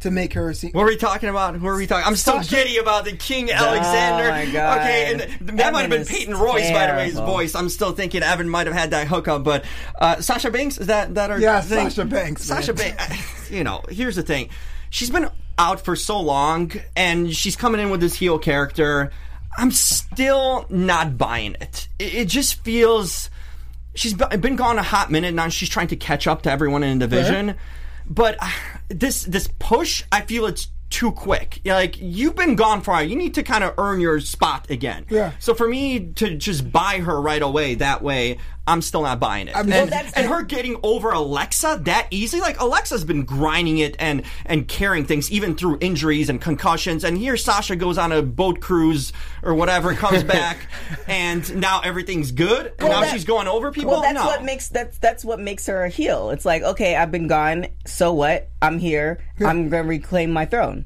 to 0.01 0.11
make 0.11 0.33
her 0.33 0.53
see. 0.53 0.69
What 0.71 0.83
are 0.83 0.87
we 0.87 0.97
talking 0.97 1.29
about? 1.29 1.55
Who 1.55 1.65
are 1.65 1.77
we 1.77 1.87
talking? 1.87 2.05
I'm 2.05 2.15
still 2.17 2.35
Sasha- 2.43 2.55
giddy 2.55 2.77
about 2.77 3.05
the 3.05 3.15
King 3.15 3.49
Alexander. 3.51 4.29
my 4.29 4.45
God. 4.51 4.79
Okay, 4.79 5.11
and 5.13 5.19
th- 5.21 5.39
that 5.57 5.71
might 5.73 5.81
have 5.81 5.89
been 5.89 6.01
is 6.01 6.09
Peyton 6.09 6.35
Royce, 6.35 6.69
by 6.71 6.87
the 6.87 6.93
way, 6.93 7.05
his 7.05 7.15
voice. 7.19 7.55
I'm 7.55 7.69
still 7.69 7.93
thinking 7.93 8.21
Evan 8.21 8.49
might 8.49 8.67
have 8.67 8.75
had 8.75 8.91
that 8.91 9.07
hookup, 9.07 9.43
but 9.45 9.63
uh, 9.99 10.19
Sasha 10.19 10.51
Banks 10.51 10.77
is 10.77 10.87
that 10.87 11.15
that 11.15 11.31
our 11.31 11.39
Yeah, 11.39 11.61
thing? 11.61 11.89
Sasha 11.89 12.03
Banks, 12.05 12.43
Sasha 12.43 12.73
man. 12.73 12.97
Banks. 12.97 13.49
You 13.49 13.63
know, 13.63 13.81
here's 13.89 14.17
the 14.17 14.23
thing. 14.23 14.49
She's 14.89 15.09
been 15.09 15.29
out 15.57 15.81
for 15.81 15.95
so 15.95 16.19
long, 16.19 16.71
and 16.95 17.33
she's 17.33 17.55
coming 17.55 17.81
in 17.81 17.89
with 17.89 18.01
this 18.01 18.15
heel 18.15 18.39
character. 18.39 19.11
I'm 19.57 19.71
still 19.71 20.65
not 20.69 21.17
buying 21.17 21.55
it. 21.61 21.87
It, 21.99 22.13
it 22.15 22.27
just 22.27 22.63
feels 22.63 23.29
she's 23.93 24.13
been 24.13 24.55
gone 24.55 24.77
a 24.77 24.83
hot 24.83 25.11
minute 25.11 25.33
now. 25.33 25.47
She's 25.49 25.69
trying 25.69 25.87
to 25.87 25.95
catch 25.95 26.27
up 26.27 26.41
to 26.43 26.51
everyone 26.51 26.83
in 26.83 26.99
the 26.99 27.07
division, 27.07 27.55
but 28.09 28.37
uh, 28.39 28.51
this 28.89 29.23
this 29.23 29.49
push, 29.59 30.03
I 30.11 30.21
feel 30.21 30.45
it's 30.45 30.67
too 30.89 31.11
quick. 31.11 31.61
Like 31.65 31.99
you've 31.99 32.35
been 32.35 32.55
gone 32.55 32.81
for 32.81 32.91
a 32.91 32.93
while. 32.95 33.03
You 33.03 33.15
need 33.15 33.33
to 33.35 33.43
kind 33.43 33.63
of 33.63 33.73
earn 33.77 33.99
your 33.99 34.19
spot 34.19 34.69
again. 34.69 35.05
Yeah. 35.09 35.31
So 35.39 35.53
for 35.53 35.67
me 35.67 36.11
to 36.13 36.35
just 36.35 36.71
buy 36.71 36.99
her 36.99 37.19
right 37.19 37.41
away 37.41 37.75
that 37.75 38.01
way, 38.01 38.37
I'm 38.67 38.81
still 38.81 39.03
not 39.03 39.19
buying 39.19 39.47
it. 39.47 39.55
mean- 39.55 39.73
and, 39.73 39.93
oh, 39.93 39.95
Well, 39.95 40.11
and 40.15 40.25
her 40.27 40.41
getting 40.43 40.77
over 40.81 41.11
Alexa 41.11 41.81
that 41.83 42.07
easily, 42.09 42.41
like 42.41 42.59
Alexa's 42.59 43.03
been 43.03 43.23
grinding 43.23 43.77
it 43.77 43.95
and 43.99 44.23
and 44.45 44.67
carrying 44.67 45.05
things 45.05 45.31
even 45.31 45.55
through 45.55 45.77
injuries 45.81 46.29
and 46.29 46.41
concussions. 46.41 47.03
And 47.03 47.17
here 47.17 47.37
Sasha 47.37 47.75
goes 47.75 47.97
on 47.97 48.11
a 48.11 48.21
boat 48.23 48.61
cruise 48.61 49.13
or 49.43 49.53
whatever, 49.53 49.93
comes 49.93 50.23
back, 50.35 50.67
and 51.07 51.55
now 51.57 51.81
everything's 51.81 52.31
good. 52.31 52.67
And 52.79 52.89
Well, 52.89 52.89
now 52.89 53.01
that- 53.01 53.13
she's 53.13 53.25
going 53.25 53.47
over 53.47 53.71
people. 53.71 53.91
Well, 53.91 54.01
that's 54.01 54.15
no. 54.15 54.25
what 54.25 54.43
makes 54.43 54.69
that's 54.69 54.97
that's 54.97 55.23
what 55.23 55.39
makes 55.39 55.67
her 55.67 55.83
a 55.83 55.89
heel. 55.89 56.31
It's 56.31 56.45
like, 56.45 56.63
okay, 56.63 56.95
I've 56.95 57.11
been 57.11 57.27
gone. 57.27 57.67
So 57.85 58.13
what? 58.13 58.49
I'm 58.61 58.79
here. 58.79 59.19
I'm 59.39 59.69
going 59.69 59.83
to 59.83 59.89
reclaim 59.89 60.31
my 60.31 60.45
throne. 60.45 60.85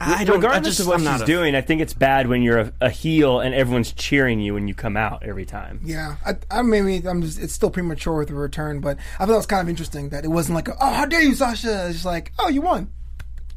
I 0.00 0.24
don't. 0.24 0.36
I 0.36 0.36
Regardless 0.36 0.76
just, 0.76 0.80
of 0.80 0.86
what 0.86 0.96
I'm 0.98 1.04
not 1.04 1.14
she's 1.14 1.22
a- 1.22 1.26
doing, 1.26 1.54
I 1.54 1.60
think 1.60 1.82
it's 1.82 1.92
bad 1.92 2.26
when 2.26 2.42
you're 2.42 2.58
a, 2.58 2.72
a 2.80 2.90
heel 2.90 3.40
and 3.40 3.54
everyone's 3.54 3.92
cheering 3.92 4.40
you 4.40 4.54
when 4.54 4.66
you 4.66 4.74
come 4.74 4.96
out 4.96 5.22
every 5.24 5.44
time. 5.44 5.80
Yeah, 5.84 6.16
I, 6.24 6.36
I 6.50 6.62
maybe 6.62 7.06
I'm 7.06 7.20
just. 7.22 7.38
It's 7.38 7.52
still 7.52 7.70
premature 7.70 8.16
with 8.16 8.28
the 8.28 8.34
return, 8.34 8.80
but 8.80 8.96
I 9.18 9.26
thought 9.26 9.34
it 9.34 9.36
was 9.36 9.46
kind 9.46 9.60
of 9.62 9.68
interesting 9.68 10.08
that 10.08 10.24
it 10.24 10.28
wasn't 10.28 10.56
like, 10.56 10.68
a, 10.68 10.76
oh, 10.80 10.90
how 10.92 11.04
dare 11.04 11.20
you, 11.20 11.34
Sasha? 11.34 11.86
It's 11.86 11.96
just 11.96 12.04
like, 12.06 12.32
oh, 12.38 12.48
you 12.48 12.62
won. 12.62 12.90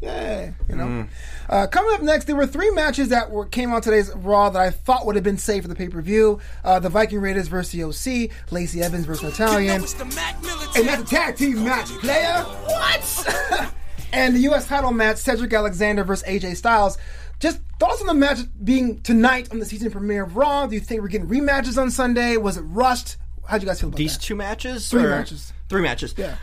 Yeah, 0.02 0.52
you 0.68 0.76
know. 0.76 1.08
Uh, 1.48 1.66
coming 1.68 1.94
up 1.94 2.02
next, 2.02 2.26
there 2.26 2.36
were 2.36 2.46
three 2.46 2.72
matches 2.72 3.08
that 3.10 3.32
were 3.32 3.46
came 3.46 3.72
on 3.72 3.82
today's 3.82 4.12
Raw 4.14 4.50
that 4.50 4.62
I 4.62 4.70
thought 4.70 5.06
would 5.06 5.16
have 5.16 5.24
been 5.24 5.38
safe 5.38 5.62
for 5.62 5.70
the 5.70 5.76
pay 5.76 5.88
per 5.88 6.02
view. 6.02 6.42
Uh, 6.62 6.80
the 6.80 6.90
Viking 6.90 7.22
Raiders 7.22 7.48
versus 7.48 7.72
the 7.72 7.84
OC, 7.86 8.30
Lacey 8.52 8.82
Evans 8.82 9.06
versus 9.06 9.34
Italian, 9.34 9.76
and 9.76 10.88
that's 10.90 11.04
a 11.04 11.06
tag 11.06 11.38
team 11.38 11.64
match, 11.64 11.88
player. 11.88 12.44
What? 12.44 13.70
and 14.14 14.36
the 14.36 14.40
U.S. 14.42 14.68
title 14.68 14.92
match, 14.92 15.18
Cedric 15.18 15.52
Alexander 15.52 16.04
versus 16.04 16.26
AJ 16.28 16.56
Styles. 16.56 16.98
Just 17.40 17.60
thoughts 17.80 18.00
on 18.00 18.08
the 18.08 18.14
match 18.14 18.40
being 18.64 19.02
tonight 19.02 19.52
on 19.52 19.60
the 19.60 19.66
season 19.66 19.92
premiere 19.92 20.24
of 20.24 20.38
Raw. 20.38 20.68
Do 20.68 20.76
you 20.76 20.82
think 20.82 21.02
we're 21.02 21.10
getting 21.10 21.28
rematches 21.28 21.82
on 21.82 21.92
Sunday? 21.92 22.38
Was 22.38 22.58
it 22.58 22.62
rushed? 22.62 23.18
How'd 23.46 23.62
you 23.62 23.68
guys 23.68 23.82
feel 23.82 23.90
about 23.90 23.98
These 23.98 24.18
that? 24.18 24.24
two 24.24 24.36
matches? 24.36 24.88
Three 24.88 25.04
or- 25.04 25.10
matches. 25.10 25.52
Three 25.68 25.82
matches. 25.82 26.14
Yeah. 26.16 26.36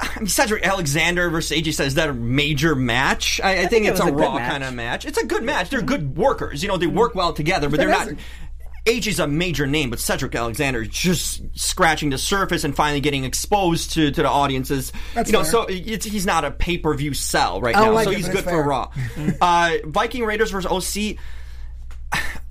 I 0.00 0.18
mean, 0.18 0.28
Cedric 0.28 0.64
Alexander 0.64 1.28
versus 1.28 1.56
AJ 1.56 1.74
Styles, 1.74 1.88
is 1.88 1.94
that 1.94 2.08
a 2.08 2.14
major 2.14 2.74
match? 2.74 3.40
I, 3.42 3.50
I, 3.50 3.56
think, 3.56 3.70
think 3.70 3.86
it 3.86 3.88
it's 3.90 4.00
was 4.00 4.10
a, 4.10 4.12
a 4.12 4.16
raw 4.16 4.38
kind 4.38 4.64
of 4.64 4.72
match. 4.72 5.04
It's 5.04 5.18
a 5.18 5.26
good 5.26 5.42
match. 5.42 5.70
They're 5.70 5.82
good 5.82 6.16
workers. 6.16 6.62
You 6.62 6.68
know, 6.68 6.76
they 6.76 6.86
mm-hmm. 6.86 6.96
work 6.96 7.14
well 7.14 7.32
together, 7.32 7.68
but 7.68 7.78
they're 7.78 7.88
not. 7.88 8.08
AJ's 8.88 9.20
a 9.20 9.26
major 9.26 9.66
name, 9.66 9.90
but 9.90 10.00
Cedric 10.00 10.34
Alexander 10.34 10.82
is 10.82 10.88
just 10.88 11.42
scratching 11.58 12.08
the 12.10 12.18
surface 12.18 12.64
and 12.64 12.74
finally 12.74 13.00
getting 13.00 13.24
exposed 13.24 13.92
to, 13.92 14.10
to 14.10 14.22
the 14.22 14.28
audiences. 14.28 14.92
That's 15.14 15.28
you 15.28 15.34
know, 15.34 15.42
fair. 15.42 15.50
so 15.50 15.66
it's, 15.68 16.06
he's 16.06 16.24
not 16.24 16.44
a 16.44 16.50
pay 16.50 16.78
per 16.78 16.94
view 16.94 17.12
sell 17.12 17.60
right 17.60 17.74
now. 17.74 17.92
like 17.92 18.04
so 18.04 18.10
it, 18.12 18.16
he's 18.16 18.28
good 18.28 18.38
it's 18.38 18.48
for. 18.48 18.62
Raw. 18.62 18.90
uh, 19.40 19.72
Viking 19.84 20.24
Raiders 20.24 20.50
versus 20.50 20.96
OC. 20.96 21.16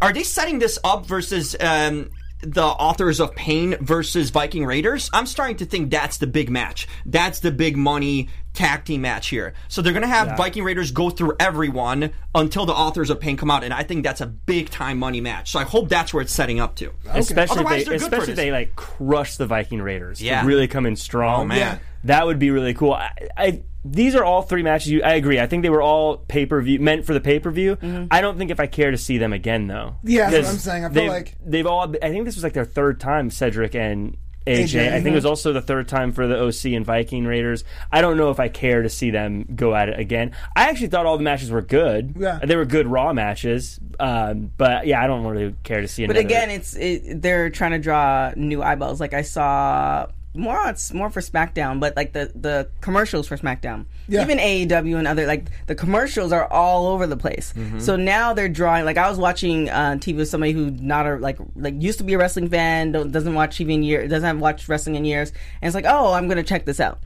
Are 0.01 0.13
they 0.13 0.23
setting 0.23 0.59
this 0.59 0.77
up 0.83 1.07
versus 1.07 1.55
um, 1.59 2.11
the 2.41 2.63
authors 2.63 3.19
of 3.19 3.33
Pain 3.35 3.75
versus 3.81 4.29
Viking 4.29 4.63
Raiders? 4.63 5.09
I'm 5.13 5.25
starting 5.25 5.57
to 5.57 5.65
think 5.65 5.89
that's 5.89 6.19
the 6.19 6.27
big 6.27 6.51
match. 6.51 6.87
That's 7.05 7.39
the 7.39 7.51
big 7.51 7.75
money 7.75 8.29
tag 8.57 8.83
team 8.85 9.01
match 9.01 9.27
here. 9.29 9.53
So 9.67 9.81
they're 9.81 9.93
going 9.93 10.01
to 10.01 10.07
have 10.07 10.27
Yeah. 10.27 10.35
Viking 10.35 10.63
Raiders 10.63 10.91
go 10.91 11.09
through 11.09 11.33
everyone 11.39 12.11
until 12.33 12.65
the 12.65 12.73
authors 12.73 13.09
of 13.09 13.19
pain 13.19 13.37
come 13.37 13.51
out, 13.51 13.63
and 13.63 13.73
I 13.73 13.83
think 13.83 14.03
that's 14.03 14.19
a 14.21 14.25
big 14.25 14.69
time 14.69 14.97
money 14.97 15.21
match. 15.21 15.51
So 15.51 15.59
I 15.59 15.63
hope 15.63 15.89
that's 15.89 16.13
where 16.13 16.21
it's 16.21 16.33
setting 16.33 16.59
up 16.59 16.75
to. 16.77 16.91
Especially 17.09 17.59
Otherwise, 17.59 17.81
if 17.83 17.87
they're 17.87 17.97
they, 17.99 17.99
good 17.99 18.09
for 18.09 18.15
especially 18.15 18.31
if 18.33 18.37
they 18.37 18.51
like 18.51 18.75
crush 18.75 19.37
the 19.37 19.45
Viking 19.45 19.81
Raiders. 19.81 20.21
Yeah. 20.21 20.45
really 20.45 20.67
come 20.67 20.85
in 20.85 20.95
strong. 20.95 21.41
Oh, 21.41 21.45
man. 21.45 21.57
Yeah. 21.57 21.77
that 22.05 22.25
would 22.25 22.39
be 22.39 22.51
really 22.51 22.73
cool. 22.73 22.93
I, 22.93 23.11
I 23.37 23.61
these 23.85 24.15
are 24.15 24.23
all 24.25 24.41
three 24.41 24.63
matches. 24.63 24.91
You, 24.91 25.01
I 25.03 25.13
agree. 25.13 25.39
I 25.39 25.47
think 25.47 25.63
they 25.63 25.69
were 25.69 25.81
all 25.81 26.17
pay 26.17 26.45
per 26.45 26.59
view 26.61 26.79
meant 26.79 27.05
for 27.05 27.13
the 27.13 27.21
pay 27.21 27.39
per 27.39 27.51
view. 27.51 27.75
Mm-hmm. 27.77 28.07
I 28.11 28.19
don't 28.21 28.37
think 28.37 28.51
if 28.51 28.59
I 28.59 28.67
care 28.67 28.91
to 28.91 28.97
see 28.97 29.17
them 29.17 29.31
again 29.31 29.67
though. 29.67 29.95
Yeah, 30.03 30.29
that's 30.29 30.47
what 30.47 30.53
I'm 30.53 30.59
saying. 30.59 30.85
I 30.85 30.87
feel 30.89 30.93
they've- 31.03 31.09
like- 31.11 31.35
they've 31.45 31.67
all. 31.67 31.95
I 32.01 32.09
think 32.09 32.25
this 32.25 32.35
was 32.35 32.43
like 32.43 32.53
their 32.53 32.65
third 32.65 32.99
time 32.99 33.29
Cedric 33.29 33.75
and. 33.75 34.17
AJ. 34.47 34.63
AJ, 34.63 34.93
I 34.93 35.01
think 35.01 35.13
it 35.13 35.15
was 35.15 35.25
also 35.25 35.53
the 35.53 35.61
third 35.61 35.87
time 35.87 36.11
for 36.11 36.27
the 36.27 36.41
OC 36.41 36.73
and 36.75 36.85
Viking 36.85 37.25
Raiders. 37.25 37.63
I 37.91 38.01
don't 38.01 38.17
know 38.17 38.31
if 38.31 38.39
I 38.39 38.47
care 38.47 38.81
to 38.81 38.89
see 38.89 39.11
them 39.11 39.45
go 39.55 39.75
at 39.75 39.89
it 39.89 39.99
again. 39.99 40.31
I 40.55 40.69
actually 40.69 40.87
thought 40.87 41.05
all 41.05 41.17
the 41.17 41.23
matches 41.23 41.51
were 41.51 41.61
good. 41.61 42.15
Yeah. 42.17 42.39
They 42.43 42.55
were 42.55 42.65
good 42.65 42.87
Raw 42.87 43.13
matches. 43.13 43.79
Um, 43.99 44.51
but 44.57 44.87
yeah, 44.87 45.03
I 45.03 45.07
don't 45.07 45.25
really 45.25 45.55
care 45.63 45.81
to 45.81 45.87
see 45.87 46.05
But 46.05 46.17
again, 46.17 46.49
it's 46.49 46.75
it, 46.75 47.21
they're 47.21 47.49
trying 47.49 47.71
to 47.71 47.79
draw 47.79 48.31
new 48.35 48.61
eyeballs. 48.61 48.99
Like 48.99 49.13
I 49.13 49.21
saw 49.21 50.07
more 50.37 50.57
on 50.59 50.75
more 50.93 51.09
for 51.09 51.19
SmackDown, 51.21 51.79
but 51.79 51.95
like 51.97 52.13
the 52.13 52.31
the 52.35 52.69
commercials 52.81 53.27
for 53.27 53.35
SmackDown, 53.37 53.85
Yeah. 54.07 54.21
even 54.21 54.37
AEW 54.37 54.97
and 54.97 55.07
other 55.07 55.25
like 55.25 55.47
the 55.65 55.75
commercials 55.75 56.31
are 56.31 56.45
all 56.51 56.87
over 56.87 57.07
the 57.07 57.17
place. 57.17 57.53
So 57.79 57.95
now 57.95 58.33
they're 58.33 58.47
drawing. 58.47 58.85
Like 58.85 58.97
I 58.97 59.09
was 59.09 59.17
watching 59.17 59.69
uh, 59.69 59.97
TV 59.99 60.17
with 60.17 60.29
somebody 60.29 60.51
who 60.53 60.71
not 60.71 61.05
a 61.07 61.15
like 61.17 61.37
like 61.55 61.81
used 61.81 61.97
to 61.97 62.03
be 62.03 62.13
a 62.13 62.17
wrestling 62.17 62.49
fan, 62.49 62.91
don't, 62.91 63.11
doesn't 63.11 63.33
watch 63.33 63.57
TV 63.57 63.71
in 63.73 63.83
years, 63.83 64.09
doesn't 64.09 64.25
have 64.27 64.39
watched 64.39 64.69
wrestling 64.69 64.95
in 64.95 65.03
years, 65.05 65.31
and 65.61 65.67
it's 65.67 65.75
like, 65.75 65.85
oh, 65.87 66.13
I'm 66.13 66.27
gonna 66.27 66.43
check 66.43 66.65
this 66.65 66.79
out. 66.79 66.99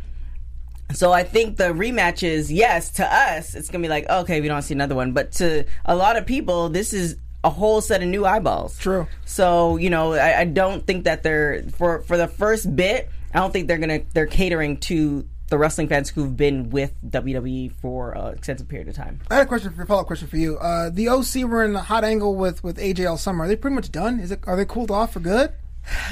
So 0.93 1.13
I 1.13 1.23
think 1.23 1.55
the 1.55 1.69
rematches, 1.71 2.47
yes, 2.49 2.89
to 2.91 3.05
us, 3.05 3.55
it's 3.55 3.69
gonna 3.69 3.81
be 3.81 3.87
like, 3.87 4.09
okay, 4.09 4.41
we 4.41 4.47
don't 4.49 4.61
see 4.61 4.73
another 4.73 4.95
one. 4.95 5.13
But 5.13 5.31
to 5.33 5.63
a 5.85 5.95
lot 5.95 6.17
of 6.17 6.25
people, 6.25 6.67
this 6.67 6.93
is 6.93 7.15
a 7.43 7.49
whole 7.49 7.79
set 7.81 8.03
of 8.03 8.07
new 8.09 8.25
eyeballs. 8.25 8.77
True. 8.77 9.07
So 9.25 9.77
you 9.77 9.89
know, 9.89 10.13
I, 10.13 10.41
I 10.41 10.45
don't 10.45 10.85
think 10.85 11.05
that 11.05 11.23
they're 11.23 11.63
for 11.77 12.01
for 12.01 12.17
the 12.17 12.27
first 12.27 12.75
bit. 12.75 13.09
I 13.33 13.39
don't 13.39 13.51
think 13.51 13.67
they're 13.67 13.77
gonna 13.77 14.01
they're 14.13 14.25
catering 14.27 14.77
to 14.81 15.27
the 15.49 15.57
wrestling 15.57 15.89
fans 15.89 16.09
who've 16.09 16.35
been 16.37 16.69
with 16.69 16.93
WWE 17.05 17.73
for 17.81 18.11
an 18.13 18.33
extensive 18.35 18.69
period 18.69 18.87
of 18.87 18.95
time. 18.95 19.19
I 19.29 19.35
had 19.35 19.43
a 19.43 19.47
question 19.47 19.73
for 19.73 19.85
follow 19.85 20.01
up 20.01 20.07
question 20.07 20.27
for 20.29 20.37
you. 20.37 20.57
Uh, 20.57 20.89
the 20.89 21.09
OC 21.09 21.43
were 21.49 21.65
in 21.65 21.75
a 21.75 21.81
hot 21.81 22.03
angle 22.05 22.35
with 22.35 22.63
with 22.63 22.77
AJ 22.77 23.09
all 23.09 23.17
summer. 23.17 23.43
Are 23.43 23.47
they 23.47 23.55
pretty 23.57 23.75
much 23.75 23.91
done? 23.91 24.19
Is 24.19 24.31
it? 24.31 24.39
Are 24.47 24.55
they 24.55 24.65
cooled 24.65 24.91
off 24.91 25.13
for 25.13 25.19
good? 25.19 25.51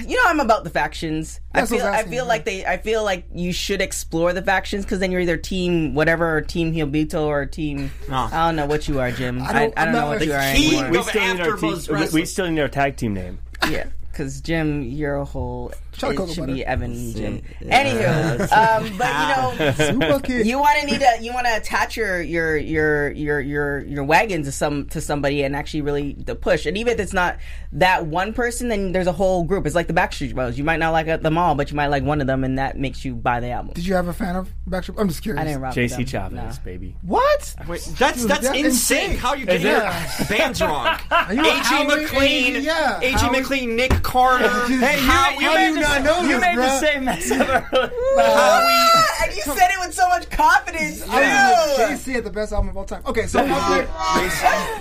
You 0.06 0.18
know, 0.18 0.24
I'm 0.26 0.40
about 0.40 0.64
the 0.64 0.72
factions. 0.72 1.40
I 1.54 1.60
That's 1.60 1.72
I 1.72 1.76
feel 1.78 1.86
was 1.86 1.96
I 1.96 2.04
feel 2.04 2.26
like 2.26 2.44
they 2.44 2.66
I 2.66 2.78
feel 2.78 3.04
like 3.04 3.28
you 3.32 3.54
should 3.54 3.82
explore 3.82 4.34
the 4.34 4.42
factions 4.42 4.84
because 4.84 4.98
then 5.00 5.12
you're 5.12 5.22
either 5.22 5.38
team 5.38 5.94
whatever 5.94 6.36
or 6.38 6.42
team 6.42 6.74
Hilbito 6.74 7.22
or 7.28 7.46
team 7.46 7.92
Ah. 8.10 8.30
I 8.34 8.48
don't 8.48 8.56
know 8.56 8.66
what 8.66 8.88
you 8.88 9.00
are, 9.00 9.12
Jim. 9.12 9.42
I 9.44 9.54
don't- 9.54 9.62
don't, 9.62 9.78
I, 9.78 9.82
I'm 9.84 9.94
don't 9.94 10.02
know 10.02 10.08
what 10.08 10.26
you 10.26 10.34
are 10.34 10.40
anymore. 10.40 10.90
we 10.90 11.04
still 11.04 11.22
need 11.36 11.42
our 11.42 11.56
team, 11.58 11.96
we, 11.98 12.08
we 12.22 12.26
still 12.26 12.50
need 12.50 12.60
our 12.62 12.68
tag 12.68 12.98
team 12.98 13.14
name. 13.14 13.38
Yeah, 13.70 13.86
because 14.12 14.42
Jim, 14.42 14.82
you're 14.82 15.18
a 15.18 15.26
whole. 15.26 15.72
Shot 16.00 16.12
it 16.12 16.30
should 16.34 16.40
butter. 16.42 16.54
be 16.54 16.66
Evan 16.66 16.92
and 16.92 17.16
Jim. 17.16 17.42
Anywho, 17.62 18.42
um, 18.52 18.98
but 18.98 19.90
you 19.92 19.98
know, 20.00 20.44
you 20.44 20.60
want 20.60 20.80
to 20.80 20.86
need 20.86 21.02
a 21.02 21.22
you 21.22 21.34
want 21.34 21.46
to 21.48 21.56
attach 21.58 21.98
your 21.98 22.22
your 22.22 22.58
your 22.58 23.12
your 23.12 23.40
your 23.40 23.80
your 23.86 24.04
wagon 24.04 24.44
to 24.44 24.52
some 24.52 24.86
to 24.90 25.02
somebody 25.02 25.44
and 25.44 25.56
actually 25.56 25.82
really 25.82 26.14
the 26.14 26.36
push. 26.36 26.66
And 26.66 26.78
even 26.78 26.94
if 26.94 27.00
it's 27.00 27.14
not 27.14 27.38
that 27.74 28.06
one 28.06 28.34
person, 28.34 28.70
then 28.70 28.92
there's 28.92 29.08
a 29.08 29.12
whole 29.12 29.44
group. 29.44 29.66
It's 29.66 29.76
like 29.76 29.88
the 29.88 29.94
Backstreet 29.94 30.34
Boys. 30.36 30.58
You 30.58 30.64
might 30.64 30.78
not 30.78 30.92
like 30.92 31.22
them 31.22 31.38
all, 31.38 31.56
but 31.56 31.70
you 31.72 31.76
might 31.76 31.88
like 31.88 32.04
one 32.04 32.22
of 32.22 32.28
them, 32.28 32.44
and 32.44 32.58
that 32.60 32.78
makes 32.78 33.04
you 33.06 33.16
buy 33.16 33.40
the 33.40 33.50
album. 33.52 33.74
Did 33.74 33.86
you 33.86 33.96
have 33.96 34.08
a 34.08 34.14
fan 34.14 34.36
of 34.36 34.50
Backstreet? 34.68 35.00
I'm 35.00 35.08
just 35.08 35.22
curious. 35.24 35.42
I 35.42 35.46
didn't 35.46 35.62
rock 35.62 35.76
with 35.76 35.92
JC 35.92 35.98
them. 35.98 36.06
Chavez, 36.06 36.34
Nah. 36.58 36.64
baby. 36.64 36.96
What? 37.02 37.56
Wait, 37.68 37.82
that's 37.98 38.26
that's 38.26 38.26
that's 38.26 38.48
insane. 38.48 38.66
insane. 38.66 39.18
How 39.18 39.34
you 39.34 39.46
Is 39.48 39.62
get 39.62 40.20
your 40.20 40.28
bands 40.28 40.62
wrong? 40.62 40.86
you 41.32 41.42
AJ 41.44 41.88
McLean, 41.88 42.56
AJ 42.56 42.64
yeah, 42.64 43.00
AJ 43.02 43.32
McLean, 43.32 43.76
Nick 43.76 43.92
Carter, 44.04 44.48
Hey, 44.68 44.74
you- 44.74 44.82
Howie, 45.10 45.44
how 45.44 45.56
do 45.58 45.62
you 45.64 45.76
not 45.90 46.04
know 46.04 46.22
You 46.22 46.40
this, 46.40 46.42
made 46.42 46.58
the 46.58 46.80
same 46.80 47.04
mess 47.06 47.32
up 47.32 47.40
earlier. 47.74 47.92
Howie. 48.18 48.90
Uh, 48.96 49.24
and 49.24 49.36
you 49.36 49.39
said 49.58 49.70
it 49.72 49.80
with 49.80 49.94
so 49.94 50.08
much 50.10 50.30
confidence. 50.30 51.02
I 51.04 51.06
was 51.06 51.76
too. 51.78 51.84
like, 51.84 51.92
JC 52.00 52.14
had 52.16 52.24
the 52.24 52.30
best 52.32 52.52
album 52.54 52.70
of 52.70 52.78
all 52.78 52.86
time. 52.86 53.02
Okay, 53.06 53.28
so 53.28 53.40
uh, 53.42 53.86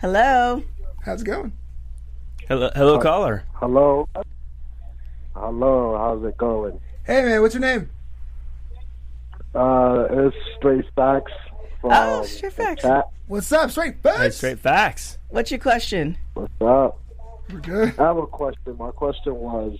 Hello. 0.01 0.63
How's 1.03 1.21
it 1.21 1.25
going? 1.25 1.53
Hello, 2.47 2.69
hello 2.75 2.99
caller. 2.99 3.43
Hello. 3.53 4.07
Hello, 5.35 5.97
how's 5.97 6.23
it 6.27 6.37
going? 6.37 6.79
Hey 7.05 7.23
man, 7.23 7.41
what's 7.41 7.53
your 7.53 7.61
name? 7.61 7.89
Uh, 9.53 10.07
it's 10.09 10.35
Straight 10.57 10.85
Facts 10.95 11.31
from 11.79 11.91
Oh, 11.93 12.23
Straight 12.23 12.53
Facts. 12.53 12.81
chat. 12.81 13.09
What's 13.27 13.51
up? 13.51 13.71
Straight 13.71 13.95
Hey, 14.03 14.09
facts. 14.11 14.37
straight 14.37 14.59
facts. 14.59 15.17
What's 15.29 15.51
your 15.51 15.59
question? 15.59 16.17
What's 16.33 16.51
up? 16.61 16.99
We're 17.51 17.59
good. 17.59 17.99
I 17.99 18.03
have 18.03 18.17
a 18.17 18.27
question. 18.27 18.77
My 18.77 18.91
question 18.91 19.35
was 19.35 19.77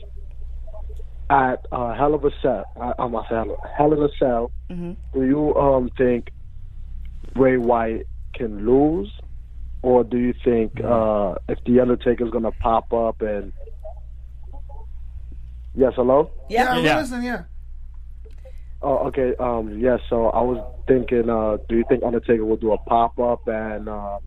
at 1.30 1.66
uh, 1.72 1.94
Hell 1.96 2.14
of 2.14 2.24
a 2.26 2.32
Cell. 2.42 2.66
I, 2.80 2.94
I'm 3.00 3.14
a 3.16 3.24
Hell, 3.24 3.58
Hell 3.78 3.94
in 3.94 4.04
a 4.04 4.10
Cell. 4.20 4.52
Mhm. 4.70 4.96
Do 5.14 5.24
you 5.26 5.56
um 5.56 5.90
think 5.98 6.32
Bray 7.34 7.58
Wyatt 7.58 8.08
can 8.34 8.66
lose, 8.66 9.12
or 9.82 10.04
do 10.04 10.18
you 10.18 10.34
think 10.44 10.80
uh, 10.84 11.36
if 11.50 11.60
the 11.66 11.80
Undertaker's 11.80 12.30
gonna 12.30 12.52
pop 12.52 12.92
up 12.94 13.22
and 13.22 13.52
yes, 15.76 15.94
hello? 15.96 16.32
Yeah, 16.50 16.64
Yeah. 16.64 16.72
I'm 16.72 16.86
Yeah. 16.86 17.00
listening. 17.00 17.24
Yeah. 17.24 17.44
Oh, 18.84 19.08
okay. 19.08 19.36
Um, 19.40 19.78
yeah. 19.80 19.98
So 20.10 20.28
I 20.30 20.42
was 20.42 20.58
thinking, 20.88 21.30
uh, 21.30 21.58
do 21.70 21.78
you 21.78 21.84
think 21.88 22.04
Undertaker 22.04 22.44
will 22.46 22.58
do 22.58 22.74
a 22.74 22.78
pop 22.80 23.20
up 23.20 23.48
and 23.48 23.88
um, 23.88 24.20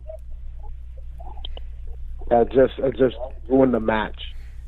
and 2.31 2.49
just 2.51 2.77
and 2.79 2.95
just 2.97 3.15
ruin 3.49 3.71
the 3.71 3.79
match? 3.79 4.19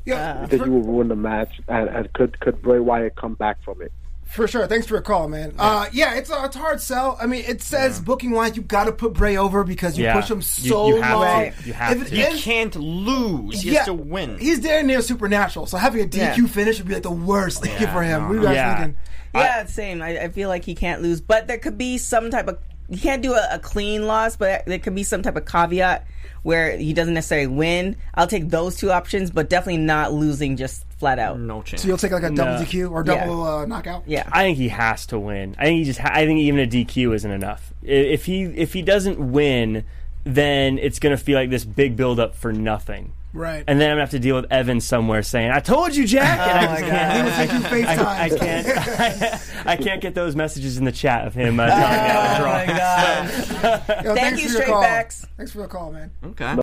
Yeah, 0.04 0.42
You 0.42 0.46
think 0.46 0.62
for, 0.62 0.68
he 0.68 0.74
will 0.74 0.82
ruin 0.82 1.08
the 1.08 1.16
match, 1.16 1.60
and, 1.68 1.88
and 1.90 2.10
could 2.14 2.38
could 2.40 2.62
Bray 2.62 2.80
Wyatt 2.80 3.14
come 3.16 3.34
back 3.34 3.62
from 3.62 3.82
it? 3.82 3.92
For 4.30 4.46
sure. 4.46 4.66
Thanks 4.66 4.86
for 4.86 4.94
your 4.94 5.02
call, 5.02 5.28
man. 5.28 5.52
Yeah, 5.56 5.62
uh, 5.64 5.86
yeah 5.92 6.14
it's 6.14 6.30
a, 6.30 6.44
it's 6.44 6.56
a 6.56 6.58
hard 6.58 6.80
sell. 6.80 7.16
I 7.20 7.26
mean, 7.26 7.44
it 7.46 7.62
says 7.62 8.00
booking 8.00 8.30
wise, 8.30 8.56
you've 8.56 8.68
got 8.68 8.84
to 8.84 8.92
put 8.92 9.12
Bray 9.14 9.36
over 9.36 9.64
because 9.64 9.96
you 9.98 10.04
Yeah. 10.04 10.14
push 10.20 10.30
him 10.30 10.42
so 10.42 10.88
you 10.88 11.00
have 11.00 11.18
long. 11.18 11.52
to. 11.52 11.66
You 11.66 11.72
have 11.72 12.02
If 12.02 12.08
to. 12.10 12.16
You 12.16 12.24
ends- 12.24 12.42
can't 12.44 12.76
lose. 12.76 13.64
You 13.64 13.72
yeah, 13.72 13.78
have 13.78 13.86
to 13.86 13.94
win. 13.94 14.38
He's 14.38 14.60
damn 14.60 14.86
near 14.86 15.00
supernatural, 15.02 15.66
so 15.66 15.76
having 15.78 16.02
a 16.02 16.06
DQ 16.06 16.36
Yeah. 16.42 16.46
finish 16.46 16.78
would 16.78 16.88
be 16.88 16.94
like 16.94 17.02
the 17.02 17.10
worst 17.10 17.62
thing 17.62 17.72
Yeah, 17.80 17.92
for 17.92 18.02
him. 18.02 18.22
no, 18.22 18.28
What 18.28 18.32
are 18.36 18.40
you 18.40 18.42
guys 18.46 18.54
Yeah. 18.54 18.76
thinking? 18.76 18.96
Yeah, 19.34 19.66
same. 19.66 20.02
I, 20.02 20.18
I 20.24 20.28
feel 20.28 20.48
like 20.48 20.64
he 20.64 20.74
can't 20.74 21.02
lose, 21.02 21.20
but 21.20 21.46
there 21.48 21.58
could 21.58 21.76
be 21.78 21.98
some 21.98 22.30
type 22.30 22.48
of. 22.48 22.58
You 22.88 22.98
can't 22.98 23.22
do 23.22 23.34
a, 23.34 23.48
a 23.52 23.58
clean 23.58 24.06
loss, 24.06 24.36
but 24.36 24.64
there 24.66 24.78
could 24.78 24.94
be 24.94 25.02
some 25.02 25.22
type 25.22 25.36
of 25.36 25.44
caveat 25.44 26.06
where 26.42 26.76
he 26.76 26.92
doesn't 26.94 27.14
necessarily 27.14 27.46
win. 27.48 27.96
I'll 28.14 28.26
take 28.26 28.48
those 28.48 28.76
two 28.76 28.90
options, 28.90 29.30
but 29.30 29.50
definitely 29.50 29.78
not 29.78 30.12
losing 30.12 30.56
just 30.56 30.84
flat 30.98 31.18
out. 31.18 31.38
no 31.38 31.62
chance. 31.62 31.82
So 31.82 31.88
you'll 31.88 31.98
take 31.98 32.12
like 32.12 32.22
a 32.22 32.30
double 32.30 32.54
No. 32.54 32.60
DQ 32.64 32.90
or 32.90 33.04
Yeah. 33.06 33.26
double 33.26 33.42
uh, 33.44 33.66
knockout? 33.66 34.04
Yeah. 34.06 34.28
I 34.32 34.42
think 34.44 34.56
he 34.58 34.68
has 34.68 35.04
to 35.06 35.18
win. 35.18 35.54
I 35.58 35.64
think 35.66 35.78
he 35.78 35.84
just. 35.84 35.98
Ha- 35.98 36.10
I 36.12 36.26
think 36.26 36.40
even 36.40 36.60
a 36.60 36.66
DQ 36.66 37.14
isn't 37.14 37.30
enough. 37.30 37.72
I- 37.84 37.88
If 37.90 38.24
he 38.24 38.42
if 38.44 38.72
he 38.72 38.82
doesn't 38.82 39.18
win, 39.32 39.84
then 40.24 40.78
it's 40.78 40.98
going 40.98 41.16
to 41.16 41.22
feel 41.22 41.38
like 41.38 41.50
this 41.50 41.64
big 41.64 41.96
build 41.96 42.18
up 42.18 42.34
for 42.34 42.52
nothing. 42.52 43.12
Right. 43.32 43.64
And 43.66 43.80
then 43.80 43.90
I'm 43.90 43.94
gonna 43.94 44.02
have 44.02 44.10
to 44.10 44.18
deal 44.18 44.36
with 44.36 44.50
Evan 44.50 44.80
somewhere 44.80 45.22
saying, 45.22 45.50
"I 45.50 45.60
told 45.60 45.94
you, 45.94 46.06
Jack." 46.06 46.38
And 46.38 46.66
Oh 46.66 46.70
I 46.70 46.74
my 46.74 46.80
just 46.80 46.90
God. 46.90 47.16
He 47.16 47.22
will 47.22 47.30
send 47.30 47.52
you 47.52 47.86
FaceTime. 47.86 48.06
I, 48.06 48.24
I 48.24 48.28
can't. 48.30 49.66
I, 49.66 49.76
can't 49.76 50.00
get 50.00 50.14
those 50.14 50.34
messages 50.34 50.78
in 50.78 50.84
the 50.84 50.92
chat 50.92 51.26
of 51.26 51.34
him. 51.34 51.60
Uh, 51.60 51.66
telling 51.68 51.82
me 51.82 51.86
I 51.86 52.30
was 52.30 52.40
Oh 52.40 52.42
my 52.42 52.66
god! 52.66 54.04
Yo, 54.04 54.14
Thank 54.14 54.42
you, 54.42 54.48
for 54.48 54.54
Straight 54.54 54.68
Facts. 54.68 55.26
Thanks 55.36 55.52
for 55.52 55.58
the 55.58 55.68
call, 55.68 55.92
man. 55.92 56.10
Okay. 56.24 56.56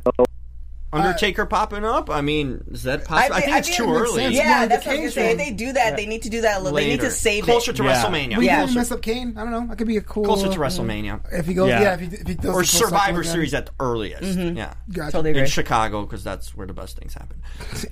Undertaker 0.96 1.44
uh, 1.44 1.48
popping 1.48 1.86
up. 1.86 2.10
I 2.10 2.22
mean, 2.22 2.64
is 2.72 2.84
that 2.84 3.06
possible? 3.06 3.36
I, 3.36 3.40
thi- 3.40 3.46
think 3.46 3.58
it's 3.58 3.78
feel 3.78 3.88
too 3.88 3.96
it 3.96 4.00
early. 4.00 4.24
sense. 4.24 4.36
Yeah, 4.36 4.66
that's 4.66 4.86
what 4.86 4.96
I 4.96 5.02
was 5.02 5.16
gonna 5.16 5.28
say. 5.28 5.32
If 5.32 5.38
they 5.38 5.52
do 5.52 5.74
that, 5.74 5.96
they 5.98 6.06
need 6.06 6.24
to 6.24 6.30
do 6.30 6.42
that. 6.42 6.58
A 6.58 6.64
little 6.64 6.76
they 6.76 6.88
need 6.88 7.02
to 7.02 7.12
save 7.12 7.44
closer 7.44 7.72
it. 7.72 7.78
to 7.78 7.84
Yeah. 7.84 8.04
WrestleMania. 8.04 8.38
We 8.38 8.46
Yeah. 8.46 8.60
didn't 8.60 8.74
Closer, 8.74 8.80
mess 8.80 8.92
up 8.92 9.02
Kane. 9.02 9.38
I 9.38 9.42
don't 9.42 9.52
know. 9.52 9.68
That 9.68 9.78
could 9.78 9.88
be 9.88 9.98
a 9.98 10.02
cool. 10.02 10.26
closer 10.26 10.48
to 10.48 10.54
uh, 10.54 10.58
WrestleMania. 10.58 11.22
If 11.34 11.46
he 11.46 11.54
goes, 11.54 11.70
yeah, 11.70 11.82
Yeah. 11.82 11.94
if 11.96 12.00
he, 12.00 12.06
if 12.08 12.28
he 12.28 12.34
does 12.36 12.46
or 12.46 12.52
the 12.52 12.54
full 12.54 12.64
cycle 12.64 12.88
Survivor 12.90 13.22
again. 13.22 13.32
Series 13.32 13.54
at 13.54 13.66
the 13.68 13.72
earliest. 13.80 14.24
Mm-hmm. 14.24 14.58
Yeah. 14.58 14.74
Gotcha. 14.92 15.12
Totally 15.12 15.40
In. 15.40 15.46
Chicago, 15.46 16.04
because 16.04 16.24
that's 16.24 16.56
where 16.56 16.68
the 16.68 16.74
best 16.74 16.98
things 16.98 17.14
happen. 17.14 17.42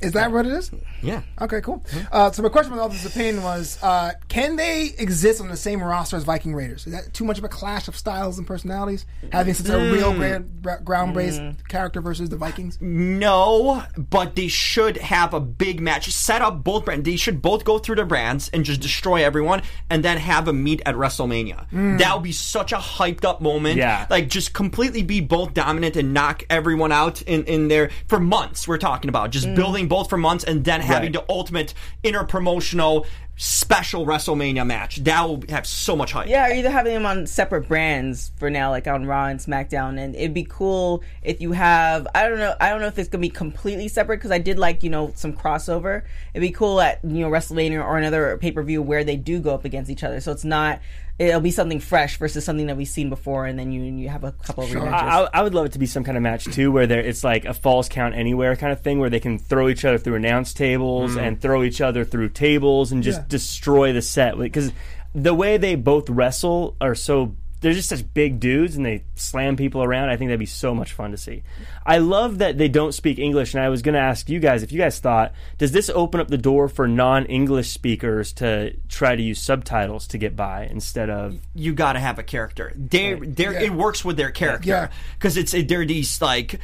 Is 0.01 0.14
that 0.14 0.32
what 0.32 0.45
it 0.45 0.51
is? 0.54 0.72
Yeah. 1.01 1.22
Okay, 1.41 1.62
cool. 1.62 1.84
Uh, 2.12 2.32
so 2.32 2.41
my 2.41 2.49
question 2.49 2.74
with 2.74 2.82
Authors 2.82 3.06
of 3.06 3.14
Pain 3.14 3.41
was, 3.41 3.82
uh, 3.82 4.12
can 4.28 4.56
they 4.56 4.93
exist 4.97 5.41
on 5.41 5.47
the 5.47 5.58
same 5.58 5.82
roster 5.82 6.18
as 6.18 6.24
Viking 6.24 6.54
Raiders? 6.54 6.86
Is 6.88 6.93
that 6.93 7.14
too 7.14 7.24
much 7.24 7.38
of 7.38 7.43
a 7.43 7.49
clash 7.49 7.88
of 7.88 7.95
styles 7.95 8.38
and 8.38 8.45
personalities? 8.47 9.06
Having 9.32 9.54
such 9.56 9.70
a 9.70 9.91
real 9.91 10.14
mm. 10.14 10.18
grand, 10.62 10.86
ground-based 10.86 11.39
mm. 11.39 11.68
character 11.68 12.01
versus 12.01 12.30
the 12.30 12.38
Vikings? 12.38 12.80
No, 12.93 13.81
but 13.97 14.35
they 14.35 14.47
should 14.47 14.97
have 14.97 15.33
a 15.33 15.39
big 15.39 15.81
match. 15.81 16.11
Set 16.11 16.43
up 16.43 16.63
both 16.63 16.85
brands. 16.85 17.05
They 17.05 17.15
should 17.15 17.41
both 17.41 17.63
go 17.63 17.79
through 17.79 17.95
their 17.95 18.05
brands 18.05 18.49
and 18.53 18.63
just 18.63 18.81
destroy 18.81 19.25
everyone, 19.25 19.63
and 19.89 20.05
then 20.05 20.17
have 20.19 20.47
a 20.47 20.53
meet 20.53 20.79
at 20.85 20.93
WrestleMania. 20.93 21.67
Hmm. 21.69 21.97
That 21.97 22.13
would 22.13 22.23
be 22.23 22.31
such 22.31 22.71
a 22.71 22.77
hyped 22.77 23.25
up 23.25 23.41
moment. 23.41 23.77
Yeah. 23.77 24.05
like 24.11 24.29
just 24.29 24.53
completely 24.53 25.01
be 25.01 25.21
both 25.21 25.55
dominant 25.55 25.95
and 25.95 26.13
knock 26.13 26.43
everyone 26.51 26.91
out 26.91 27.23
in 27.23 27.45
in 27.45 27.67
there 27.67 27.89
for 28.07 28.19
months. 28.19 28.67
We're 28.67 28.77
talking 28.77 29.09
about 29.09 29.31
just 29.31 29.47
hmm. 29.47 29.55
building 29.55 29.87
both 29.87 30.07
for 30.07 30.17
months 30.17 30.43
and 30.43 30.63
then 30.63 30.81
having 30.81 31.03
Right. 31.03 31.13
the 31.13 31.25
ultimate 31.33 31.73
inter 32.03 32.23
promotional 32.25 33.07
special 33.36 34.05
WrestleMania 34.05 34.65
match. 34.65 34.97
That 35.03 35.21
will 35.23 35.43
have 35.49 35.65
so 35.65 35.95
much 35.95 36.11
hype. 36.11 36.27
Yeah, 36.27 36.53
either 36.53 36.69
having 36.69 36.93
them 36.93 37.05
on 37.05 37.25
separate 37.25 37.67
brands 37.67 38.31
for 38.38 38.49
now, 38.49 38.69
like 38.69 38.88
on 38.88 39.05
Raw 39.05 39.25
and 39.25 39.39
SmackDown, 39.39 39.99
and 39.99 40.15
it'd 40.15 40.34
be 40.34 40.45
cool 40.47 41.03
if 41.23 41.41
you 41.41 41.51
have. 41.53 42.07
I 42.13 42.27
don't 42.29 42.39
know. 42.39 42.55
I 42.61 42.69
don't 42.69 42.81
know 42.81 42.88
if 42.88 42.99
it's 42.99 43.09
gonna 43.09 43.21
be 43.21 43.29
completely 43.29 43.88
separate 43.88 44.17
because 44.17 44.31
I 44.31 44.38
did 44.39 44.59
like 44.59 44.84
you 44.84 44.89
know 44.89 45.11
some 45.15 45.34
crossover. 45.34 46.03
It'd 46.34 46.47
be 46.47 46.51
cool 46.51 46.79
at 46.81 46.99
you 47.03 47.21
know 47.21 47.29
WrestleMania 47.29 47.84
or 47.84 47.97
another 47.97 48.38
pay 48.38 48.51
per 48.51 48.63
view 48.63 48.81
where 48.81 49.03
they 49.03 49.15
do 49.15 49.39
go 49.39 49.53
up 49.53 49.65
against 49.65 49.89
each 49.89 50.03
other. 50.03 50.19
So 50.19 50.31
it's 50.31 50.45
not. 50.45 50.79
It'll 51.20 51.41
be 51.41 51.51
something 51.51 51.80
fresh 51.80 52.18
versus 52.18 52.43
something 52.43 52.68
that 52.68 52.76
we've 52.76 52.88
seen 52.88 53.09
before, 53.09 53.45
and 53.45 53.57
then 53.57 53.72
you 53.72 53.84
you 53.84 54.09
have 54.09 54.24
a 54.24 54.32
couple 54.32 54.64
of 54.64 54.72
rematches. 54.72 54.91
I, 54.93 55.22
I- 55.24 55.30
I 55.34 55.43
would 55.43 55.53
love 55.53 55.66
it 55.68 55.74
to 55.74 55.80
be 55.80 55.86
some 55.86 56.03
kind 56.03 56.18
of 56.18 56.24
match 56.24 56.45
too, 56.45 56.72
where 56.72 56.88
there 56.88 56.99
it's 57.01 57.24
like 57.24 57.45
a 57.45 57.53
falls 57.53 57.88
count 57.88 58.16
anywhere 58.16 58.55
kind 58.55 58.74
of 58.74 58.82
thing, 58.82 58.99
where 58.99 59.09
they 59.11 59.20
can 59.20 59.38
throw 59.38 59.70
each 59.70 59.86
other 59.86 59.97
through 59.99 60.16
announce 60.16 60.53
tables 60.53 61.16
mm. 61.16 61.22
and 61.22 61.39
throw 61.39 61.64
each 61.64 61.82
other 61.82 62.03
through 62.03 62.30
tables 62.30 62.91
and 62.91 63.03
just 63.03 63.20
Yeah. 63.20 63.26
destroy 63.28 63.93
the 63.93 64.01
set. 64.01 64.38
Because 64.39 64.72
the 65.14 65.36
way 65.36 65.57
they 65.57 65.76
both 65.76 66.09
wrestle 66.09 66.76
are 66.82 66.95
so 66.95 67.36
they're 67.64 67.74
just 67.74 67.88
such 67.88 68.14
big 68.14 68.41
dudes 68.41 68.76
and 68.76 68.86
they 68.86 69.05
slam 69.16 69.55
people 69.55 69.82
around. 69.82 70.09
I 70.09 70.18
think 70.18 70.28
that'd 70.28 70.39
be 70.39 70.45
so 70.45 70.76
much 70.76 70.91
fun 70.91 71.11
to 71.11 71.18
see. 71.18 71.43
I 71.86 71.99
love 71.99 72.39
that 72.39 72.57
they 72.57 72.68
don't 72.68 72.93
speak 72.93 73.20
English, 73.20 73.53
and 73.53 73.64
I 73.64 73.70
was 73.70 73.82
going 73.82 73.93
to 73.93 74.01
ask 74.01 74.30
you 74.30 74.39
guys 74.39 74.64
if 74.64 74.72
you 74.74 74.78
guys 74.78 74.99
thought 74.99 75.34
does 75.57 75.72
this 75.72 75.89
open 75.89 76.20
up 76.20 76.28
the 76.28 76.38
door 76.38 76.68
for 76.68 76.88
non-English 76.89 77.70
speakers 77.70 78.34
to 78.34 78.76
try 78.89 79.16
to 79.16 79.22
use 79.22 79.39
subtitles 79.39 80.07
to 80.07 80.18
get 80.18 80.36
by 80.36 80.66
instead 80.66 81.09
of 81.09 81.39
you 81.55 81.74
got 81.74 81.93
to 81.93 81.99
have 81.99 82.20
a 82.20 82.24
character. 82.24 82.74
They, 82.76 83.14
they're, 83.14 83.53
it 83.53 83.72
works 83.72 84.03
with 84.03 84.18
their 84.18 84.32
character 84.32 84.89
because 85.18 85.38
it's 85.38 85.53
they're 85.53 85.86
these 85.86 86.22
like 86.22 86.59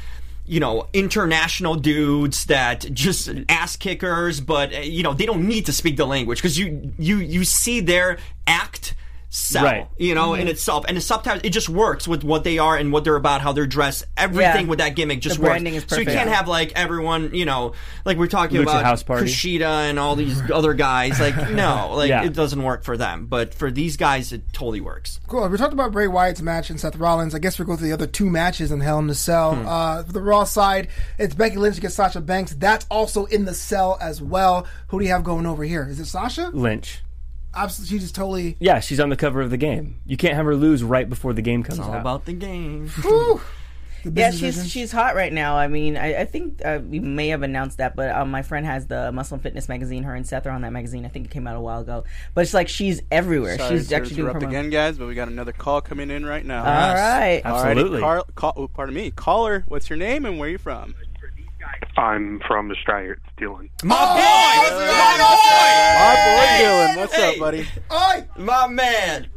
you 0.46 0.60
know 0.60 0.88
international 0.92 1.76
dudes 1.76 2.46
that 2.46 2.86
just 2.92 3.30
ass 3.48 3.78
kickers, 3.78 4.42
but 4.42 4.74
uh, 4.74 4.80
you 4.80 5.04
know 5.04 5.14
they 5.14 5.26
don't 5.26 5.48
need 5.48 5.68
to 5.68 5.72
speak 5.72 5.96
the 5.96 6.06
language 6.06 6.40
because 6.40 6.58
you 6.58 6.94
you 6.98 7.18
you 7.18 7.46
see 7.46 7.80
their 7.80 8.18
act. 8.46 8.96
Sell, 9.32 9.64
Right. 9.64 9.88
you 10.00 10.16
know, 10.16 10.34
in 10.34 10.48
itself, 10.48 10.86
and 10.88 10.98
the 10.98 11.02
subtitles 11.02 11.42
it 11.44 11.52
just 11.52 11.70
works 11.70 12.08
with 12.08 12.24
what 12.24 12.44
they 12.44 12.58
are 12.58 12.76
and 12.76 12.92
what 12.92 13.04
they're 13.04 13.16
about, 13.16 13.42
how 13.42 13.52
they're 13.52 13.68
dressed. 13.68 14.06
Everything 14.18 14.66
Yeah. 14.66 14.70
with 14.70 14.80
that 14.80 14.96
gimmick 14.96 15.20
just 15.22 15.36
The 15.38 15.44
branding 15.44 15.76
works. 15.76 15.86
is 15.86 15.90
So 15.96 16.00
you 16.00 16.08
can't 16.08 16.32
have 16.32 16.48
like 16.48 16.72
everyone, 16.76 17.30
you 17.36 17.46
know, 17.46 17.74
like 18.06 18.18
we're 18.18 18.26
talking 18.26 18.58
Lucha 18.58 18.64
about 18.64 18.86
House 18.86 19.04
Party. 19.04 19.28
Kushida 19.28 19.88
and 19.88 20.00
all 20.00 20.16
these 20.16 20.42
other 20.52 20.74
guys. 20.74 21.20
Like 21.20 21.52
no, 21.52 21.92
like 21.96 22.10
Yeah. 22.10 22.24
it 22.24 22.34
doesn't 22.34 22.64
work 22.64 22.84
for 22.84 22.98
them, 22.98 23.28
but 23.28 23.54
for 23.54 23.70
these 23.70 23.98
guys, 23.98 24.34
it 24.34 24.42
totally 24.52 24.82
works. 24.82 25.20
Cool. 25.28 25.48
We 25.48 25.58
talked 25.60 25.74
about 25.74 25.92
Bray 25.92 26.08
Wyatt's 26.08 26.42
match 26.42 26.72
and 26.72 26.80
Seth 26.80 26.96
Rollins. 26.96 27.36
I 27.36 27.40
guess 27.40 27.60
we'll 27.60 27.68
go 27.68 27.76
to 27.76 27.84
the 27.84 27.94
other 27.94 28.08
two 28.08 28.32
matches 28.32 28.72
in 28.72 28.80
Hell 28.80 28.98
in 28.98 29.06
the 29.06 29.14
Cell. 29.14 29.54
Hmm. 29.54 29.68
Uh, 29.68 30.02
the 30.02 30.22
Raw 30.22 30.44
side, 30.44 30.88
it's 31.20 31.36
Becky 31.36 31.58
Lynch 31.58 31.78
against 31.78 31.98
Sasha 31.98 32.20
Banks. 32.22 32.56
That's 32.58 32.88
also 32.90 33.26
in 33.26 33.46
the 33.46 33.54
cell 33.54 34.00
as 34.02 34.24
well. 34.24 34.66
Who 34.88 34.98
do 34.98 35.06
you 35.06 35.12
have 35.12 35.24
going 35.24 35.46
over 35.46 35.64
here? 35.64 35.86
Is 35.88 36.00
it 36.00 36.06
Sasha? 36.06 36.50
Lynch? 36.52 37.02
Absolutely, 37.56 37.98
she 37.98 38.02
just 38.02 38.16
totally. 38.16 38.58
Yeah, 38.60 38.80
she's 38.80 39.00
on 39.00 39.10
the 39.10 39.16
cover 39.18 39.42
of 39.42 39.50
the 39.50 39.58
game. 39.58 40.00
You 40.06 40.18
can't 40.18 40.36
have 40.36 40.46
her 40.46 40.56
lose 40.56 40.84
right 40.84 41.10
before 41.10 41.34
the 41.34 41.42
game 41.42 41.64
comes 41.64 41.80
It's 41.80 41.88
all 41.88 41.94
out. 41.94 42.02
about 42.02 42.26
the 42.26 42.34
game. 42.34 42.88
Whew. 43.02 43.42
The 44.04 44.12
Yeah, 44.12 44.30
business 44.30 44.40
she's 44.40 44.56
vision. 44.56 44.70
she's 44.70 44.92
hot 44.94 45.16
right 45.16 45.34
now. 45.34 45.58
I 45.58 45.68
mean, 45.68 45.98
I, 45.98 46.22
I 46.22 46.26
think 46.26 46.62
uh, 46.64 46.80
we 46.88 47.00
may 47.00 47.28
have 47.30 47.42
announced 47.44 47.80
that, 47.80 47.98
but 47.98 48.16
um, 48.16 48.32
my 48.32 48.44
friend 48.44 48.66
has 48.66 48.88
the 48.88 49.12
Muscle 49.12 49.36
and 49.36 49.44
Fitness 49.44 49.68
magazine. 49.68 50.04
Her 50.04 50.16
and 50.16 50.26
Seth 50.26 50.46
are 50.48 50.52
on 50.52 50.62
that 50.62 50.72
magazine. 50.72 51.06
I 51.06 51.10
think 51.10 51.26
it 51.26 51.32
came 51.32 51.48
out 51.48 51.58
a 51.58 51.60
while 51.60 51.82
ago. 51.82 52.06
But 52.34 52.42
it's 52.42 52.54
like 52.54 52.70
she's 52.70 53.02
everywhere. 53.12 53.58
Sorry 53.58 53.78
she's 53.78 53.90
to 53.90 53.96
actually 53.98 54.16
doing 54.16 54.28
interrupt 54.30 54.46
promo. 54.46 54.50
again, 54.50 54.70
guys, 54.70 54.98
but 54.98 55.08
we 55.08 55.16
got 55.16 55.28
another 55.28 55.52
call 55.52 55.82
coming 55.82 56.12
in 56.12 56.26
right 56.26 56.46
now. 56.46 56.60
All 56.60 56.94
right. 56.94 57.42
Absolutely. 57.44 58.00
Carl, 58.00 58.26
call, 58.36 58.54
oh, 58.56 58.68
pardon 58.70 58.96
me, 58.96 59.12
caller. 59.12 59.66
What's 59.68 59.90
your 59.90 59.98
name 59.98 60.24
and 60.26 60.40
where 60.40 60.48
are 60.48 60.52
you 60.52 60.58
from? 60.60 60.96
I'm 61.98 62.40
from 62.48 62.72
Australia. 62.72 63.12
It's 63.14 63.42
Dylan. 63.42 63.70
My 63.84 63.96
oh, 63.98 64.16
My 64.16 64.70
boy 64.70 64.86
My 66.00 66.16
boy, 66.26 66.48
Dylan. 66.64 66.98
What's 66.98 67.16
Hey. 67.16 67.34
up, 67.34 67.40
buddy? 67.40 67.68
Oi! 67.92 68.44
My 68.44 68.68
man. 68.68 69.28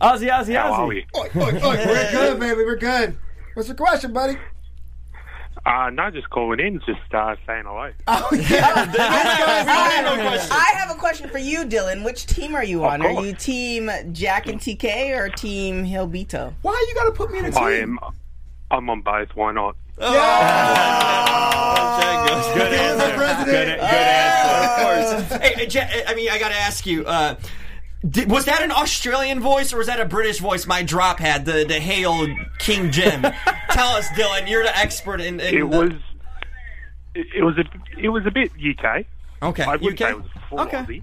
Ozzy, 0.00 0.30
Ozzy, 0.30 0.54
How 0.56 0.72
are 0.72 0.86
we? 0.86 1.06
Oi, 1.16 1.28
oi, 1.36 1.40
oi. 1.40 1.60
We're 1.62 2.10
good, 2.10 2.40
baby. 2.40 2.64
We're 2.64 2.76
good. 2.76 3.16
What's 3.54 3.68
your 3.68 3.76
question, 3.76 4.12
buddy? 4.12 4.36
Uh, 5.66 5.90
no, 5.90 6.10
just 6.10 6.30
calling 6.30 6.58
in, 6.58 6.80
just 6.86 7.12
uh, 7.12 7.36
saying 7.46 7.64
hello. 7.66 7.90
Oh, 8.06 8.28
yeah. 8.32 8.90
I 10.50 10.72
have 10.76 10.90
a 10.90 10.94
question 10.98 11.28
for 11.28 11.36
you, 11.38 11.64
Dylan. 11.64 12.02
Which 12.02 12.24
team 12.26 12.54
are 12.54 12.64
you 12.64 12.84
on? 12.84 13.02
Are 13.02 13.22
you 13.22 13.34
team 13.34 13.90
Jack 14.12 14.46
and 14.46 14.58
TK 14.58 15.14
or 15.18 15.28
team 15.28 15.84
Hilbito? 15.84 16.54
Why 16.62 16.82
you 16.88 16.94
gotta 16.94 17.12
put 17.12 17.30
me 17.30 17.40
in 17.40 17.44
a 17.46 17.50
team? 17.50 17.62
I 17.62 17.72
am. 17.72 17.98
I'm 18.70 18.88
on 18.88 19.02
both. 19.02 19.28
Why 19.34 19.52
not? 19.52 19.76
Good 22.54 22.72
Dylan's 22.72 23.02
the 23.04 23.12
president. 23.16 23.46
Good, 23.46 23.80
good 23.80 23.80
answer. 23.80 24.56
Of 24.64 25.28
course. 25.30 25.42
Hey, 25.42 25.54
hey, 25.54 25.66
Ja- 25.68 26.04
I 26.08 26.14
mean, 26.14 26.30
I 26.30 26.38
got 26.38 26.48
to 26.48 26.56
ask 26.56 26.86
you. 26.86 27.04
Uh, 27.04 27.36
did, 28.08 28.30
was 28.30 28.46
that 28.46 28.62
an 28.62 28.70
Australian 28.72 29.40
voice 29.40 29.72
or 29.74 29.78
was 29.78 29.86
that 29.88 30.00
a 30.00 30.04
British 30.06 30.38
voice? 30.38 30.66
My 30.66 30.82
drop 30.82 31.18
had 31.18 31.44
the 31.44 31.64
the 31.68 31.78
hail 31.80 32.26
King 32.58 32.90
Jim. 32.90 33.22
Tell 33.70 33.88
us, 33.88 34.08
Dylan. 34.10 34.48
You're 34.48 34.62
the 34.64 34.76
expert 34.76 35.20
in. 35.20 35.38
in 35.38 35.54
It 35.54 35.58
the- 35.60 35.66
was. 35.66 35.90
It, 37.14 37.26
it 37.36 37.42
was 37.42 37.58
a. 37.58 37.64
It 37.98 38.08
was 38.08 38.24
a 38.26 38.30
bit 38.30 38.50
UK. 38.52 39.04
okay. 39.42 39.64
I 39.64 39.76
would 39.76 39.92
UK? 39.92 39.98
say 39.98 40.10
it 40.10 40.16
was 40.16 40.26
full 40.48 40.60
Okay. 40.60 40.78
Aussie. 40.78 41.02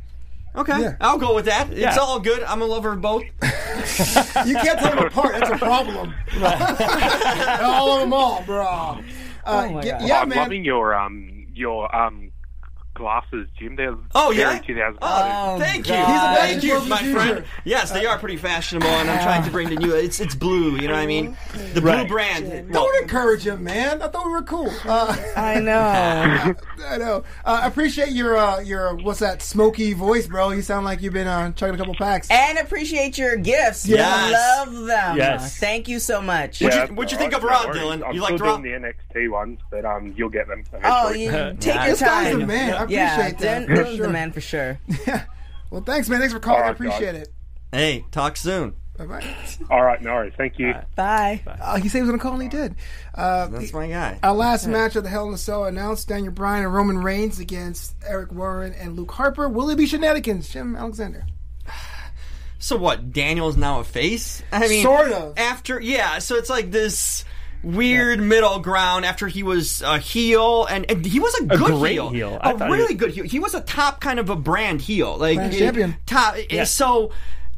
Okay, 0.58 0.82
Yeah. 0.82 0.96
I'll 1.00 1.18
go 1.20 1.36
with 1.36 1.46
that. 1.46 1.70
It's 1.70 1.80
Yeah. 1.80 1.98
all 1.98 2.20
good. 2.20 2.44
I'm 2.44 2.62
a 2.62 2.66
lover 2.66 2.94
of 2.94 3.02
both. 3.02 3.24
You 4.46 4.54
can't 4.56 4.78
tell 4.80 4.96
them 4.96 5.06
apart. 5.06 5.36
That's 5.40 5.50
a 5.52 5.58
problem. 5.58 6.14
all 7.64 7.94
of 7.96 8.00
them 8.02 8.14
all, 8.14 8.44
bro. 8.44 8.66
Uh, 8.66 9.02
Oh 9.46 9.70
my 9.70 9.84
yeah, 9.84 10.00
God. 10.00 10.08
yeah, 10.08 10.22
I'm 10.22 10.30
man. 10.30 10.38
loving 10.40 10.64
your 10.66 10.94
um 10.94 11.48
your 11.54 11.94
um 11.96 12.27
glasses, 12.98 13.48
Jim. 13.58 13.76
They're 13.76 13.96
Oh, 14.16 14.32
yeah? 14.32 14.58
2000. 14.60 14.98
Oh, 15.02 15.60
thank 15.60 15.88
you. 15.88 15.94
God. 15.94 16.08
He's 16.08 16.18
a 16.18 16.48
Thank 16.48 16.64
you, 16.64 16.90
my 16.90 17.02
the 17.04 17.12
friend. 17.14 17.46
Yes, 17.64 17.92
they 17.92 18.06
are 18.06 18.18
pretty 18.18 18.38
fashionable, 18.38 18.88
and 18.88 19.10
I'm 19.10 19.24
trying 19.24 19.44
to 19.44 19.52
bring 19.52 19.70
the 19.70 19.76
new. 19.76 19.94
It's 19.96 20.20
it's 20.20 20.36
blue. 20.36 20.76
You 20.78 20.88
know 20.88 20.94
what 20.94 21.00
I 21.04 21.06
mean? 21.08 21.38
The 21.74 21.82
blue 21.82 21.92
Right. 21.92 22.08
brand. 22.08 22.72
Don't 22.74 23.02
encourage 23.04 23.46
him, 23.46 23.64
man. 23.64 24.02
I 24.02 24.08
thought 24.10 24.26
we 24.26 24.32
were 24.32 24.42
cool. 24.44 24.72
Uh, 24.86 25.16
I 25.38 25.60
know. 25.60 26.56
I 26.88 26.98
know. 26.98 27.24
Uh, 27.46 27.60
I 27.64 27.68
appreciate 27.68 28.10
your 28.10 28.38
uh, 28.38 28.60
your 28.60 28.96
what's 28.96 29.20
that 29.20 29.42
smoky 29.42 29.94
voice, 29.94 30.28
bro. 30.28 30.50
You 30.52 30.62
sound 30.62 30.86
like 30.86 31.02
you've 31.02 31.14
been 31.14 31.28
uh, 31.28 31.52
chugging 31.54 31.76
a 31.76 31.78
couple 31.78 31.96
packs. 31.96 32.30
and 32.32 32.58
appreciate 32.58 33.18
your 33.18 33.36
gifts. 33.38 33.88
Yes. 33.88 34.32
Love 34.68 34.86
them. 34.88 35.18
Yes. 35.18 35.58
Thank 35.58 35.88
you 35.88 36.00
so 36.00 36.22
much. 36.22 36.62
What'd 36.62 36.90
you- 36.90 36.96
what'd 36.96 37.12
you 37.12 37.18
all 37.18 37.22
think 37.22 37.34
of 37.36 37.42
no 37.44 37.50
Raw, 37.50 37.66
worries. 37.68 37.82
Dylan? 37.82 38.08
I'm 38.08 38.14
You 38.16 38.22
still 38.22 38.32
liked 38.32 38.40
Raw? 38.42 38.58
doing 38.58 38.82
the 38.82 38.88
NXT 39.20 39.30
ones, 39.32 39.60
but 39.70 39.86
um, 39.86 40.14
you'll 40.18 40.30
get 40.30 40.48
them 40.48 40.64
Oh, 40.84 41.10
eventually. 41.10 41.24
you 41.26 41.32
take 41.60 41.66
your 41.66 41.76
Nice. 41.76 41.90
This 41.92 42.00
guy's 42.02 42.32
time. 42.34 42.48
man. 42.48 42.87
I 42.90 43.18
appreciate 43.18 43.18
yeah, 43.18 43.30
that. 43.30 43.68
Dan, 43.68 43.68
for 43.68 43.86
sure. 43.86 44.06
the 44.08 44.10
man 44.14 44.32
for 44.32 44.42
sure. 44.42 44.80
yeah. 45.08 45.26
Well, 45.70 45.82
thanks, 45.82 46.10
man. 46.10 46.20
Thanks 46.20 46.34
for 46.34 46.40
calling. 46.40 46.62
All 46.62 46.70
I 46.70 46.72
appreciate 46.72 47.14
guys. 47.14 47.22
it. 47.24 47.34
Hey, 47.72 48.06
talk 48.12 48.38
soon. 48.38 48.76
Bye 48.98 49.06
bye. 49.06 49.36
All 49.70 49.84
right, 49.84 50.02
no 50.02 50.14
worries. 50.14 50.34
Thank 50.38 50.58
you. 50.58 50.74
Bye. 50.96 51.44
Uh, 51.46 51.78
he 51.78 51.88
said 51.88 52.00
he 52.00 52.02
was 52.02 52.10
going 52.10 52.20
to 52.20 52.24
call, 52.24 52.34
and 52.34 52.42
he 52.42 52.50
did. 52.50 52.76
Uh, 53.14 53.48
That's 53.48 53.72
my 53.72 53.88
guy. 53.88 54.20
Our 54.24 54.34
last 54.34 54.66
match 54.66 54.96
of 54.96 55.04
the 55.04 55.10
Hell 55.10 55.28
in 55.28 55.34
a 55.36 55.38
Cell 55.38 55.66
announced 55.66 56.08
Daniel 56.08 56.34
Bryan 56.34 56.66
and 56.66 56.74
Roman 56.74 56.98
Reigns 56.98 57.40
against 57.40 57.94
Erick 58.04 58.30
Rowan 58.32 58.74
and 58.74 58.96
Luke 58.96 59.12
Harper. 59.12 59.48
Will 59.48 59.70
it 59.70 59.76
be 59.76 59.86
shenanigans? 59.86 60.50
Jim 60.50 60.76
Alexander. 60.76 61.28
So 62.60 62.76
what? 62.76 63.14
Daniel's 63.14 63.56
now 63.56 63.82
a 63.82 63.84
face? 63.84 64.42
I 64.52 64.68
mean, 64.68 64.84
Sort 64.84 65.12
of. 65.12 65.38
After 65.38 65.80
yeah, 65.80 66.18
so 66.18 66.36
it's 66.36 66.50
like 66.50 66.72
this. 66.72 67.24
Weird 67.64 68.20
middle 68.20 68.60
ground 68.60 69.06
after 69.06 69.28
he 69.28 69.44
was 69.44 69.82
a 69.82 69.98
heel, 70.00 70.66
and, 70.66 70.90
and 70.90 71.06
he 71.06 71.20
was 71.20 71.34
a 71.36 71.46
good 71.46 71.60
great 71.60 71.94
heel, 71.94 72.10
heel. 72.10 72.38
I 72.42 72.52
a 72.52 72.58
thought 72.58 72.70
really 72.72 72.90
he- 72.90 72.94
good 72.96 73.12
heel. 73.12 73.24
He 73.26 73.40
was 73.40 73.54
a 73.54 73.62
top 73.62 74.02
kind 74.02 74.20
of 74.20 74.30
a 74.30 74.36
brand 74.36 74.82
heel, 74.82 75.18
like 75.18 75.38
Brand 75.38 75.54
champion. 75.54 75.96
Top. 76.06 76.36
Yeah. 76.50 76.64
So. 76.64 77.12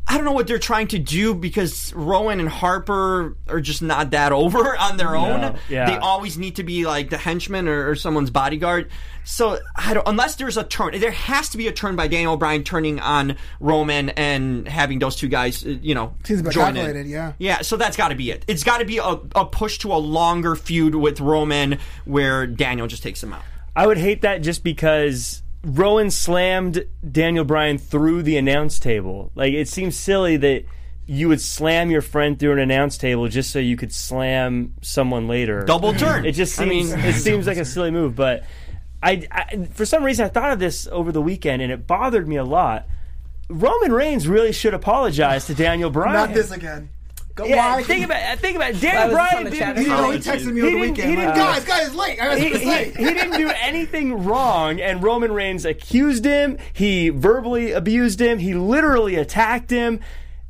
I 0.08 0.16
don't 0.16 0.26
know 0.26 0.32
what 0.32 0.48
they're 0.48 0.58
trying 0.58 0.88
to 0.88 0.98
do 0.98 1.36
because 1.36 1.94
Rowan 1.94 2.40
and 2.40 2.50
Harper 2.50 3.38
are 3.48 3.62
just 3.62 3.84
not 3.84 4.10
that 4.12 4.32
over 4.32 4.76
on 4.80 4.98
their 4.98 5.16
own. 5.16 5.56
yeah. 5.70 5.86
They 5.86 5.98
always 5.98 6.36
need 6.36 6.56
to 6.56 6.64
be 6.64 6.88
like 6.88 7.12
the 7.12 7.18
henchman 7.18 7.68
or, 7.68 7.90
or 7.90 7.96
someone's 7.96 8.32
bodyguard. 8.32 8.90
So 9.24 9.60
I 9.76 9.94
don't 9.94 10.08
unless 10.08 10.36
there's 10.38 10.58
a 10.58 10.64
turn. 10.64 11.00
There 11.00 11.12
has 11.12 11.50
to 11.50 11.58
be 11.60 11.68
a 11.68 11.72
turn 11.72 11.96
by 11.96 12.08
Daniel 12.08 12.38
Bryan 12.38 12.64
turning 12.64 13.00
on 13.00 13.38
Roman 13.60 14.10
and 14.10 14.68
having 14.68 14.98
those 14.98 15.16
two 15.16 15.28
guys, 15.28 15.64
uh, 15.64 15.70
you 15.82 15.94
know, 15.94 16.16
Seems 16.24 16.40
a 16.40 16.44
bit 16.44 16.54
join 16.54 16.76
in. 16.76 17.08
yeah. 17.08 17.34
Yeah, 17.38 17.62
so 17.62 17.78
that's 17.78 17.96
got 17.96 18.08
to 18.08 18.16
be 18.16 18.32
it. 18.32 18.46
It's 18.48 18.64
got 18.64 18.80
to 18.80 18.86
be 18.86 18.98
a, 18.98 19.04
a 19.36 19.46
push 19.46 19.78
to 19.80 19.94
a 19.94 20.00
longer 20.00 20.56
feud 20.56 20.96
with 20.96 21.20
Roman 21.20 21.78
where 22.06 22.48
Daniel 22.48 22.88
just 22.88 23.04
takes 23.04 23.22
him 23.22 23.32
out. 23.34 23.44
I 23.76 23.86
would 23.86 24.00
hate 24.00 24.22
that 24.24 24.42
just 24.42 24.64
because 24.64 25.44
Rowan 25.64 26.10
slammed 26.10 26.86
Daniel 27.12 27.44
Bryan 27.44 27.78
through 27.78 28.24
the 28.24 28.38
announce 28.38 28.80
table. 28.80 29.32
Like 29.36 29.54
it 29.54 29.68
seems 29.68 29.98
silly 29.98 30.38
that 30.38 30.66
you 31.06 31.28
would 31.28 31.42
slam 31.42 31.90
your 31.92 32.02
friend 32.02 32.38
through 32.40 32.54
an 32.54 32.60
announce 32.60 32.98
table 32.98 33.28
just 33.28 33.52
so 33.52 33.60
you 33.60 33.76
could 33.76 33.92
slam 33.92 34.76
someone 34.82 35.28
later. 35.28 35.66
Double 35.66 35.94
turn. 35.96 36.26
It 36.26 36.34
just 36.34 36.56
seems 36.56 36.92
I 36.92 36.96
seems 36.96 36.96
mean- 36.96 37.06
it 37.06 37.14
seems 37.20 37.48
like 37.48 37.58
a 37.58 37.66
silly 37.66 37.92
move, 37.92 38.16
but 38.16 38.44
I, 39.02 39.28
I 39.32 39.66
for 39.74 39.86
some 39.86 40.04
reason 40.04 40.26
I 40.26 40.30
thought 40.30 40.52
of 40.52 40.60
this 40.60 40.88
over 40.92 41.12
the 41.12 41.22
weekend 41.22 41.62
and 41.62 41.72
it 41.72 41.88
bothered 41.88 42.28
me 42.28 42.36
a 42.38 42.44
lot. 42.44 42.86
Roman 43.50 43.92
Reigns 43.92 44.28
really 44.28 44.52
should 44.54 44.74
apologize 44.76 45.46
to 45.48 45.56
Daniel 45.56 45.90
Bryan. 45.92 46.14
Not 46.14 46.34
this 46.34 46.52
again. 46.52 46.90
Go, 47.40 47.46
Yeah, 47.46 47.76
why? 47.76 47.84
think 47.84 48.06
about 48.06 48.22
uh, 48.22 48.36
think 48.36 48.56
about 48.58 48.70
it. 48.72 48.76
Why 48.76 48.80
Daniel 48.82 49.08
was 49.08 49.14
Bryan 49.14 49.38
on 49.38 49.44
the 49.46 49.50
didn't 49.52 49.76
chat? 49.76 49.78
You 49.84 49.88
know, 49.90 50.12
he 50.12 50.18
He 50.18 50.24
texted 50.24 50.46
me 50.54 50.62
he 50.62 50.68
over 50.68 50.70
the 50.76 50.82
weekend. 50.82 51.10
he 51.10 51.16
didn't- 51.16 51.36
guys, 51.36 51.66
guys, 51.66 51.96
late. 51.96 52.22
I 52.22 52.26
got 52.26 52.38
he, 52.38 52.44
something 52.52 52.60
to 52.70 52.76
he, 53.02 53.06
he 53.08 53.14
didn't 53.14 53.38
do 53.38 53.50
anything 53.62 54.26
wrong, 54.26 54.80
and 54.82 55.02
Roman 55.02 55.32
Reigns 55.32 55.64
accused 55.66 56.26
him. 56.26 56.58
He 56.74 57.10
verbally 57.10 57.72
abused 57.72 58.20
him. 58.22 58.40
He 58.40 58.54
literally 58.54 59.16
attacked 59.16 59.70
him. 59.72 60.00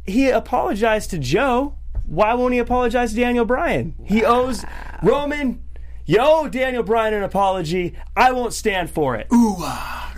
He 0.06 0.30
apologized 0.30 1.12
to 1.12 1.20
Joe. 1.20 1.76
Why 2.08 2.34
won't 2.34 2.54
he 2.54 2.60
apologize 2.60 3.12
to 3.12 3.16
Daniel 3.18 3.46
Bryan? 3.46 3.94
He 4.04 4.26
owes 4.26 4.66
Roman. 5.04 5.62
Yo, 6.08 6.48
Daniel 6.48 6.82
Bryan, 6.82 7.14
an 7.14 7.22
apology. 7.22 7.96
I 8.18 8.32
won't 8.32 8.52
stand 8.54 8.90
for 8.90 9.16
it. 9.16 9.28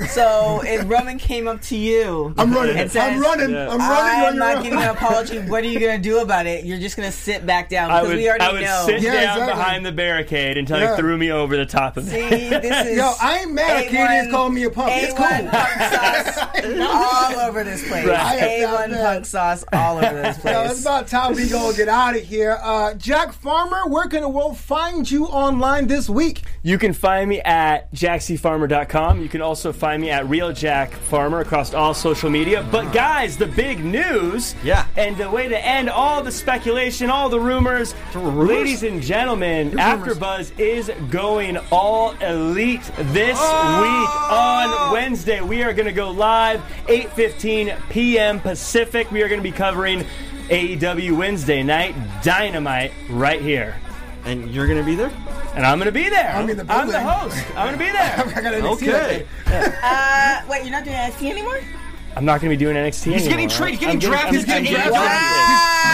So 0.08 0.62
if 0.66 0.88
Roman 0.90 1.18
came 1.18 1.48
up 1.48 1.62
to 1.64 1.78
you, 1.78 2.34
I'm 2.38 2.54
running. 2.54 2.78
and 2.78 2.92
says, 2.92 3.14
I'm 3.14 3.20
running. 3.20 3.56
I'm 3.56 3.78
running. 3.78 3.80
I'm 3.80 4.26
on 4.34 4.38
not 4.38 4.64
giving 4.64 4.80
an 4.80 4.90
apology. 4.90 5.40
What 5.40 5.64
are 5.64 5.68
you 5.68 5.80
gonna 5.80 5.98
do 6.00 6.20
about 6.20 6.46
it? 6.46 6.66
You're 6.66 6.80
just 6.80 6.96
gonna 6.98 7.12
sit 7.12 7.46
back 7.46 7.70
down 7.70 7.92
I 7.92 8.00
because 8.02 8.10
would, 8.10 8.18
we 8.18 8.30
already 8.30 8.44
know. 8.44 8.50
I 8.50 8.54
would 8.54 8.62
know. 8.62 8.84
sit 8.86 9.02
Yeah, 9.02 9.14
down 9.14 9.24
exactly. 9.24 9.54
behind 9.54 9.86
the 9.86 9.92
barricade 9.92 10.58
until 10.58 10.80
Yeah. 10.80 10.96
he 10.96 11.02
threw 11.02 11.18
me 11.18 11.32
over 11.32 11.56
the 11.58 11.66
top 11.66 11.98
of 11.98 12.08
it. 12.08 12.12
See, 12.12 12.50
this 12.50 12.88
is 12.92 12.98
Yo, 12.98 13.12
I 13.22 13.40
ain't 13.40 13.52
mad. 13.54 13.86
A1 13.86 13.90
Canadians 13.90 14.32
calling 14.32 14.54
me 14.54 14.64
a 14.64 14.70
punk. 14.70 14.92
It's 14.94 15.14
cool. 15.14 15.26
Punk 15.28 15.52
sauce 15.52 17.32
all 17.34 17.40
over 17.42 17.64
this 17.64 17.88
place. 17.88 18.06
Right. 18.08 18.20
I 18.20 18.36
am 18.38 18.70
A1 18.70 18.90
mad. 18.92 19.02
punk 19.14 19.26
sauce 19.26 19.64
all 19.74 19.98
over 19.98 20.22
this 20.22 20.38
place. 20.40 20.54
Yo, 20.56 20.64
it's 20.64 20.82
about 20.82 21.08
time 21.08 21.34
we 21.36 21.48
go 21.50 21.74
get 21.74 21.88
out 21.90 22.16
of 22.16 22.22
here. 22.24 22.58
Uh, 22.62 22.94
Jack 22.96 23.34
Farmer, 23.34 23.88
where 23.88 24.08
can 24.08 24.22
the 24.22 24.30
world 24.30 24.58
find 24.58 25.10
you 25.10 25.26
online 25.26 25.88
this 25.88 26.10
week? 26.10 26.44
You 26.64 26.78
can 26.78 26.94
find 26.94 27.30
me 27.30 27.42
at 27.42 27.92
jackcfarmer.com. 27.94 29.22
You 29.22 29.30
can 29.30 29.42
also 29.42 29.72
find 29.74 29.91
me 29.98 30.10
at 30.10 30.28
Real 30.30 30.54
Jack 30.54 30.92
Farmer 30.94 31.40
across 31.40 31.74
all 31.74 31.94
social 31.94 32.30
media. 32.30 32.66
But 32.72 32.92
guys, 32.94 33.38
the 33.38 33.48
big 33.48 33.84
news, 33.84 34.56
Yeah. 34.64 34.86
and 34.96 35.18
the 35.18 35.30
way 35.30 35.48
to 35.48 35.66
end 35.66 35.90
all 35.90 36.22
the 36.22 36.32
speculation, 36.32 37.10
all 37.10 37.30
the 37.30 37.40
rumors, 37.40 37.94
ladies 38.16 38.84
and 38.84 39.02
gentlemen, 39.02 39.72
AfterBuzz 39.72 40.58
is 40.60 40.92
going 41.10 41.58
all 41.72 42.12
elite 42.22 42.90
this 42.98 43.38
oh! 43.40 43.82
week 43.82 44.32
on 44.32 44.94
Wednesday. 44.94 45.42
We 45.42 45.64
are 45.64 45.74
going 45.74 45.88
to 45.88 45.92
go 45.92 46.12
live 46.12 46.62
8:15 46.88 47.90
p.m. 47.90 48.40
Pacific. 48.40 49.12
We 49.12 49.22
are 49.24 49.28
going 49.28 49.40
to 49.40 49.44
be 49.44 49.52
covering 49.52 50.06
AEW 50.50 51.18
Wednesday 51.18 51.64
night 51.64 51.96
Dynamite 52.24 52.92
right 53.10 53.42
here. 53.42 53.80
And 54.26 54.52
you're 54.52 54.68
going 54.68 54.80
to 54.80 54.86
be 54.86 54.96
there? 54.96 55.12
And 55.54 55.66
I'm 55.66 55.78
going 55.80 55.88
to 55.88 55.92
be 55.92 56.08
there. 56.10 56.30
I'm 56.34 56.50
in 56.50 56.58
the 56.58 56.66
I'm 56.72 56.88
the 56.88 57.00
host. 57.02 57.36
I'm 57.58 57.68
going 57.68 57.74
to 57.74 57.86
be 57.86 57.92
there. 57.92 58.14
I 58.38 58.42
got 58.42 58.54
NXT 58.54 58.72
Okay. 58.88 59.26
that. 59.46 60.44
Uh, 60.46 60.50
wait, 60.50 60.64
you're 60.64 60.72
not 60.72 60.84
doing 60.86 60.96
NXT 60.96 61.30
anymore? 61.30 61.60
I'm 62.16 62.24
not 62.26 62.40
going 62.42 62.52
to 62.52 62.58
be 62.58 62.64
doing 62.64 62.76
NXT 62.78 63.12
He's 63.12 63.28
anymore. 63.28 63.30
getting 63.30 63.50
traded. 63.50 63.80
He's 63.80 63.80
getting 63.80 63.96
I'm 63.96 64.00
drafted. 64.00 64.36
He's 64.36 64.46
getting 64.46 64.66
to 64.66 64.72
drafted. 64.72 64.96
AEW. 64.96 65.12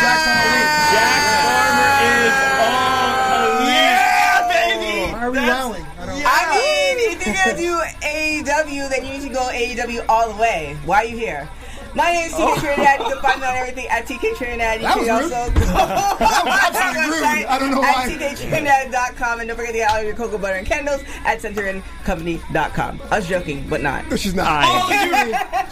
Jack's 0.01 0.27
all 0.27 0.37
elite. 0.45 0.71
Jack 0.93 1.21
Farmer 1.41 1.93
is 2.05 2.37
all 2.61 3.45
elite. 3.57 3.73
Yeah, 3.73 4.47
baby. 4.53 5.13
Why 5.13 5.21
are 5.25 5.31
we 5.31 5.37
rallying? 5.37 5.85
I 5.89 6.05
I 6.37 6.41
mean, 6.53 6.95
if 7.11 7.25
you're 7.25 7.35
gonna 7.35 7.57
do 7.57 7.73
AEW, 8.05 8.89
then 8.89 9.05
you 9.05 9.11
need 9.13 9.27
to 9.27 9.33
go 9.33 9.49
AEW 9.51 10.05
all 10.09 10.31
the 10.31 10.39
way. 10.41 10.77
Why 10.85 10.97
are 10.97 11.05
you 11.05 11.17
here? 11.17 11.49
My 11.97 12.11
name 12.11 12.27
is 12.27 12.33
TK 12.33 12.39
oh. 12.41 12.59
Trinidad. 12.59 12.99
You 12.99 13.05
can 13.07 13.21
find 13.23 13.41
me 13.41 13.47
on 13.47 13.55
everything 13.55 13.87
at 13.87 14.05
TK 14.05 14.37
Trinidad. 14.37 14.79
You 14.79 14.85
That 14.85 14.93
can 14.93 15.23
was 15.23 15.31
also 15.31 15.51
go 15.51 15.59
That 15.65 16.45
was 16.45 16.75
absolutely 16.93 17.17
rude. 17.17 17.45
I 17.47 17.57
don't 17.57 17.71
know 17.71 17.83
at 17.83 17.95
why. 17.95 18.13
TKTrinidad.com 18.13 19.39
and 19.39 19.47
don't 19.47 19.57
forget 19.57 19.73
to 19.73 19.79
get 19.79 19.89
all 19.89 20.03
your 20.03 20.13
cocoa 20.13 20.37
butter 20.37 20.57
and 20.57 20.67
candles 20.67 21.01
at 21.25 21.39
centerincompany.com. 21.41 23.01
I 23.09 23.15
was 23.17 23.27
joking, 23.27 23.67
but 23.67 23.81
not. 23.81 24.19
She's 24.19 24.35
not. 24.35 24.63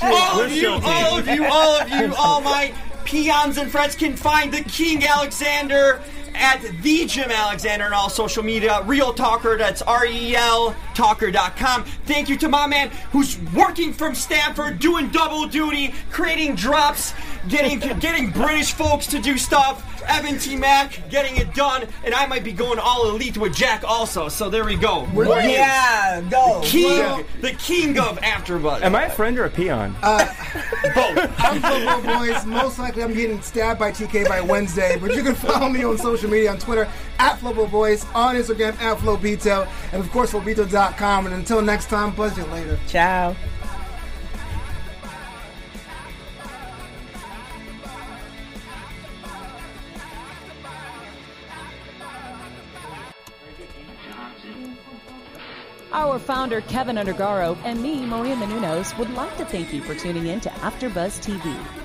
all 0.01 0.41
of 0.41 0.51
you, 0.51 0.69
all 0.71 0.79
of 0.79 0.87
you, 0.87 0.89
all 0.89 1.19
of 1.19 1.27
you, 1.27 1.45
all 1.45 1.79
of 1.79 1.89
you, 1.89 2.15
all 2.15 2.41
my 2.41 2.73
peons 3.03 3.59
and 3.59 3.69
friends 3.69 3.95
can 3.95 4.15
find 4.15 4.51
the 4.51 4.63
King 4.63 5.05
Alexander 5.05 6.01
at 6.35 6.61
the 6.81 7.05
Jim 7.05 7.31
Alexander 7.31 7.85
on 7.85 7.93
all 7.93 8.09
social 8.09 8.43
media. 8.43 8.81
Real 8.83 9.13
Talker, 9.13 9.57
that's 9.57 9.81
R 9.81 10.05
E 10.05 10.35
L 10.35 10.75
Talker.com. 10.93 11.83
Thank 12.05 12.29
you 12.29 12.37
to 12.37 12.49
my 12.49 12.67
man 12.67 12.89
who's 13.11 13.39
working 13.53 13.93
from 13.93 14.15
Stanford, 14.15 14.79
doing 14.79 15.09
double 15.09 15.47
duty, 15.47 15.93
creating 16.11 16.55
drops, 16.55 17.13
getting 17.47 17.79
getting 17.99 18.31
British 18.31 18.73
folks 18.73 19.07
to 19.07 19.19
do 19.19 19.37
stuff. 19.37 19.91
Evan 20.07 20.37
T. 20.37 20.55
Mack 20.55 21.09
getting 21.09 21.35
it 21.37 21.53
done, 21.53 21.87
and 22.03 22.13
I 22.13 22.25
might 22.27 22.43
be 22.43 22.51
going 22.51 22.79
all 22.79 23.09
elite 23.09 23.37
with 23.37 23.55
Jack 23.55 23.83
also. 23.83 24.29
So 24.29 24.49
there 24.49 24.63
we 24.63 24.75
go. 24.75 25.05
More. 25.07 25.25
Yeah, 25.25 26.21
go. 26.29 26.61
The 26.61 26.67
King, 26.67 27.25
the 27.41 27.51
king 27.51 27.99
of 27.99 28.19
AfterBuzz. 28.19 28.81
Am 28.81 28.95
I 28.95 29.05
a 29.05 29.09
friend 29.09 29.37
or 29.39 29.45
a 29.45 29.49
peon? 29.49 29.93
Both. 29.93 30.03
Uh, 30.03 31.31
I'm 31.39 31.61
Football 31.61 32.19
Boys. 32.19 32.45
Most 32.45 32.79
likely 32.79 33.03
I'm 33.03 33.13
getting 33.13 33.41
stabbed 33.41 33.79
by 33.79 33.91
TK 33.91 34.27
by 34.27 34.41
Wednesday, 34.41 34.97
but 34.99 35.15
you 35.15 35.23
can 35.23 35.35
follow 35.35 35.69
me 35.69 35.83
on 35.83 35.97
social 35.97 36.24
media 36.27 36.51
on 36.51 36.59
Twitter 36.59 36.87
at 37.19 37.39
Football 37.39 37.67
Boys, 37.67 38.05
on 38.13 38.35
Instagram 38.35 38.77
at 38.79 38.97
Flobito, 38.97 39.67
and 39.91 40.01
of 40.01 40.09
course 40.11 40.31
Flobito.com. 40.31 41.25
And 41.25 41.35
until 41.35 41.61
next 41.61 41.89
time, 41.89 42.15
buzz 42.15 42.37
you 42.37 42.45
later. 42.45 42.79
Ciao. 42.87 43.35
Our 55.95 56.19
founder, 56.19 56.59
Kevin 56.59 56.97
Undergaro, 56.97 57.57
and 57.63 57.81
me, 57.81 58.05
Maria 58.05 58.35
Menounos, 58.35 58.97
would 58.97 59.09
like 59.11 59.37
to 59.37 59.45
thank 59.45 59.71
you 59.73 59.81
for 59.81 59.95
tuning 59.95 60.27
in 60.27 60.41
to 60.41 60.49
AfterBuzz 60.49 61.23
TV. 61.23 61.84